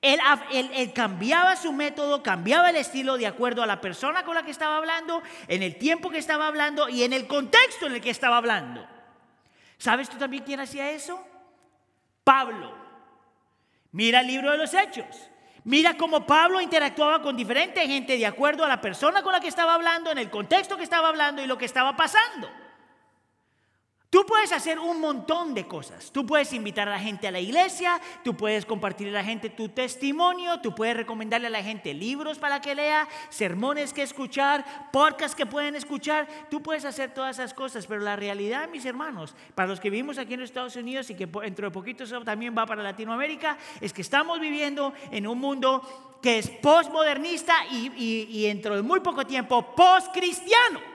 Él, 0.00 0.18
él, 0.50 0.92
cambiaba 0.94 1.56
su 1.56 1.74
método, 1.74 2.22
cambiaba 2.22 2.70
el 2.70 2.76
estilo 2.76 3.18
de 3.18 3.26
acuerdo 3.26 3.62
a 3.62 3.66
la 3.66 3.82
persona 3.82 4.24
con 4.24 4.34
la 4.34 4.42
que 4.42 4.50
estaba 4.50 4.78
hablando, 4.78 5.22
en 5.46 5.62
el 5.62 5.76
tiempo 5.76 6.08
que 6.08 6.16
estaba 6.16 6.46
hablando 6.46 6.88
y 6.88 7.02
en 7.02 7.12
el 7.12 7.26
contexto 7.26 7.84
en 7.84 7.96
el 7.96 8.00
que 8.00 8.08
estaba 8.08 8.38
hablando. 8.38 8.88
¿Sabes 9.76 10.08
tú 10.08 10.16
también 10.16 10.42
quién 10.42 10.58
hacía 10.58 10.90
eso? 10.90 11.22
Pablo. 12.24 12.74
Mira 13.92 14.20
el 14.20 14.26
libro 14.26 14.52
de 14.52 14.56
los 14.56 14.72
Hechos. 14.72 15.28
Mira 15.64 15.96
cómo 15.96 16.26
Pablo 16.26 16.60
interactuaba 16.60 17.22
con 17.22 17.36
diferente 17.36 17.86
gente 17.86 18.18
de 18.18 18.26
acuerdo 18.26 18.64
a 18.64 18.68
la 18.68 18.82
persona 18.82 19.22
con 19.22 19.32
la 19.32 19.40
que 19.40 19.48
estaba 19.48 19.74
hablando, 19.74 20.10
en 20.10 20.18
el 20.18 20.30
contexto 20.30 20.76
que 20.76 20.82
estaba 20.82 21.08
hablando 21.08 21.42
y 21.42 21.46
lo 21.46 21.56
que 21.56 21.64
estaba 21.64 21.96
pasando. 21.96 22.63
Tú 24.14 24.24
puedes 24.24 24.52
hacer 24.52 24.78
un 24.78 25.00
montón 25.00 25.54
de 25.54 25.66
cosas. 25.66 26.12
Tú 26.12 26.24
puedes 26.24 26.52
invitar 26.52 26.86
a 26.86 26.92
la 26.92 27.00
gente 27.00 27.26
a 27.26 27.32
la 27.32 27.40
iglesia, 27.40 28.00
tú 28.22 28.36
puedes 28.36 28.64
compartir 28.64 29.08
a 29.08 29.10
la 29.10 29.24
gente 29.24 29.50
tu 29.50 29.70
testimonio, 29.70 30.60
tú 30.60 30.72
puedes 30.72 30.96
recomendarle 30.96 31.48
a 31.48 31.50
la 31.50 31.64
gente 31.64 31.92
libros 31.92 32.38
para 32.38 32.60
que 32.60 32.76
lea, 32.76 33.08
sermones 33.28 33.92
que 33.92 34.02
escuchar, 34.02 34.92
podcasts 34.92 35.34
que 35.34 35.46
pueden 35.46 35.74
escuchar. 35.74 36.28
Tú 36.48 36.62
puedes 36.62 36.84
hacer 36.84 37.12
todas 37.12 37.40
esas 37.40 37.54
cosas, 37.54 37.88
pero 37.88 38.02
la 38.02 38.14
realidad, 38.14 38.68
mis 38.68 38.84
hermanos, 38.84 39.34
para 39.56 39.66
los 39.66 39.80
que 39.80 39.90
vivimos 39.90 40.16
aquí 40.18 40.34
en 40.34 40.40
los 40.42 40.50
Estados 40.50 40.76
Unidos 40.76 41.10
y 41.10 41.16
que 41.16 41.26
dentro 41.26 41.66
de 41.66 41.72
poquito 41.72 42.04
eso 42.04 42.22
también 42.22 42.54
va 42.56 42.66
para 42.66 42.84
Latinoamérica, 42.84 43.58
es 43.80 43.92
que 43.92 44.02
estamos 44.02 44.38
viviendo 44.38 44.92
en 45.10 45.26
un 45.26 45.40
mundo 45.40 46.20
que 46.22 46.38
es 46.38 46.50
postmodernista 46.50 47.66
y, 47.68 47.90
y, 47.96 48.28
y 48.30 48.46
dentro 48.46 48.76
de 48.76 48.82
muy 48.82 49.00
poco 49.00 49.26
tiempo 49.26 49.74
postcristiano. 49.74 50.93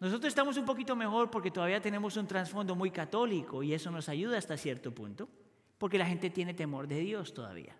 Nosotros 0.00 0.28
estamos 0.28 0.56
un 0.56 0.64
poquito 0.64 0.96
mejor 0.96 1.30
porque 1.30 1.50
todavía 1.50 1.80
tenemos 1.80 2.16
un 2.16 2.26
trasfondo 2.26 2.74
muy 2.74 2.90
católico 2.90 3.62
y 3.62 3.74
eso 3.74 3.90
nos 3.90 4.08
ayuda 4.08 4.38
hasta 4.38 4.56
cierto 4.56 4.94
punto, 4.94 5.28
porque 5.76 5.98
la 5.98 6.06
gente 6.06 6.30
tiene 6.30 6.54
temor 6.54 6.88
de 6.88 7.00
Dios 7.00 7.34
todavía. 7.34 7.76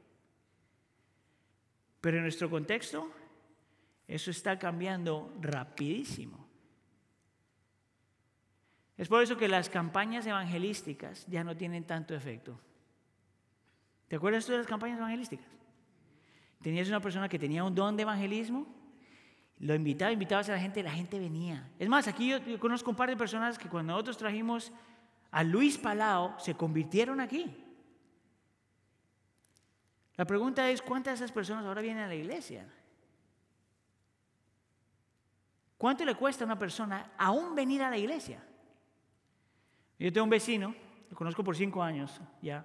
Pero 2.03 2.19
en 2.19 2.23
nuestro 2.23 2.51
contexto, 2.51 3.11
eso 4.07 4.31
está 4.31 4.59
cambiando 4.59 5.35
rapidísimo. 5.41 6.47
Es 8.99 9.09
por 9.09 9.23
eso 9.23 9.39
que 9.39 9.49
las 9.49 9.71
campañas 9.71 10.27
evangelísticas 10.27 11.27
ya 11.27 11.43
no 11.43 11.57
tienen 11.57 11.85
tanto 11.85 12.15
efecto. 12.15 12.61
¿Te 14.09 14.17
acuerdas 14.17 14.45
tú 14.45 14.53
de 14.53 14.59
las 14.59 14.67
campañas 14.67 14.99
evangelísticas? 14.99 15.47
Tenías 16.61 16.89
una 16.89 17.01
persona 17.01 17.31
que 17.31 17.39
tenía 17.39 17.65
un 17.65 17.75
don 17.75 17.97
de 17.97 18.03
evangelismo 18.03 18.80
lo 19.61 19.75
invitaba, 19.75 20.11
invitabas 20.11 20.49
a 20.49 20.53
la 20.53 20.59
gente, 20.59 20.83
la 20.83 20.91
gente 20.91 21.19
venía. 21.19 21.71
Es 21.79 21.89
más, 21.89 22.09
aquí 22.09 22.29
yo, 22.29 22.59
conozco 22.59 22.91
un 22.91 22.97
par 22.97 23.11
de 23.11 23.17
personas 23.17 23.59
que 23.59 23.69
cuando 23.69 23.93
nosotros 23.93 24.17
trajimos 24.17 24.73
a 25.31 25.45
Luis 25.45 25.77
Palao, 25.77 26.35
se 26.39 26.55
convirtieron 26.55 27.21
aquí. 27.21 27.55
La 30.17 30.25
pregunta 30.25 30.69
es, 30.71 30.81
¿cuántas 30.81 31.19
de 31.19 31.25
esas 31.25 31.33
personas 31.33 31.67
ahora 31.67 31.83
vienen 31.83 32.05
a 32.05 32.09
la 32.09 32.15
iglesia? 32.15 32.67
¿Cuánto 35.77 36.05
le 36.07 36.15
cuesta 36.15 36.45
a 36.45 36.47
una 36.47 36.59
persona 36.59 37.13
aún 37.19 37.55
venir 37.55 37.83
a 37.83 37.91
la 37.91 37.99
iglesia? 37.99 38.43
Yo 39.99 40.11
tengo 40.11 40.25
un 40.25 40.31
vecino, 40.31 40.75
lo 41.11 41.17
conozco 41.17 41.45
por 41.45 41.55
cinco 41.55 41.83
años 41.83 42.19
ya, 42.41 42.65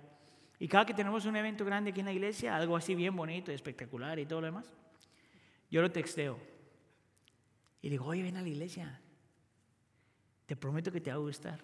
y 0.59 0.67
cada 0.69 0.85
que 0.85 0.93
tenemos 0.93 1.25
un 1.25 1.35
evento 1.35 1.65
grande 1.65 1.91
aquí 1.91 1.99
en 1.99 2.05
la 2.05 2.13
iglesia, 2.13 2.55
algo 2.55 2.77
así 2.77 2.95
bien 2.95 3.15
bonito, 3.15 3.51
espectacular 3.51 4.17
y 4.17 4.25
todo 4.25 4.39
lo 4.39 4.47
demás, 4.47 4.73
yo 5.69 5.81
lo 5.81 5.91
texteo. 5.91 6.54
Y 7.85 7.89
digo, 7.91 8.05
oye, 8.05 8.23
ven 8.23 8.35
a 8.35 8.41
la 8.41 8.47
iglesia. 8.47 8.99
Te 10.47 10.55
prometo 10.55 10.91
que 10.91 10.99
te 10.99 11.11
va 11.11 11.17
a 11.17 11.19
gustar. 11.19 11.59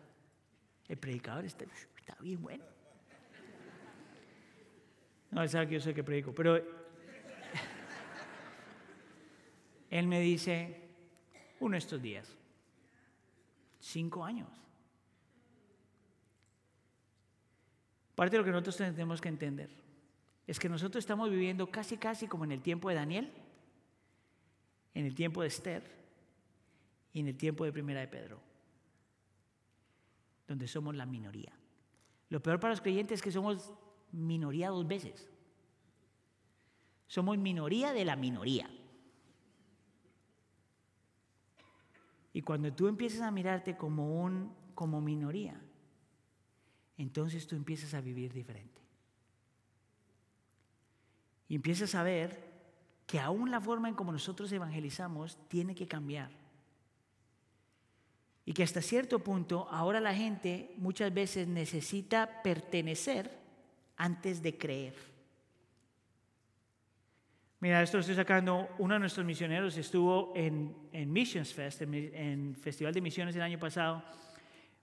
El 0.88 0.96
predicador 0.96 1.46
está, 1.46 1.66
bien 2.20 2.40
bueno. 2.40 2.64
No, 5.32 5.48
sabe 5.48 5.68
que 5.68 5.74
yo 5.74 5.80
sé 5.80 5.96
que 5.96 6.04
predico, 6.04 6.32
pero 6.32 6.64
él 9.90 10.06
me 10.06 10.20
dice, 10.20 10.90
uno 11.60 11.72
de 11.72 11.80
estos 11.80 12.00
días, 12.00 12.32
cinco 13.80 14.24
años. 14.24 14.50
Parte 18.14 18.36
de 18.36 18.38
lo 18.38 18.46
que 18.46 18.52
nosotros 18.52 18.78
tenemos 18.78 19.20
que 19.20 19.30
entender 19.30 19.72
es 20.46 20.60
que 20.60 20.70
nosotros 20.70 21.02
estamos 21.02 21.32
viviendo 21.32 21.72
casi, 21.72 21.98
casi 21.98 22.28
como 22.28 22.44
en 22.44 22.52
el 22.52 22.62
tiempo 22.62 22.90
de 22.90 22.96
Daniel, 22.96 23.34
en 24.94 25.08
el 25.08 25.16
tiempo 25.16 25.42
de 25.42 25.48
Esther, 25.48 26.01
y 27.14 27.20
en 27.20 27.28
el 27.28 27.38
tiempo 27.38 27.66
de 27.66 27.74
Primera 27.74 28.00
de 28.00 28.08
Pedro, 28.08 28.42
donde 30.48 30.68
somos 30.68 30.96
la 30.96 31.06
minoría. 31.06 31.54
Lo 32.30 32.42
peor 32.42 32.60
para 32.60 32.72
los 32.72 32.82
creyentes 32.82 33.20
es 33.20 33.22
que 33.22 33.32
somos 33.32 33.74
minoría 34.12 34.70
dos 34.70 34.88
veces. 34.88 35.30
Somos 37.08 37.38
minoría 37.38 37.92
de 37.92 38.06
la 38.06 38.16
minoría. 38.16 38.70
Y 42.34 42.42
cuando 42.42 42.74
tú 42.74 42.88
empiezas 42.88 43.22
a 43.22 43.32
mirarte 43.32 43.76
como 43.76 44.24
un 44.24 44.54
como 44.74 45.02
minoría, 45.02 45.62
entonces 46.98 47.46
tú 47.48 47.56
empiezas 47.56 47.94
a 47.94 48.02
vivir 48.02 48.32
diferente. 48.32 48.82
Y 51.50 51.56
empiezas 51.56 51.96
a 51.96 52.04
ver 52.04 52.50
que 53.06 53.20
aún 53.20 53.52
la 53.52 53.60
forma 53.60 53.90
en 53.90 53.96
como 53.96 54.14
nosotros 54.14 54.50
evangelizamos 54.54 55.38
tiene 55.50 55.76
que 55.76 55.86
cambiar. 55.86 56.41
Y 58.52 58.54
que 58.54 58.64
hasta 58.64 58.82
cierto 58.82 59.20
punto 59.20 59.66
ahora 59.72 60.02
la 60.02 60.14
gente 60.14 60.74
muchas 60.76 61.14
veces 61.14 61.48
necesita 61.48 62.42
pertenecer 62.44 63.32
antes 63.96 64.44
de 64.44 64.58
creer. 64.58 64.94
Mira, 67.62 67.82
esto 67.82 67.96
lo 67.96 68.02
estoy 68.02 68.18
sacando, 68.18 68.68
uno 68.80 68.96
de 68.96 69.00
nuestros 69.00 69.26
misioneros 69.26 69.78
estuvo 69.78 70.34
en, 70.36 70.76
en 70.92 71.14
Missions 71.14 71.54
Fest, 71.54 71.84
en, 71.84 71.94
en, 71.94 72.56
Festival 72.58 72.94
de 72.94 73.00
Misiones 73.00 73.38
el 73.38 73.42
año 73.42 73.58
pasado. 73.58 74.04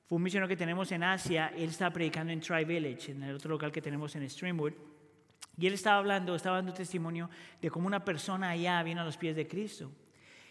Fue 0.07 0.16
un 0.16 0.23
misionero 0.23 0.49
que 0.49 0.57
tenemos 0.57 0.91
en 0.93 1.03
Asia, 1.03 1.53
él 1.55 1.69
estaba 1.69 1.93
predicando 1.93 2.33
en 2.33 2.41
Tri 2.41 2.64
Village, 2.64 3.12
en 3.12 3.23
el 3.23 3.35
otro 3.35 3.51
local 3.51 3.71
que 3.71 3.83
tenemos 3.83 4.16
en 4.16 4.31
Streamwood. 4.31 4.73
Y 5.59 5.66
él 5.66 5.75
estaba 5.75 5.99
hablando, 5.99 6.35
estaba 6.35 6.57
dando 6.57 6.73
testimonio 6.73 7.29
de 7.61 7.71
cómo 7.71 7.87
una 7.87 8.03
persona 8.03 8.49
allá 8.49 8.83
vino 8.83 9.03
a 9.03 9.05
los 9.05 9.19
pies 9.19 9.37
de 9.37 9.47
Cristo. 9.47 9.93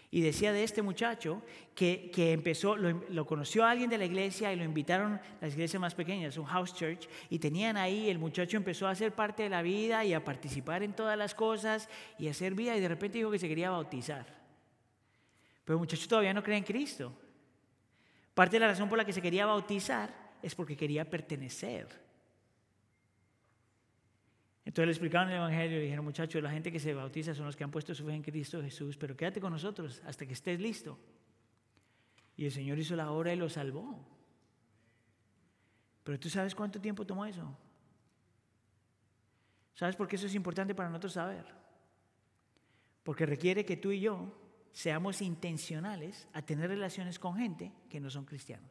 Y 0.10 0.22
decía 0.22 0.54
de 0.54 0.64
este 0.64 0.82
muchacho 0.82 1.42
que, 1.76 2.12
empezó, 2.16 2.78
lo, 2.78 3.26
conoció 3.26 3.66
a 3.66 3.72
alguien 3.72 3.90
de 3.90 3.98
la 3.98 4.06
iglesia 4.06 4.54
y 4.54 4.56
lo 4.56 4.64
invitaron 4.64 5.14
a 5.14 5.22
las 5.42 5.54
iglesias 5.54 5.82
más 5.82 5.96
pequeñas, 5.96 6.38
un 6.38 6.46
house 6.46 6.74
church, 6.74 7.10
y 7.30 7.40
tenían 7.40 7.76
ahí, 7.76 8.10
el 8.10 8.18
muchacho 8.18 8.56
empezó 8.56 8.88
a 8.88 8.96
ser 8.96 9.14
parte 9.14 9.44
de 9.44 9.50
la 9.50 9.62
vida 9.62 10.06
y 10.06 10.14
a 10.14 10.24
participar 10.24 10.82
en 10.82 10.94
todas 10.94 11.18
las 11.18 11.36
cosas 11.36 11.90
y 12.18 12.28
a 12.28 12.32
hacer 12.32 12.54
vida 12.54 12.78
y 12.78 12.80
de 12.80 12.88
repente 12.88 13.18
dijo 13.18 13.32
que 13.32 13.40
se 13.40 13.50
quería 13.50 13.70
bautizar. 13.70 14.26
Pero 15.66 15.76
el 15.76 15.82
muchacho 15.82 16.08
todavía 16.08 16.34
no 16.34 16.42
cree 16.42 16.58
en 16.58 16.64
Cristo. 16.64 17.14
Parte 18.34 18.56
de 18.56 18.62
la 18.62 18.68
razón 18.68 18.88
por 18.88 18.98
la 18.98 19.04
que 19.04 19.12
se 19.12 19.22
quería 19.22 19.46
bautizar 19.46 20.14
es 20.42 20.56
porque 20.56 20.78
quería 20.78 21.10
pertenecer. 21.10 22.07
Entonces 24.68 24.86
le 24.88 24.92
explicaron 24.92 25.30
el 25.30 25.38
Evangelio 25.38 25.80
y 25.80 25.84
dijeron, 25.84 26.04
muchachos, 26.04 26.44
la 26.44 26.52
gente 26.52 26.74
que 26.74 26.80
se 26.80 26.94
bautiza 26.94 27.34
son 27.34 27.46
los 27.46 27.56
que 27.56 27.64
han 27.64 27.72
puesto 27.72 27.96
su 27.96 28.06
fe 28.06 28.14
en 28.14 28.22
Cristo 28.22 28.62
Jesús, 28.62 28.98
pero 28.98 29.16
quédate 29.16 29.40
con 29.40 29.54
nosotros 29.54 30.02
hasta 30.06 30.26
que 30.26 30.34
estés 30.34 30.60
listo. 30.60 31.00
Y 32.36 32.44
el 32.44 32.52
Señor 32.52 32.78
hizo 32.78 32.94
la 32.98 33.10
obra 33.12 33.32
y 33.32 33.38
lo 33.38 33.48
salvó. 33.48 34.06
Pero 36.04 36.20
tú 36.20 36.30
sabes 36.30 36.54
cuánto 36.54 36.82
tiempo 36.82 37.06
tomó 37.06 37.26
eso. 37.26 37.58
¿Sabes 39.74 39.96
por 39.96 40.06
qué 40.06 40.18
eso 40.18 40.28
es 40.28 40.36
importante 40.36 40.76
para 40.76 40.90
nosotros 40.90 41.14
saber? 41.14 41.46
Porque 43.04 43.26
requiere 43.26 43.64
que 43.64 43.78
tú 43.78 43.94
y 43.94 44.02
yo 44.02 44.38
seamos 44.74 45.22
intencionales 45.22 46.28
a 46.34 46.42
tener 46.42 46.70
relaciones 46.70 47.20
con 47.20 47.38
gente 47.38 47.72
que 47.90 48.02
no 48.02 48.10
son 48.10 48.26
cristianos. 48.26 48.70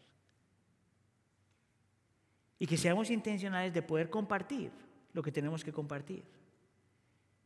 Y 2.59 2.67
que 2.67 2.77
seamos 2.77 3.11
intencionales 3.11 3.73
de 3.73 3.81
poder 3.81 4.11
compartir 4.11 4.85
lo 5.17 5.23
que 5.23 5.33
tenemos 5.33 5.65
que 5.65 5.73
compartir. 5.73 6.25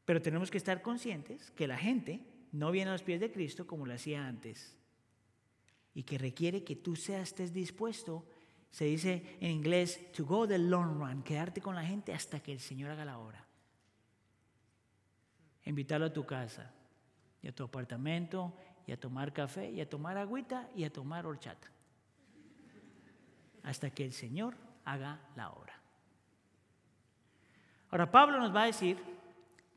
Pero 0.04 0.20
tenemos 0.20 0.50
que 0.50 0.58
estar 0.58 0.82
conscientes 0.82 1.52
que 1.52 1.68
la 1.68 1.78
gente 1.78 2.20
no 2.50 2.72
viene 2.72 2.90
a 2.90 2.94
los 2.94 3.04
pies 3.04 3.20
de 3.20 3.30
Cristo 3.30 3.64
como 3.64 3.86
lo 3.86 3.94
hacía 3.94 4.26
antes. 4.26 4.76
Y 5.94 6.02
que 6.02 6.18
requiere 6.18 6.64
que 6.64 6.74
tú 6.74 6.96
seas, 6.96 7.28
estés 7.28 7.52
dispuesto, 7.52 8.26
se 8.72 8.86
dice 8.86 9.38
en 9.40 9.52
inglés, 9.52 10.10
to 10.12 10.24
go 10.24 10.48
the 10.48 10.58
long 10.58 10.98
run, 10.98 11.22
quedarte 11.22 11.60
con 11.60 11.76
la 11.76 11.84
gente 11.84 12.12
hasta 12.12 12.40
que 12.40 12.50
el 12.52 12.58
Señor 12.58 12.90
haga 12.90 13.04
la 13.04 13.18
obra. 13.18 13.46
Invitarlo 15.64 16.06
a 16.06 16.12
tu 16.12 16.26
casa, 16.26 16.74
y 17.40 17.46
a 17.46 17.54
tu 17.54 17.62
apartamento, 17.62 18.52
y 18.84 18.90
a 18.90 18.98
tomar 18.98 19.32
café, 19.32 19.70
y 19.70 19.80
a 19.80 19.88
tomar 19.88 20.18
agüita, 20.18 20.68
y 20.74 20.82
a 20.82 20.92
tomar 20.92 21.24
horchata. 21.24 21.70
Hasta 23.62 23.90
que 23.90 24.04
el 24.04 24.12
Señor 24.12 24.56
haga 24.84 25.20
la 25.36 25.50
obra. 25.50 25.79
Ahora, 27.90 28.10
Pablo 28.10 28.38
nos 28.38 28.54
va 28.54 28.62
a 28.62 28.66
decir 28.66 28.98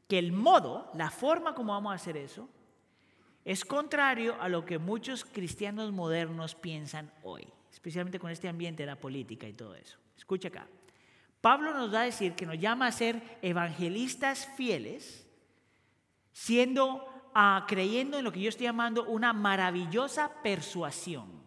que 0.07 0.19
el 0.19 0.31
modo, 0.31 0.91
la 0.93 1.09
forma 1.09 1.55
como 1.55 1.73
vamos 1.73 1.91
a 1.91 1.95
hacer 1.95 2.17
eso, 2.17 2.49
es 3.45 3.65
contrario 3.65 4.35
a 4.39 4.47
lo 4.49 4.65
que 4.65 4.77
muchos 4.77 5.25
cristianos 5.25 5.91
modernos 5.91 6.55
piensan 6.55 7.11
hoy, 7.23 7.47
especialmente 7.71 8.19
con 8.19 8.31
este 8.31 8.47
ambiente 8.47 8.83
de 8.83 8.87
la 8.87 8.99
política 8.99 9.47
y 9.47 9.53
todo 9.53 9.75
eso. 9.75 9.97
Escucha 10.17 10.47
acá. 10.47 10.67
Pablo 11.41 11.73
nos 11.73 11.93
va 11.93 12.01
a 12.01 12.05
decir 12.05 12.35
que 12.35 12.45
nos 12.45 12.57
llama 12.57 12.87
a 12.87 12.91
ser 12.91 13.21
evangelistas 13.41 14.47
fieles, 14.55 15.27
siendo 16.31 17.13
Ah, 17.35 17.65
creyendo 17.67 18.17
en 18.17 18.23
lo 18.23 18.31
que 18.31 18.41
yo 18.41 18.49
estoy 18.49 18.65
llamando 18.65 19.05
una 19.05 19.33
maravillosa 19.33 20.31
persuasión. 20.43 21.41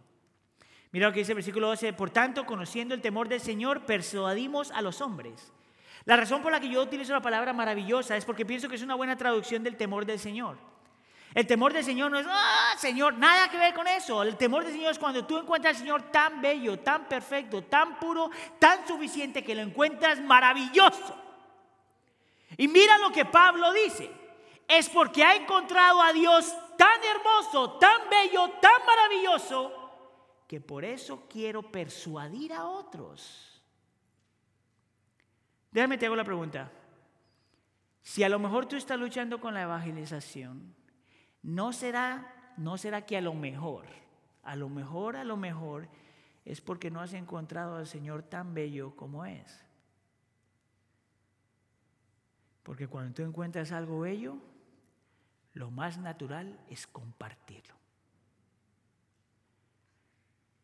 Mira 0.91 1.07
lo 1.07 1.13
que 1.13 1.21
dice 1.21 1.33
el 1.33 1.37
versículo 1.37 1.69
12, 1.69 1.93
por 1.93 2.11
tanto, 2.11 2.45
conociendo 2.45 2.95
el 2.95 3.01
temor 3.01 3.29
del 3.29 3.41
Señor, 3.41 3.87
persuadimos 3.87 4.73
a 4.73 4.83
los 4.83 5.01
hombres. 5.01 5.53
La 6.05 6.17
razón 6.17 6.43
por 6.43 6.53
la 6.53 6.61
que 6.61 6.69
yo 6.69 6.83
utilizo 6.83 7.13
la 7.13 7.23
palabra 7.23 7.53
maravillosa 7.53 8.17
es 8.17 8.25
porque 8.25 8.47
pienso 8.47 8.69
que 8.69 8.77
es 8.77 8.83
una 8.83 8.95
buena 8.95 9.17
traducción 9.17 9.63
del 9.63 9.77
temor 9.77 10.05
del 10.07 10.19
Señor. 10.19 10.59
El 11.35 11.47
temor 11.47 11.73
del 11.73 11.85
Señor 11.85 12.11
no 12.11 12.19
es, 12.19 12.27
ah, 12.29 12.75
Señor, 12.79 13.15
nada 13.15 13.51
que 13.51 13.59
ver 13.59 13.75
con 13.75 13.87
eso. 13.87 14.23
El 14.23 14.37
temor 14.37 14.65
del 14.65 14.73
Señor 14.73 14.93
es 14.93 14.99
cuando 14.99 15.27
tú 15.27 15.37
encuentras 15.37 15.75
al 15.75 15.81
Señor 15.81 16.11
tan 16.11 16.41
bello, 16.41 16.79
tan 16.79 17.07
perfecto, 17.07 17.65
tan 17.65 17.99
puro, 17.99 18.31
tan 18.59 18.87
suficiente 18.87 19.45
que 19.45 19.55
lo 19.55 19.63
encuentras 19.63 20.21
maravilloso. 20.21 21.15
Y 22.57 22.69
mira 22.69 22.97
lo 22.99 23.11
que 23.13 23.25
Pablo 23.25 23.73
dice 23.73 24.11
es 24.69 24.89
porque 24.89 25.23
ha 25.25 25.35
encontrado 25.35 26.01
a 26.01 26.13
Dios 26.13 26.55
tan 26.77 27.05
hermoso, 27.05 27.73
tan 27.79 28.09
bello, 28.09 28.51
tan 28.61 28.85
maravilloso, 28.87 29.91
que 30.47 30.61
por 30.61 30.85
eso 30.85 31.25
quiero 31.29 31.71
persuadir 31.71 32.53
a 32.53 32.67
otros. 32.67 33.56
Déjame 35.77 35.99
te 35.99 36.07
hago 36.07 36.17
la 36.17 36.25
pregunta. 36.25 36.73
Si 38.01 38.23
a 38.23 38.31
lo 38.31 38.39
mejor 38.39 38.65
tú 38.65 38.77
estás 38.77 38.99
luchando 38.99 39.43
con 39.43 39.53
la 39.53 39.61
evangelización, 39.61 40.75
¿no 41.43 41.75
será, 41.75 42.55
no 42.57 42.79
será 42.79 43.05
que 43.05 43.19
a 43.19 43.21
lo 43.21 43.35
mejor, 43.35 43.85
a 44.43 44.57
lo 44.57 44.71
mejor, 44.71 45.17
a 45.17 45.25
lo 45.25 45.37
mejor, 45.37 45.91
es 46.47 46.63
porque 46.63 46.91
no 46.91 47.03
has 47.03 47.13
encontrado 47.13 47.77
al 47.77 47.87
Señor 47.87 48.23
tan 48.23 48.55
bello 48.55 48.97
como 48.97 49.27
es? 49.27 49.67
Porque 52.63 52.89
cuando 52.89 53.13
tú 53.13 53.23
encuentras 53.25 53.71
algo 53.71 54.01
bello, 54.01 54.39
lo 55.53 55.71
más 55.71 55.99
natural 55.99 56.59
es 56.71 56.87
compartirlo. 56.87 57.75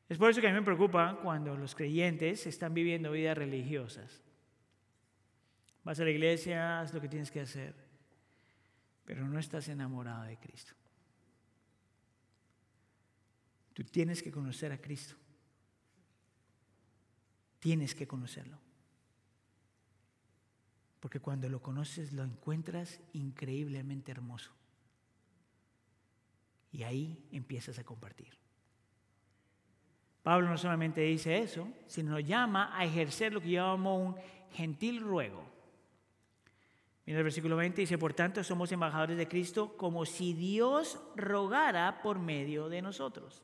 Es 0.09 0.17
por 0.17 0.31
eso 0.31 0.41
que 0.41 0.49
a 0.49 0.51
mí 0.53 0.59
me 0.59 0.65
preocupa 0.65 1.19
cuando 1.23 1.55
los 1.55 1.75
creyentes 1.75 2.47
están 2.47 2.73
viviendo 2.73 3.13
vidas 3.13 3.37
religiosas. 3.37 4.23
Vas 5.85 5.99
a 5.99 6.05
la 6.05 6.11
iglesia, 6.11 6.81
haz 6.81 6.95
lo 6.95 7.01
que 7.01 7.09
tienes 7.09 7.31
que 7.31 7.41
hacer, 7.41 7.75
pero 9.05 9.27
no 9.27 9.39
estás 9.39 9.69
enamorado 9.69 10.25
de 10.25 10.37
Cristo. 10.39 10.75
Tú 13.73 13.85
tienes 13.85 14.23
que 14.23 14.31
conocer 14.31 14.71
a 14.73 14.81
Cristo. 14.81 15.15
Tienes 17.59 17.95
que 17.95 18.07
conocerlo. 18.07 18.59
Porque 21.01 21.21
cuando 21.21 21.49
lo 21.49 21.61
conoces 21.61 22.13
lo 22.13 22.23
encuentras 22.23 23.01
increíblemente 23.13 24.13
hermoso. 24.13 24.53
Y 26.71 26.85
ahí 26.85 27.29
empiezas 27.33 27.79
a 27.79 27.85
compartir. 27.85 28.39
Pablo 30.23 30.49
no 30.49 30.57
solamente 30.57 31.01
dice 31.01 31.39
eso, 31.39 31.69
sino 31.87 32.21
llama 32.21 32.77
a 32.79 32.85
ejercer 32.85 33.33
lo 33.33 33.41
que 33.41 33.51
llamamos 33.51 34.15
un 34.15 34.23
gentil 34.53 35.01
ruego. 35.01 35.52
Mira 37.05 37.19
el 37.19 37.25
versículo 37.25 37.57
20, 37.57 37.81
dice, 37.81 37.99
por 37.99 38.15
tanto 38.15 38.45
somos 38.45 38.71
embajadores 38.71 39.17
de 39.17 39.27
Cristo 39.27 39.77
como 39.77 40.07
si 40.07 40.35
Dios 40.35 41.01
rogara 41.17 42.01
por 42.01 42.21
medio 42.21 42.69
de 42.69 42.81
nosotros. 42.81 43.43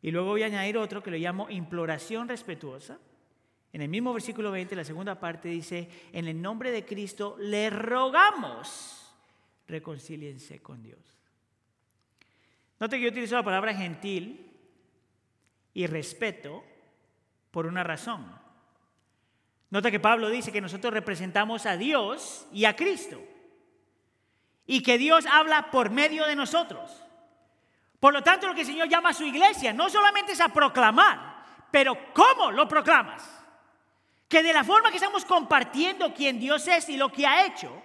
Y 0.00 0.10
luego 0.10 0.30
voy 0.30 0.42
a 0.42 0.46
añadir 0.46 0.76
otro 0.76 1.02
que 1.02 1.12
lo 1.12 1.16
llamo 1.16 1.48
imploración 1.48 2.28
respetuosa. 2.28 2.98
En 3.72 3.82
el 3.82 3.88
mismo 3.88 4.12
versículo 4.12 4.50
20, 4.50 4.74
la 4.74 4.84
segunda 4.84 5.18
parte 5.18 5.48
dice, 5.48 5.88
en 6.12 6.26
el 6.26 6.42
nombre 6.42 6.72
de 6.72 6.84
Cristo 6.84 7.36
le 7.38 7.70
rogamos, 7.70 9.14
reconcíliense 9.68 10.60
con 10.60 10.82
Dios. 10.82 11.00
Note 12.80 12.96
que 12.96 13.04
yo 13.04 13.10
utilizo 13.10 13.36
la 13.36 13.44
palabra 13.44 13.72
gentil 13.74 14.50
y 15.72 15.86
respeto 15.86 16.64
por 17.52 17.66
una 17.66 17.84
razón. 17.84 18.41
Nota 19.72 19.90
que 19.90 19.98
Pablo 19.98 20.28
dice 20.28 20.52
que 20.52 20.60
nosotros 20.60 20.92
representamos 20.92 21.66
a 21.66 21.76
Dios 21.76 22.46
y 22.52 22.66
a 22.66 22.76
Cristo. 22.76 23.20
Y 24.66 24.84
que 24.84 24.98
Dios 24.98 25.26
habla 25.26 25.72
por 25.72 25.90
medio 25.90 26.24
de 26.26 26.36
nosotros. 26.36 27.02
Por 27.98 28.12
lo 28.12 28.22
tanto, 28.22 28.46
lo 28.46 28.54
que 28.54 28.60
el 28.60 28.66
Señor 28.66 28.88
llama 28.88 29.08
a 29.08 29.14
su 29.14 29.24
iglesia 29.24 29.72
no 29.72 29.90
solamente 29.90 30.32
es 30.32 30.40
a 30.40 30.50
proclamar, 30.50 31.44
pero 31.72 32.12
¿cómo 32.12 32.52
lo 32.52 32.68
proclamas? 32.68 33.28
Que 34.28 34.44
de 34.44 34.52
la 34.52 34.62
forma 34.62 34.90
que 34.90 34.98
estamos 34.98 35.24
compartiendo 35.24 36.14
quién 36.14 36.38
Dios 36.38 36.68
es 36.68 36.88
y 36.88 36.96
lo 36.96 37.10
que 37.10 37.26
ha 37.26 37.46
hecho, 37.46 37.82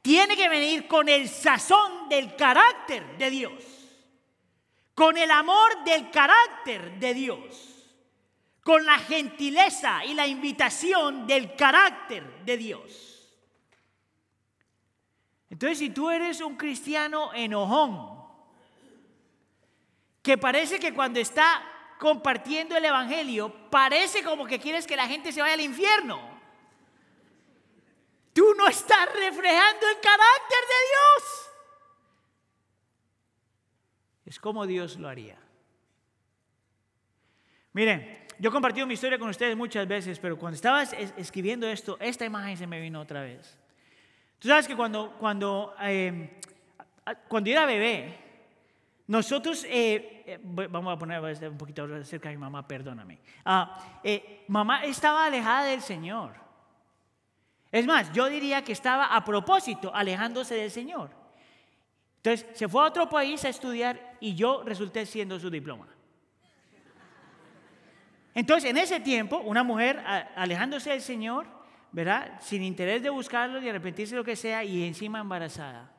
tiene 0.00 0.36
que 0.36 0.48
venir 0.48 0.86
con 0.86 1.08
el 1.10 1.28
sazón 1.28 2.08
del 2.08 2.34
carácter 2.36 3.18
de 3.18 3.28
Dios 3.28 3.74
con 4.94 5.16
el 5.16 5.30
amor 5.30 5.84
del 5.84 6.10
carácter 6.10 6.98
de 6.98 7.14
Dios, 7.14 7.73
con 8.64 8.84
la 8.84 8.98
gentileza 8.98 10.04
y 10.06 10.14
la 10.14 10.26
invitación 10.26 11.26
del 11.26 11.54
carácter 11.54 12.44
de 12.44 12.56
Dios. 12.56 13.30
Entonces, 15.50 15.78
si 15.78 15.90
tú 15.90 16.10
eres 16.10 16.40
un 16.40 16.56
cristiano 16.56 17.32
enojón, 17.34 18.24
que 20.22 20.38
parece 20.38 20.80
que 20.80 20.94
cuando 20.94 21.20
está 21.20 21.62
compartiendo 21.98 22.74
el 22.74 22.86
Evangelio, 22.86 23.70
parece 23.70 24.24
como 24.24 24.46
que 24.46 24.58
quieres 24.58 24.86
que 24.86 24.96
la 24.96 25.06
gente 25.06 25.30
se 25.30 25.42
vaya 25.42 25.54
al 25.54 25.60
infierno. 25.60 26.18
Tú 28.32 28.54
no 28.56 28.66
estás 28.66 29.12
reflejando 29.12 29.88
el 29.88 30.00
carácter 30.00 30.58
de 30.60 30.80
Dios. 30.88 31.50
Es 34.24 34.40
como 34.40 34.66
Dios 34.66 34.96
lo 34.96 35.08
haría. 35.08 35.38
Miren, 37.74 38.23
yo 38.38 38.50
he 38.50 38.52
compartido 38.52 38.86
mi 38.86 38.94
historia 38.94 39.18
con 39.18 39.28
ustedes 39.28 39.56
muchas 39.56 39.86
veces, 39.86 40.18
pero 40.18 40.38
cuando 40.38 40.56
estaba 40.56 40.82
escribiendo 40.82 41.66
esto, 41.66 41.96
esta 42.00 42.24
imagen 42.24 42.56
se 42.56 42.66
me 42.66 42.80
vino 42.80 43.00
otra 43.00 43.22
vez. 43.22 43.58
Tú 44.38 44.48
sabes 44.48 44.66
que 44.66 44.76
cuando, 44.76 45.12
cuando, 45.18 45.74
eh, 45.80 46.40
cuando 47.28 47.50
era 47.50 47.64
bebé, 47.64 48.18
nosotros, 49.06 49.64
eh, 49.68 50.22
eh, 50.26 50.38
vamos 50.42 50.94
a 50.94 50.98
poner 50.98 51.20
un 51.48 51.58
poquito 51.58 52.04
cerca 52.04 52.28
de 52.28 52.36
mi 52.36 52.40
mamá, 52.40 52.66
perdóname. 52.66 53.20
Ah, 53.44 54.00
mamá 54.48 54.84
estaba 54.84 55.26
alejada 55.26 55.64
del 55.64 55.80
Señor. 55.80 56.32
Es 57.70 57.86
más, 57.86 58.12
yo 58.12 58.26
diría 58.26 58.62
que 58.62 58.72
estaba 58.72 59.06
a 59.06 59.24
propósito 59.24 59.94
alejándose 59.94 60.54
del 60.54 60.70
Señor. 60.70 61.10
Entonces 62.16 62.46
se 62.56 62.68
fue 62.68 62.82
a 62.82 62.86
otro 62.86 63.08
país 63.08 63.44
a 63.44 63.48
estudiar 63.48 64.16
y 64.20 64.34
yo 64.34 64.62
resulté 64.64 65.04
siendo 65.04 65.38
su 65.38 65.50
diploma. 65.50 65.93
Entonces 68.34 68.70
en 68.70 68.76
ese 68.76 69.00
tiempo 69.00 69.38
una 69.38 69.62
mujer 69.62 70.02
alejándose 70.34 70.90
del 70.90 71.02
Señor, 71.02 71.46
¿verdad? 71.92 72.40
Sin 72.40 72.62
interés 72.62 73.02
de 73.02 73.10
buscarlo 73.10 73.62
y 73.62 73.68
arrepentirse 73.68 74.16
lo 74.16 74.24
que 74.24 74.34
sea 74.34 74.64
y 74.64 74.84
encima 74.84 75.20
embarazada. 75.20 75.92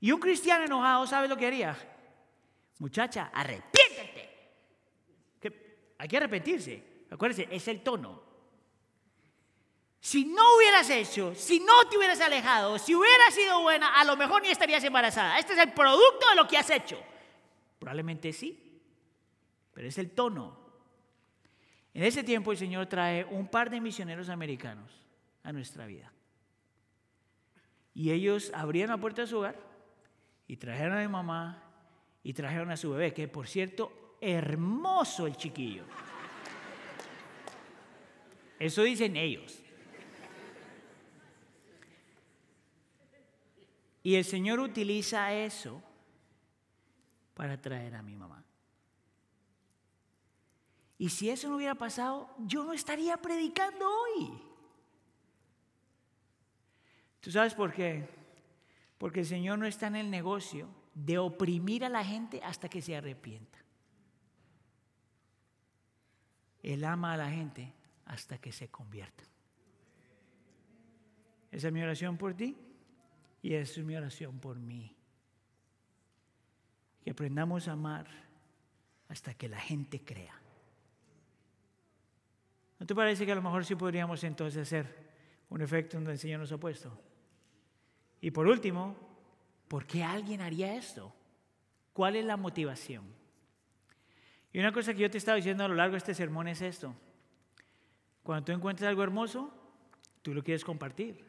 Y 0.00 0.12
un 0.12 0.20
cristiano 0.20 0.64
enojado, 0.64 1.06
¿sabe 1.06 1.26
lo 1.26 1.36
que 1.36 1.46
haría? 1.46 1.76
Muchacha, 2.78 3.30
arrepiéntete. 3.32 4.28
Que 5.40 5.92
hay 5.98 6.08
que 6.08 6.16
arrepentirse. 6.16 6.84
Acuérdense, 7.10 7.48
es 7.50 7.66
el 7.68 7.82
tono. 7.82 8.28
Si 10.00 10.24
no 10.26 10.56
hubieras 10.56 10.88
hecho, 10.90 11.34
si 11.34 11.58
no 11.60 11.88
te 11.88 11.96
hubieras 11.96 12.20
alejado, 12.20 12.78
si 12.78 12.94
hubieras 12.94 13.34
sido 13.34 13.62
buena, 13.62 13.98
a 13.98 14.04
lo 14.04 14.16
mejor 14.16 14.42
ni 14.42 14.48
estarías 14.48 14.84
embarazada. 14.84 15.38
Este 15.38 15.54
es 15.54 15.58
el 15.58 15.72
producto 15.72 16.28
de 16.30 16.36
lo 16.36 16.46
que 16.46 16.56
has 16.56 16.70
hecho. 16.70 17.02
Probablemente 17.78 18.32
sí, 18.32 18.80
pero 19.72 19.88
es 19.88 19.98
el 19.98 20.12
tono. 20.12 20.57
En 21.98 22.04
ese 22.04 22.22
tiempo 22.22 22.52
el 22.52 22.58
Señor 22.58 22.86
trae 22.86 23.24
un 23.24 23.48
par 23.48 23.70
de 23.70 23.80
misioneros 23.80 24.28
americanos 24.28 25.02
a 25.42 25.52
nuestra 25.52 25.84
vida. 25.84 26.12
Y 27.92 28.12
ellos 28.12 28.52
abrían 28.54 28.90
la 28.90 28.98
puerta 28.98 29.22
de 29.22 29.26
su 29.26 29.38
hogar 29.38 29.58
y 30.46 30.56
trajeron 30.58 30.96
a 30.96 31.00
mi 31.00 31.08
mamá 31.08 31.60
y 32.22 32.34
trajeron 32.34 32.70
a 32.70 32.76
su 32.76 32.92
bebé, 32.92 33.12
que 33.12 33.26
por 33.26 33.48
cierto, 33.48 34.16
hermoso 34.20 35.26
el 35.26 35.36
chiquillo. 35.36 35.82
Eso 38.60 38.84
dicen 38.84 39.16
ellos. 39.16 39.60
Y 44.04 44.14
el 44.14 44.24
Señor 44.24 44.60
utiliza 44.60 45.34
eso 45.34 45.82
para 47.34 47.60
traer 47.60 47.96
a 47.96 48.02
mi 48.02 48.14
mamá. 48.14 48.44
Y 50.98 51.10
si 51.10 51.30
eso 51.30 51.48
no 51.48 51.56
hubiera 51.56 51.76
pasado, 51.76 52.28
yo 52.40 52.64
no 52.64 52.72
estaría 52.72 53.16
predicando 53.16 53.88
hoy. 53.88 54.42
¿Tú 57.20 57.30
sabes 57.30 57.54
por 57.54 57.72
qué? 57.72 58.08
Porque 58.98 59.20
el 59.20 59.26
Señor 59.26 59.60
no 59.60 59.66
está 59.66 59.86
en 59.86 59.96
el 59.96 60.10
negocio 60.10 60.68
de 60.94 61.18
oprimir 61.18 61.84
a 61.84 61.88
la 61.88 62.04
gente 62.04 62.40
hasta 62.42 62.68
que 62.68 62.82
se 62.82 62.96
arrepienta. 62.96 63.58
Él 66.62 66.84
ama 66.84 67.12
a 67.12 67.16
la 67.16 67.30
gente 67.30 67.72
hasta 68.04 68.38
que 68.38 68.50
se 68.50 68.68
convierta. 68.68 69.22
Esa 71.52 71.68
es 71.68 71.72
mi 71.72 71.82
oración 71.82 72.18
por 72.18 72.34
ti 72.34 72.56
y 73.40 73.54
esa 73.54 73.80
es 73.80 73.86
mi 73.86 73.94
oración 73.94 74.40
por 74.40 74.58
mí. 74.58 74.96
Que 77.04 77.10
aprendamos 77.12 77.68
a 77.68 77.72
amar 77.72 78.08
hasta 79.08 79.34
que 79.34 79.48
la 79.48 79.60
gente 79.60 80.04
crea. 80.04 80.38
¿No 82.78 82.86
te 82.86 82.94
parece 82.94 83.26
que 83.26 83.32
a 83.32 83.34
lo 83.34 83.42
mejor 83.42 83.64
sí 83.64 83.74
podríamos 83.74 84.22
entonces 84.24 84.62
hacer 84.62 85.08
un 85.50 85.60
efecto 85.62 85.96
donde 85.96 86.12
el 86.12 86.18
Señor 86.18 86.40
nos 86.40 86.52
ha 86.52 86.58
puesto? 86.58 86.96
Y 88.20 88.30
por 88.30 88.46
último, 88.46 88.96
¿por 89.66 89.86
qué 89.86 90.02
alguien 90.02 90.40
haría 90.40 90.74
esto? 90.74 91.12
¿Cuál 91.92 92.16
es 92.16 92.24
la 92.24 92.36
motivación? 92.36 93.04
Y 94.52 94.58
una 94.60 94.72
cosa 94.72 94.94
que 94.94 95.00
yo 95.00 95.10
te 95.10 95.16
he 95.16 95.18
estado 95.18 95.36
diciendo 95.36 95.64
a 95.64 95.68
lo 95.68 95.74
largo 95.74 95.92
de 95.92 95.98
este 95.98 96.14
sermón 96.14 96.48
es 96.48 96.62
esto. 96.62 96.94
Cuando 98.22 98.44
tú 98.44 98.52
encuentras 98.52 98.88
algo 98.88 99.02
hermoso, 99.02 99.52
tú 100.22 100.34
lo 100.34 100.42
quieres 100.42 100.64
compartir. 100.64 101.24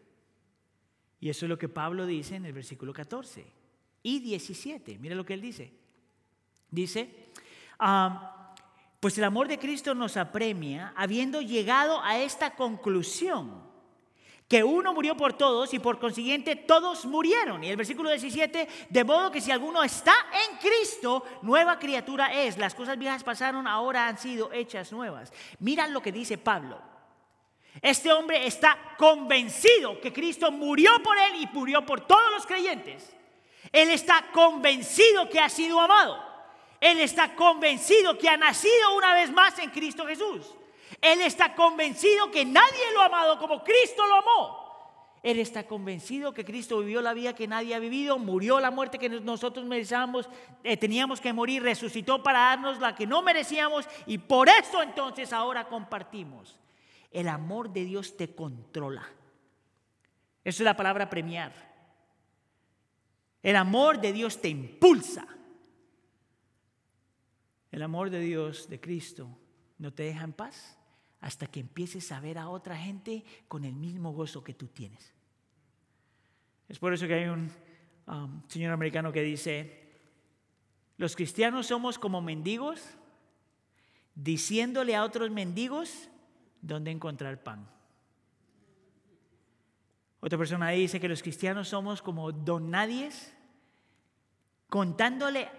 Y 1.19 1.29
eso 1.29 1.45
es 1.45 1.49
lo 1.49 1.57
que 1.57 1.69
Pablo 1.69 2.05
dice 2.05 2.35
en 2.35 2.45
el 2.45 2.53
versículo 2.53 2.93
14 2.93 3.45
y 4.03 4.19
17. 4.19 4.97
Mira 4.99 5.15
lo 5.15 5.25
que 5.25 5.33
él 5.33 5.41
dice. 5.41 5.73
Dice, 6.71 7.27
ah, 7.79 8.38
pues 8.99 9.17
el 9.17 9.23
amor 9.23 9.47
de 9.47 9.59
Cristo 9.59 9.95
nos 9.95 10.17
apremia 10.17 10.93
habiendo 10.95 11.41
llegado 11.41 12.01
a 12.03 12.17
esta 12.17 12.55
conclusión 12.55 13.69
que 14.49 14.63
uno 14.63 14.93
murió 14.93 15.15
por 15.15 15.33
todos 15.33 15.73
y 15.75 15.79
por 15.79 15.99
consiguiente 15.99 16.55
todos 16.55 17.05
murieron. 17.05 17.63
Y 17.63 17.69
el 17.69 17.77
versículo 17.77 18.09
17, 18.09 18.67
de 18.89 19.03
modo 19.03 19.31
que 19.31 19.41
si 19.41 19.51
alguno 19.51 19.83
está 19.83 20.13
en 20.49 20.57
Cristo, 20.57 21.23
nueva 21.43 21.77
criatura 21.77 22.33
es. 22.33 22.57
Las 22.57 22.73
cosas 22.73 22.97
viejas 22.97 23.23
pasaron, 23.23 23.67
ahora 23.67 24.07
han 24.07 24.17
sido 24.17 24.51
hechas 24.51 24.91
nuevas. 24.91 25.31
Mira 25.59 25.87
lo 25.87 26.01
que 26.01 26.11
dice 26.11 26.39
Pablo. 26.39 26.81
Este 27.79 28.11
hombre 28.11 28.47
está 28.47 28.95
convencido 28.97 30.01
que 30.01 30.11
Cristo 30.11 30.51
murió 30.51 30.91
por 31.03 31.15
él 31.15 31.41
y 31.41 31.47
murió 31.53 31.85
por 31.85 32.01
todos 32.01 32.31
los 32.31 32.47
creyentes. 32.47 33.15
Él 33.71 33.91
está 33.91 34.31
convencido 34.33 35.29
que 35.29 35.39
ha 35.39 35.49
sido 35.49 35.79
amado. 35.79 36.28
Él 36.79 36.99
está 36.99 37.35
convencido 37.35 38.17
que 38.17 38.29
ha 38.29 38.37
nacido 38.37 38.95
una 38.95 39.13
vez 39.13 39.31
más 39.31 39.57
en 39.59 39.69
Cristo 39.69 40.05
Jesús. 40.05 40.55
Él 41.01 41.21
está 41.21 41.55
convencido 41.55 42.31
que 42.31 42.45
nadie 42.45 42.91
lo 42.93 43.01
ha 43.01 43.05
amado 43.05 43.37
como 43.37 43.63
Cristo 43.63 44.05
lo 44.07 44.15
amó. 44.15 44.69
Él 45.21 45.39
está 45.39 45.65
convencido 45.65 46.33
que 46.33 46.45
Cristo 46.45 46.79
vivió 46.79 47.01
la 47.01 47.13
vida 47.13 47.35
que 47.35 47.47
nadie 47.47 47.75
ha 47.75 47.79
vivido, 47.79 48.17
murió 48.17 48.59
la 48.61 48.71
muerte 48.71 48.97
que 48.97 49.09
nosotros 49.09 49.65
merecíamos, 49.65 50.29
eh, 50.63 50.77
teníamos 50.77 51.19
que 51.19 51.33
morir, 51.33 51.61
resucitó 51.61 52.23
para 52.23 52.39
darnos 52.39 52.79
la 52.79 52.95
que 52.95 53.05
no 53.05 53.21
merecíamos 53.21 53.85
y 54.05 54.17
por 54.17 54.47
eso 54.47 54.81
entonces 54.81 55.33
ahora 55.33 55.67
compartimos. 55.67 56.57
El 57.11 57.27
amor 57.27 57.69
de 57.71 57.83
Dios 57.83 58.15
te 58.15 58.33
controla. 58.33 59.03
Esa 60.43 60.63
es 60.63 60.65
la 60.65 60.77
palabra 60.77 61.09
premiar. 61.09 61.51
El 63.43 63.57
amor 63.57 63.99
de 63.99 64.13
Dios 64.13 64.41
te 64.41 64.47
impulsa. 64.47 65.27
El 67.71 67.83
amor 67.83 68.09
de 68.09 68.19
Dios, 68.19 68.67
de 68.69 68.79
Cristo, 68.79 69.29
no 69.77 69.93
te 69.93 70.03
deja 70.03 70.23
en 70.23 70.33
paz 70.33 70.77
hasta 71.21 71.47
que 71.47 71.59
empieces 71.59 72.11
a 72.11 72.19
ver 72.19 72.37
a 72.37 72.49
otra 72.49 72.77
gente 72.77 73.23
con 73.47 73.65
el 73.65 73.73
mismo 73.73 74.11
gozo 74.13 74.43
que 74.43 74.53
tú 74.53 74.67
tienes. 74.67 75.13
Es 76.67 76.79
por 76.79 76.93
eso 76.93 77.07
que 77.07 77.13
hay 77.13 77.25
un 77.25 77.51
um, 78.07 78.41
señor 78.47 78.71
americano 78.71 79.11
que 79.11 79.21
dice, 79.21 79.89
los 80.97 81.15
cristianos 81.15 81.67
somos 81.67 81.97
como 81.97 82.21
mendigos 82.21 82.83
diciéndole 84.15 84.95
a 84.95 85.03
otros 85.03 85.31
mendigos 85.31 86.09
dónde 86.61 86.91
encontrar 86.91 87.41
pan. 87.41 87.67
Otra 90.21 90.37
persona 90.37 90.69
dice 90.69 90.99
que 90.99 91.07
los 91.07 91.21
cristianos 91.21 91.69
somos 91.69 92.01
como 92.01 92.31
don 92.31 92.69
nadies 92.69 93.33
contándole 94.67 95.49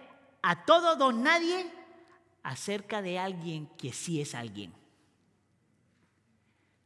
a 0.41 0.65
todo 0.65 0.95
don 0.95 1.23
nadie 1.23 1.80
acerca 2.43 3.01
de 3.01 3.19
alguien 3.19 3.67
que 3.77 3.93
sí 3.93 4.21
es 4.21 4.35
alguien. 4.35 4.73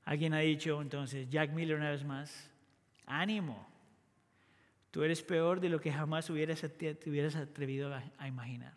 Alguien 0.03 0.33
ha 0.33 0.39
dicho 0.39 0.81
entonces, 0.81 1.29
Jack 1.29 1.51
Miller 1.51 1.77
una 1.77 1.89
vez 1.89 2.03
más, 2.03 2.49
ánimo, 3.05 3.67
tú 4.91 5.03
eres 5.03 5.23
peor 5.23 5.59
de 5.59 5.69
lo 5.69 5.81
que 5.81 5.91
jamás 5.91 6.29
hubieras, 6.29 6.61
te 6.77 7.09
hubieras 7.09 7.35
atrevido 7.35 7.93
a, 7.93 8.03
a 8.17 8.27
imaginar. 8.27 8.75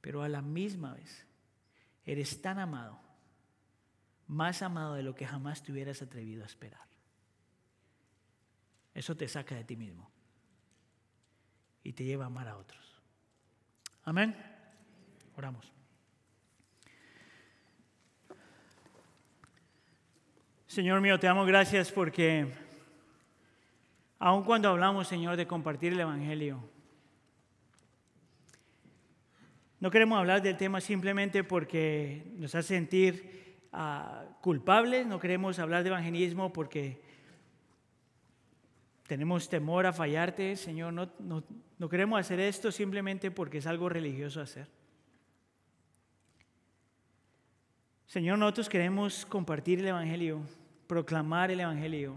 Pero 0.00 0.22
a 0.22 0.28
la 0.28 0.42
misma 0.42 0.94
vez, 0.94 1.26
eres 2.04 2.40
tan 2.42 2.58
amado, 2.58 3.00
más 4.26 4.62
amado 4.62 4.94
de 4.94 5.02
lo 5.02 5.14
que 5.14 5.26
jamás 5.26 5.62
te 5.62 5.72
hubieras 5.72 6.02
atrevido 6.02 6.42
a 6.42 6.46
esperar. 6.46 6.86
Eso 8.94 9.16
te 9.16 9.28
saca 9.28 9.54
de 9.54 9.64
ti 9.64 9.76
mismo 9.76 10.10
y 11.84 11.92
te 11.92 12.04
lleva 12.04 12.24
a 12.24 12.28
amar 12.28 12.48
a 12.48 12.56
otros. 12.56 13.02
Amén. 14.02 14.55
Oramos. 15.36 15.70
Señor 20.66 21.02
mío, 21.02 21.20
te 21.20 21.26
damos 21.26 21.46
gracias 21.46 21.92
porque 21.92 22.46
aun 24.18 24.44
cuando 24.44 24.70
hablamos, 24.70 25.06
Señor, 25.08 25.36
de 25.36 25.46
compartir 25.46 25.92
el 25.92 26.00
Evangelio, 26.00 26.66
no 29.78 29.90
queremos 29.90 30.18
hablar 30.18 30.40
del 30.40 30.56
tema 30.56 30.80
simplemente 30.80 31.44
porque 31.44 32.32
nos 32.38 32.54
hace 32.54 32.68
sentir 32.68 33.58
ah, 33.72 34.24
culpables, 34.40 35.06
no 35.06 35.20
queremos 35.20 35.58
hablar 35.58 35.82
de 35.82 35.90
evangelismo 35.90 36.50
porque 36.50 37.02
tenemos 39.06 39.50
temor 39.50 39.84
a 39.84 39.92
fallarte, 39.92 40.56
Señor, 40.56 40.94
no, 40.94 41.44
no 41.78 41.88
queremos 41.90 42.18
hacer 42.18 42.40
esto 42.40 42.72
simplemente 42.72 43.30
porque 43.30 43.58
es 43.58 43.66
algo 43.66 43.90
religioso 43.90 44.40
hacer. 44.40 44.85
Señor, 48.06 48.38
nosotros 48.38 48.68
queremos 48.68 49.26
compartir 49.26 49.80
el 49.80 49.88
Evangelio 49.88 50.40
proclamar 50.86 51.50
el 51.50 51.60
Evangelio. 51.60 52.14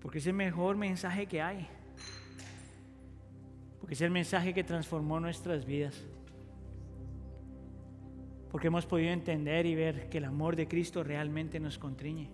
Porque 0.00 0.18
es 0.18 0.26
el 0.26 0.34
mejor 0.34 0.76
mensaje 0.76 1.26
que 1.26 1.40
hay. 1.40 1.68
Porque 3.80 3.94
es 3.94 4.00
el 4.00 4.10
mensaje 4.10 4.52
que 4.52 4.64
transformó 4.64 5.20
nuestras 5.20 5.64
vidas. 5.64 6.02
Porque 8.50 8.66
hemos 8.66 8.86
podido 8.86 9.12
entender 9.12 9.66
y 9.66 9.74
ver 9.74 10.08
que 10.08 10.18
el 10.18 10.24
amor 10.24 10.56
de 10.56 10.68
Cristo 10.68 11.02
realmente 11.02 11.58
nos 11.58 11.78
contriñe, 11.78 12.28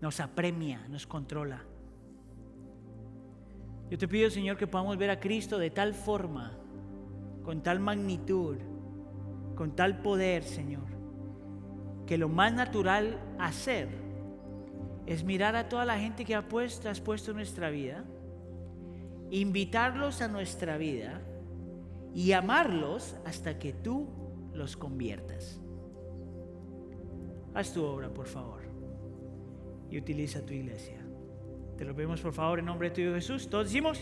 nos 0.00 0.18
apremia, 0.18 0.84
nos 0.88 1.06
controla. 1.06 1.62
Yo 3.88 3.98
te 3.98 4.08
pido, 4.08 4.30
Señor, 4.30 4.56
que 4.56 4.66
podamos 4.66 4.96
ver 4.96 5.10
a 5.10 5.20
Cristo 5.20 5.58
de 5.58 5.70
tal 5.70 5.94
forma, 5.94 6.58
con 7.44 7.62
tal 7.62 7.78
magnitud, 7.78 8.56
con 9.56 9.74
tal 9.74 10.00
poder, 10.02 10.44
Señor, 10.44 10.86
que 12.06 12.18
lo 12.18 12.28
más 12.28 12.52
natural 12.52 13.18
hacer 13.38 13.88
es 15.06 15.24
mirar 15.24 15.56
a 15.56 15.68
toda 15.68 15.84
la 15.84 15.98
gente 15.98 16.24
que 16.24 16.34
ha 16.34 16.46
puesto, 16.46 16.88
has 16.88 17.00
puesto 17.00 17.32
en 17.32 17.38
nuestra 17.38 17.70
vida, 17.70 18.04
invitarlos 19.30 20.22
a 20.22 20.28
nuestra 20.28 20.76
vida 20.78 21.20
y 22.14 22.32
amarlos 22.32 23.16
hasta 23.24 23.58
que 23.58 23.72
tú 23.72 24.08
los 24.52 24.76
conviertas. 24.76 25.60
Haz 27.54 27.72
tu 27.72 27.84
obra, 27.84 28.12
por 28.12 28.26
favor, 28.26 28.62
y 29.90 29.98
utiliza 29.98 30.44
tu 30.44 30.52
iglesia. 30.52 31.00
Te 31.76 31.84
lo 31.84 31.94
pedimos, 31.94 32.20
por 32.20 32.32
favor, 32.32 32.58
en 32.58 32.66
nombre 32.66 32.90
de 32.90 32.94
tuyo 32.94 33.14
Jesús. 33.14 33.48
Todos 33.48 33.66
decimos. 33.66 34.00